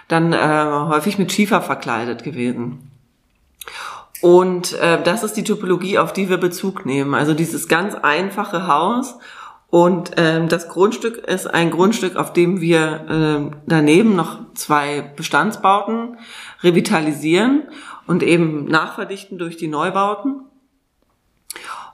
dann 0.09 0.33
äh, 0.33 0.39
häufig 0.89 1.18
mit 1.18 1.30
Schiefer 1.30 1.61
verkleidet 1.61 2.22
gewesen. 2.22 2.89
Und 4.23 4.73
äh, 4.75 5.03
das 5.03 5.25
ist 5.25 5.35
die 5.35 5.45
Typologie, 5.45 5.99
auf 5.99 6.12
die 6.12 6.31
wir 6.31 6.39
Bezug 6.39 6.87
nehmen. 6.87 7.14
Also 7.14 7.35
dieses 7.35 7.68
ganz 7.68 7.95
einfache 7.95 8.66
Haus 8.68 9.18
und 9.73 10.11
ähm, 10.18 10.51
das 10.51 10.68
Grundstück 10.68 11.16
ist 11.16 11.47
ein 11.47 11.70
Grundstück, 11.70 12.16
auf 12.16 12.35
dem 12.35 12.61
wir 12.61 13.07
ähm, 13.09 13.57
daneben 13.66 14.14
noch 14.14 14.53
zwei 14.53 15.01
Bestandsbauten 15.01 16.18
revitalisieren 16.62 17.62
und 18.07 18.23
eben 18.23 18.66
nachverdichten 18.66 19.39
durch 19.39 19.57
die 19.57 19.68
Neubauten. 19.68 20.43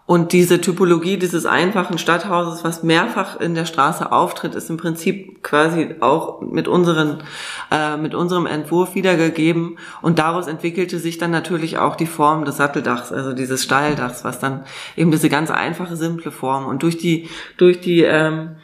Und 0.08 0.32
diese 0.32 0.62
Typologie 0.62 1.18
dieses 1.18 1.44
einfachen 1.44 1.98
Stadthauses, 1.98 2.64
was 2.64 2.82
mehrfach 2.82 3.38
in 3.40 3.54
der 3.54 3.66
Straße 3.66 4.10
auftritt, 4.10 4.54
ist 4.54 4.70
im 4.70 4.78
Prinzip 4.78 5.42
quasi 5.42 5.96
auch 6.00 6.40
mit 6.40 6.66
unseren, 6.66 7.22
äh, 7.70 7.98
mit 7.98 8.14
unserem 8.14 8.46
Entwurf 8.46 8.94
wiedergegeben. 8.94 9.76
Und 10.00 10.18
daraus 10.18 10.46
entwickelte 10.46 10.98
sich 10.98 11.18
dann 11.18 11.30
natürlich 11.30 11.76
auch 11.76 11.94
die 11.94 12.06
Form 12.06 12.46
des 12.46 12.56
Satteldachs, 12.56 13.12
also 13.12 13.34
dieses 13.34 13.62
Steildachs, 13.62 14.24
was 14.24 14.38
dann 14.38 14.64
eben 14.96 15.10
diese 15.10 15.28
ganz 15.28 15.50
einfache, 15.50 15.94
simple 15.94 16.30
Form. 16.30 16.64
Und 16.64 16.82
durch 16.82 16.96
die, 16.96 17.28
durch 17.58 17.78
die, 17.82 18.00
ähm, 18.00 18.56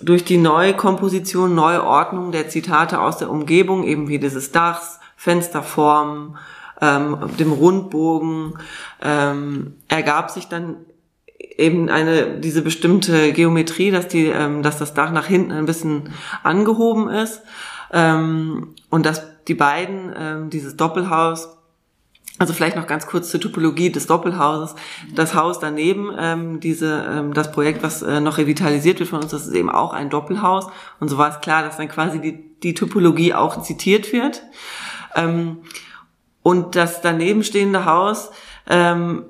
durch 0.00 0.24
die 0.24 0.38
neue 0.38 0.74
Komposition, 0.74 1.56
neue 1.56 1.82
Ordnung 1.82 2.30
der 2.30 2.48
Zitate 2.48 3.00
aus 3.00 3.18
der 3.18 3.30
Umgebung, 3.30 3.82
eben 3.82 4.06
wie 4.06 4.20
dieses 4.20 4.52
Dachs, 4.52 5.00
Fensterformen, 5.16 6.36
ähm, 6.80 7.18
dem 7.38 7.52
Rundbogen, 7.52 8.58
ähm, 9.02 9.74
ergab 9.88 10.30
sich 10.30 10.48
dann 10.48 10.76
eben 11.56 11.88
eine 11.88 12.38
diese 12.38 12.62
bestimmte 12.62 13.32
Geometrie, 13.32 13.90
dass 13.90 14.08
die, 14.08 14.26
ähm, 14.26 14.62
dass 14.62 14.78
das 14.78 14.94
Dach 14.94 15.12
nach 15.12 15.26
hinten 15.26 15.52
ein 15.52 15.66
bisschen 15.66 16.10
angehoben 16.42 17.08
ist 17.08 17.42
ähm, 17.92 18.74
und 18.90 19.06
dass 19.06 19.22
die 19.46 19.54
beiden 19.54 20.12
ähm, 20.16 20.50
dieses 20.50 20.76
Doppelhaus 20.76 21.48
also 22.38 22.52
vielleicht 22.52 22.74
noch 22.74 22.88
ganz 22.88 23.06
kurz 23.06 23.30
zur 23.30 23.40
Topologie 23.40 23.92
des 23.92 24.08
Doppelhauses. 24.08 24.74
Das 25.14 25.36
Haus 25.36 25.60
daneben, 25.60 26.10
ähm, 26.18 26.58
diese, 26.58 27.06
ähm, 27.08 27.32
das 27.32 27.52
Projekt, 27.52 27.84
was 27.84 28.02
äh, 28.02 28.20
noch 28.20 28.38
revitalisiert 28.38 28.98
wird 28.98 29.08
von 29.08 29.22
uns, 29.22 29.30
das 29.30 29.46
ist 29.46 29.54
eben 29.54 29.70
auch 29.70 29.92
ein 29.92 30.10
Doppelhaus. 30.10 30.66
Und 30.98 31.08
so 31.08 31.16
war 31.16 31.28
es 31.30 31.40
klar, 31.40 31.62
dass 31.62 31.76
dann 31.76 31.88
quasi 31.88 32.20
die, 32.20 32.58
die 32.60 32.74
Typologie 32.74 33.34
auch 33.34 33.62
zitiert 33.62 34.12
wird. 34.12 34.42
Ähm, 35.14 35.58
und 36.44 36.76
das 36.76 37.00
daneben 37.00 37.42
stehende 37.42 37.86
Haus, 37.86 38.30
ähm, 38.68 39.24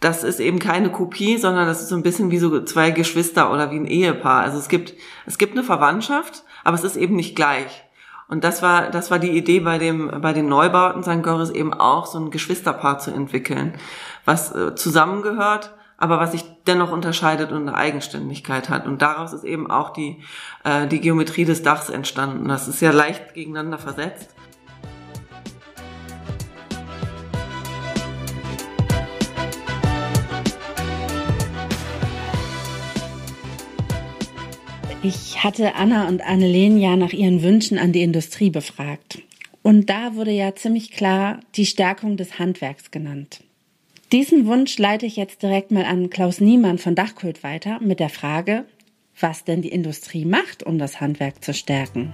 das 0.00 0.22
ist 0.22 0.38
eben 0.38 0.58
keine 0.58 0.92
Kopie, 0.92 1.38
sondern 1.38 1.66
das 1.66 1.80
ist 1.80 1.88
so 1.88 1.96
ein 1.96 2.02
bisschen 2.02 2.30
wie 2.30 2.36
so 2.36 2.62
zwei 2.62 2.90
Geschwister 2.90 3.50
oder 3.50 3.70
wie 3.70 3.76
ein 3.76 3.86
Ehepaar. 3.86 4.42
Also 4.42 4.58
es 4.58 4.68
gibt, 4.68 4.92
es 5.24 5.38
gibt 5.38 5.54
eine 5.54 5.64
Verwandtschaft, 5.64 6.44
aber 6.62 6.74
es 6.74 6.84
ist 6.84 6.96
eben 6.96 7.16
nicht 7.16 7.34
gleich. 7.34 7.84
Und 8.28 8.44
das 8.44 8.60
war, 8.60 8.90
das 8.90 9.10
war 9.10 9.18
die 9.18 9.30
Idee 9.30 9.60
bei 9.60 9.78
dem, 9.78 10.20
bei 10.20 10.34
den 10.34 10.46
Neubauten 10.46 11.02
St. 11.02 11.22
Görres 11.22 11.48
eben 11.50 11.72
auch, 11.72 12.04
so 12.04 12.18
ein 12.18 12.30
Geschwisterpaar 12.30 12.98
zu 12.98 13.12
entwickeln, 13.12 13.74
was 14.26 14.54
äh, 14.54 14.74
zusammengehört, 14.74 15.72
aber 15.96 16.20
was 16.20 16.32
sich 16.32 16.44
dennoch 16.66 16.92
unterscheidet 16.92 17.50
und 17.50 17.62
eine 17.62 17.74
Eigenständigkeit 17.74 18.68
hat. 18.68 18.86
Und 18.86 19.00
daraus 19.00 19.32
ist 19.32 19.44
eben 19.44 19.70
auch 19.70 19.90
die, 19.90 20.22
äh, 20.64 20.86
die 20.86 21.00
Geometrie 21.00 21.46
des 21.46 21.62
Dachs 21.62 21.88
entstanden. 21.88 22.46
Das 22.46 22.68
ist 22.68 22.82
ja 22.82 22.90
leicht 22.90 23.32
gegeneinander 23.32 23.78
versetzt. 23.78 24.34
Ich 35.08 35.44
hatte 35.44 35.76
Anna 35.76 36.08
und 36.08 36.20
Annelene 36.20 36.80
ja 36.80 36.96
nach 36.96 37.12
ihren 37.12 37.40
Wünschen 37.40 37.78
an 37.78 37.92
die 37.92 38.02
Industrie 38.02 38.50
befragt. 38.50 39.22
Und 39.62 39.88
da 39.88 40.16
wurde 40.16 40.32
ja 40.32 40.56
ziemlich 40.56 40.90
klar 40.90 41.38
die 41.54 41.64
Stärkung 41.64 42.16
des 42.16 42.40
Handwerks 42.40 42.90
genannt. 42.90 43.44
Diesen 44.10 44.46
Wunsch 44.46 44.76
leite 44.78 45.06
ich 45.06 45.14
jetzt 45.14 45.44
direkt 45.44 45.70
mal 45.70 45.84
an 45.84 46.10
Klaus 46.10 46.40
Niemann 46.40 46.78
von 46.78 46.96
Dachkult 46.96 47.44
weiter 47.44 47.78
mit 47.80 48.00
der 48.00 48.08
Frage, 48.08 48.64
was 49.20 49.44
denn 49.44 49.62
die 49.62 49.68
Industrie 49.68 50.24
macht, 50.24 50.64
um 50.64 50.76
das 50.76 51.00
Handwerk 51.00 51.44
zu 51.44 51.54
stärken. 51.54 52.12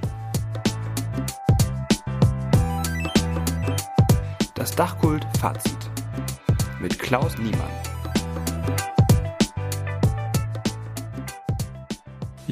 Das 4.54 4.76
Dachkult 4.76 5.26
Fazit 5.40 5.72
mit 6.82 6.98
Klaus 6.98 7.38
Niemann. 7.38 7.91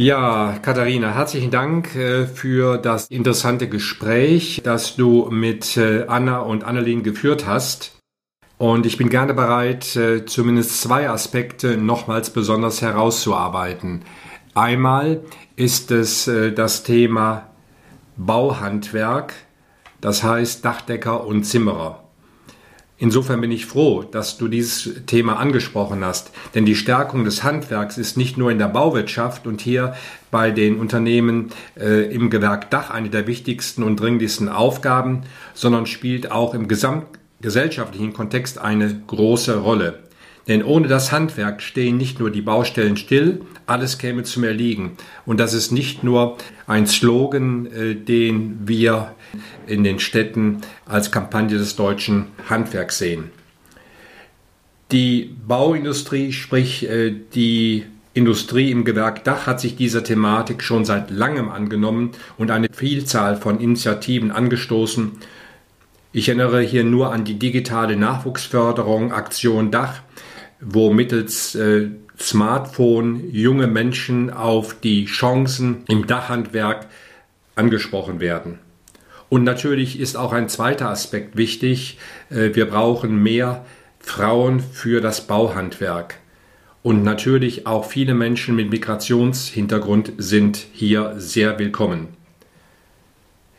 Ja, 0.01 0.59
Katharina, 0.63 1.15
herzlichen 1.15 1.51
Dank 1.51 1.95
äh, 1.95 2.27
für 2.27 2.79
das 2.79 3.09
interessante 3.09 3.69
Gespräch, 3.69 4.63
das 4.65 4.97
du 4.97 5.29
mit 5.31 5.77
äh, 5.77 6.07
Anna 6.07 6.39
und 6.39 6.65
Annelien 6.65 7.03
geführt 7.03 7.47
hast. 7.47 8.01
Und 8.57 8.87
ich 8.87 8.97
bin 8.97 9.11
gerne 9.11 9.35
bereit, 9.35 9.95
äh, 9.97 10.25
zumindest 10.25 10.81
zwei 10.81 11.11
Aspekte 11.11 11.77
nochmals 11.77 12.31
besonders 12.31 12.81
herauszuarbeiten. 12.81 14.01
Einmal 14.55 15.21
ist 15.57 15.91
es 15.91 16.25
das 16.25 16.83
Thema 16.83 17.49
Bauhandwerk, 18.17 19.35
das 20.01 20.23
heißt 20.23 20.65
Dachdecker 20.65 21.27
und 21.27 21.45
Zimmerer. 21.45 22.10
Insofern 23.03 23.41
bin 23.41 23.51
ich 23.51 23.65
froh, 23.65 24.03
dass 24.03 24.37
du 24.37 24.47
dieses 24.47 25.07
Thema 25.07 25.39
angesprochen 25.39 26.05
hast, 26.05 26.33
denn 26.55 26.67
die 26.67 26.75
Stärkung 26.75 27.25
des 27.25 27.43
Handwerks 27.43 27.97
ist 27.97 28.19
nicht 28.19 28.37
nur 28.37 28.51
in 28.51 28.59
der 28.59 28.69
Bauwirtschaft 28.69 29.47
und 29.47 29.63
hier 29.63 29.95
bei 30.31 30.51
den 30.51 30.79
Unternehmen 30.79 31.49
äh, 31.79 32.15
im 32.15 32.29
Gewerk 32.29 32.71
Dach 32.71 32.91
eine 32.91 33.09
der 33.09 33.27
wichtigsten 33.27 33.85
und 33.85 33.99
dringlichsten 33.99 34.51
Aufgaben, 34.51 35.23
sondern 35.55 35.87
spielt 35.87 36.31
auch 36.31 36.53
im 36.53 36.69
gesamtgesellschaftlichen 36.69 38.13
Kontext 38.13 38.59
eine 38.59 38.95
große 39.07 39.57
Rolle. 39.57 40.01
Denn 40.47 40.63
ohne 40.63 40.87
das 40.87 41.11
Handwerk 41.11 41.63
stehen 41.63 41.97
nicht 41.97 42.21
nur 42.21 42.31
die 42.31 42.43
Baustellen 42.43 42.99
still, 42.99 43.41
alles 43.65 43.97
käme 43.97 44.25
zum 44.25 44.45
Erliegen. 44.45 44.99
Und 45.25 45.41
das 45.41 45.55
ist 45.55 45.73
nicht 45.73 46.05
nur 46.05 46.37
ein 46.67 46.87
Slogan, 46.87 47.65
äh, 47.65 47.95
den 47.95 48.59
wir 48.69 49.15
in 49.67 49.85
den 49.85 49.99
Städten 49.99 50.61
als 50.87 51.11
Kampagne 51.11 51.59
des 51.59 51.77
deutschen 51.77 52.27
Handwerks 52.49 52.99
sehen. 52.99 53.31
Die 54.93 55.37
Bauindustrie, 55.47 56.33
sprich 56.33 56.89
äh, 56.89 57.15
die 57.35 57.85
Industrie 58.13 58.73
im 58.73 58.85
Gewerk 58.85 59.23
Dach 59.23 59.47
hat 59.47 59.61
sich 59.61 59.77
dieser 59.77 60.03
Thematik 60.03 60.65
schon 60.65 60.85
seit 60.85 61.11
langem 61.11 61.49
angenommen 61.49 62.11
und 62.39 62.51
eine 62.51 62.67
Vielzahl 62.73 63.37
von 63.37 63.61
Initiativen 63.61 64.33
angestoßen. 64.33 65.13
Ich 66.13 66.29
erinnere 66.29 66.61
hier 66.61 66.83
nur 66.83 67.13
an 67.13 67.25
die 67.25 67.39
digitale 67.39 67.97
Nachwuchsförderung 67.97 69.13
Aktion 69.13 69.71
Dach, 69.71 70.03
wo 70.61 70.93
mittels 70.93 71.55
äh, 71.55 71.89
Smartphone 72.19 73.31
junge 73.33 73.69
Menschen 73.69 74.31
auf 74.31 74.79
die 74.81 75.05
Chancen 75.07 75.85
im 75.87 76.09
Dachhandwerk 76.09 76.87
angesprochen 77.55 78.19
werden. 78.19 78.59
Und 79.31 79.45
natürlich 79.45 79.99
ist 79.99 80.17
auch 80.17 80.33
ein 80.33 80.49
zweiter 80.51 80.91
Aspekt 80.91 81.37
wichtig. 81.37 81.99
Äh, 82.29 82.55
wir 82.55 82.69
brauchen 82.69 83.23
mehr 83.23 83.65
Frauen 84.01 84.61
für 84.61 85.01
das 85.01 85.27
Bauhandwerk. 85.27 86.17
Und 86.83 87.05
natürlich 87.05 87.67
auch 87.67 87.85
viele 87.85 88.15
Menschen 88.15 88.57
mit 88.57 88.71
Migrationshintergrund 88.71 90.13
sind 90.19 90.67
hier 90.73 91.15
sehr 91.19 91.59
willkommen. 91.59 92.09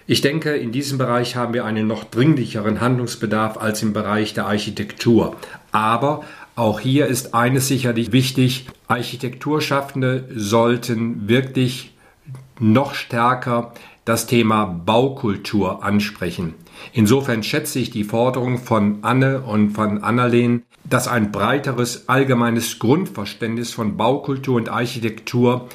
Ich 0.07 0.19
denke, 0.19 0.57
in 0.57 0.73
diesem 0.73 0.97
Bereich 0.97 1.37
haben 1.37 1.53
wir 1.53 1.63
einen 1.63 1.87
noch 1.87 2.03
dringlicheren 2.03 2.81
Handlungsbedarf 2.81 3.57
als 3.57 3.81
im 3.81 3.93
Bereich 3.93 4.33
der 4.33 4.47
Architektur. 4.47 5.37
Aber 5.71 6.25
auch 6.55 6.81
hier 6.81 7.05
ist 7.05 7.33
eines 7.33 7.69
sicherlich 7.69 8.11
wichtig. 8.11 8.67
Architekturschaffende 8.87 10.27
sollten 10.35 11.29
wirklich 11.29 11.93
noch 12.59 12.93
stärker 12.93 13.73
das 14.05 14.25
Thema 14.25 14.65
Baukultur 14.65 15.83
ansprechen. 15.83 16.55
Insofern 16.93 17.43
schätze 17.43 17.79
ich 17.79 17.91
die 17.91 18.03
Forderung 18.03 18.57
von 18.57 18.99
Anne 19.03 19.41
und 19.41 19.71
von 19.71 20.03
Annalena, 20.03 20.59
dass 20.83 21.07
ein 21.07 21.31
breiteres 21.31 22.09
allgemeines 22.09 22.79
Grundverständnis 22.79 23.71
von 23.71 23.97
Baukultur 23.97 24.55
und 24.55 24.69
Architektur 24.69 25.69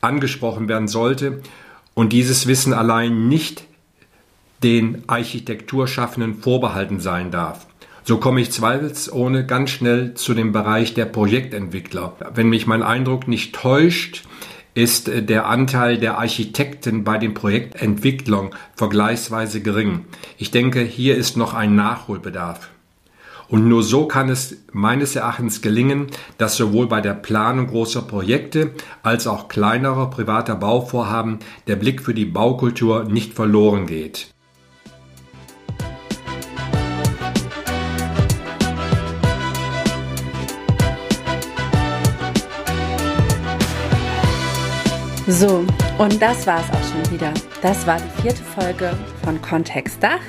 angesprochen 0.00 0.68
werden 0.68 0.86
sollte 0.86 1.42
und 1.94 2.12
dieses 2.12 2.46
Wissen 2.46 2.72
allein 2.72 3.28
nicht 3.28 3.64
den 4.62 5.02
Architekturschaffenden 5.08 6.36
vorbehalten 6.36 7.00
sein 7.00 7.30
darf. 7.30 7.66
So 8.04 8.18
komme 8.18 8.40
ich 8.40 8.52
zweifelsohne 8.52 9.44
ganz 9.46 9.70
schnell 9.70 10.14
zu 10.14 10.32
dem 10.32 10.52
Bereich 10.52 10.94
der 10.94 11.06
Projektentwickler. 11.06 12.14
Wenn 12.34 12.48
mich 12.48 12.68
mein 12.68 12.84
Eindruck 12.84 13.26
nicht 13.26 13.54
täuscht, 13.54 14.22
ist 14.76 15.08
äh, 15.08 15.22
der 15.22 15.46
Anteil 15.46 15.98
der 15.98 16.18
Architekten 16.18 17.02
bei 17.02 17.18
den 17.18 17.34
Projektentwicklungen 17.34 18.50
vergleichsweise 18.76 19.60
gering. 19.62 20.04
Ich 20.38 20.52
denke, 20.52 20.82
hier 20.82 21.16
ist 21.16 21.36
noch 21.36 21.54
ein 21.54 21.74
Nachholbedarf. 21.74 22.68
Und 23.48 23.68
nur 23.68 23.82
so 23.82 24.06
kann 24.06 24.28
es 24.28 24.56
meines 24.72 25.16
Erachtens 25.16 25.62
gelingen, 25.62 26.08
dass 26.36 26.56
sowohl 26.56 26.88
bei 26.88 27.00
der 27.00 27.14
Planung 27.14 27.68
großer 27.68 28.02
Projekte 28.02 28.72
als 29.02 29.26
auch 29.26 29.48
kleinerer 29.48 30.10
privater 30.10 30.56
Bauvorhaben 30.56 31.38
der 31.68 31.76
Blick 31.76 32.02
für 32.02 32.12
die 32.12 32.24
Baukultur 32.24 33.04
nicht 33.04 33.34
verloren 33.34 33.86
geht. 33.86 34.34
So, 45.28 45.66
und 45.98 46.22
das 46.22 46.46
war 46.46 46.60
es 46.60 46.70
auch 46.70 46.84
schon 46.92 47.10
wieder. 47.10 47.34
Das 47.60 47.84
war 47.84 47.98
die 47.98 48.22
vierte 48.22 48.44
Folge 48.44 48.96
von 49.24 49.42
Kontext 49.42 50.00
Dach. 50.00 50.20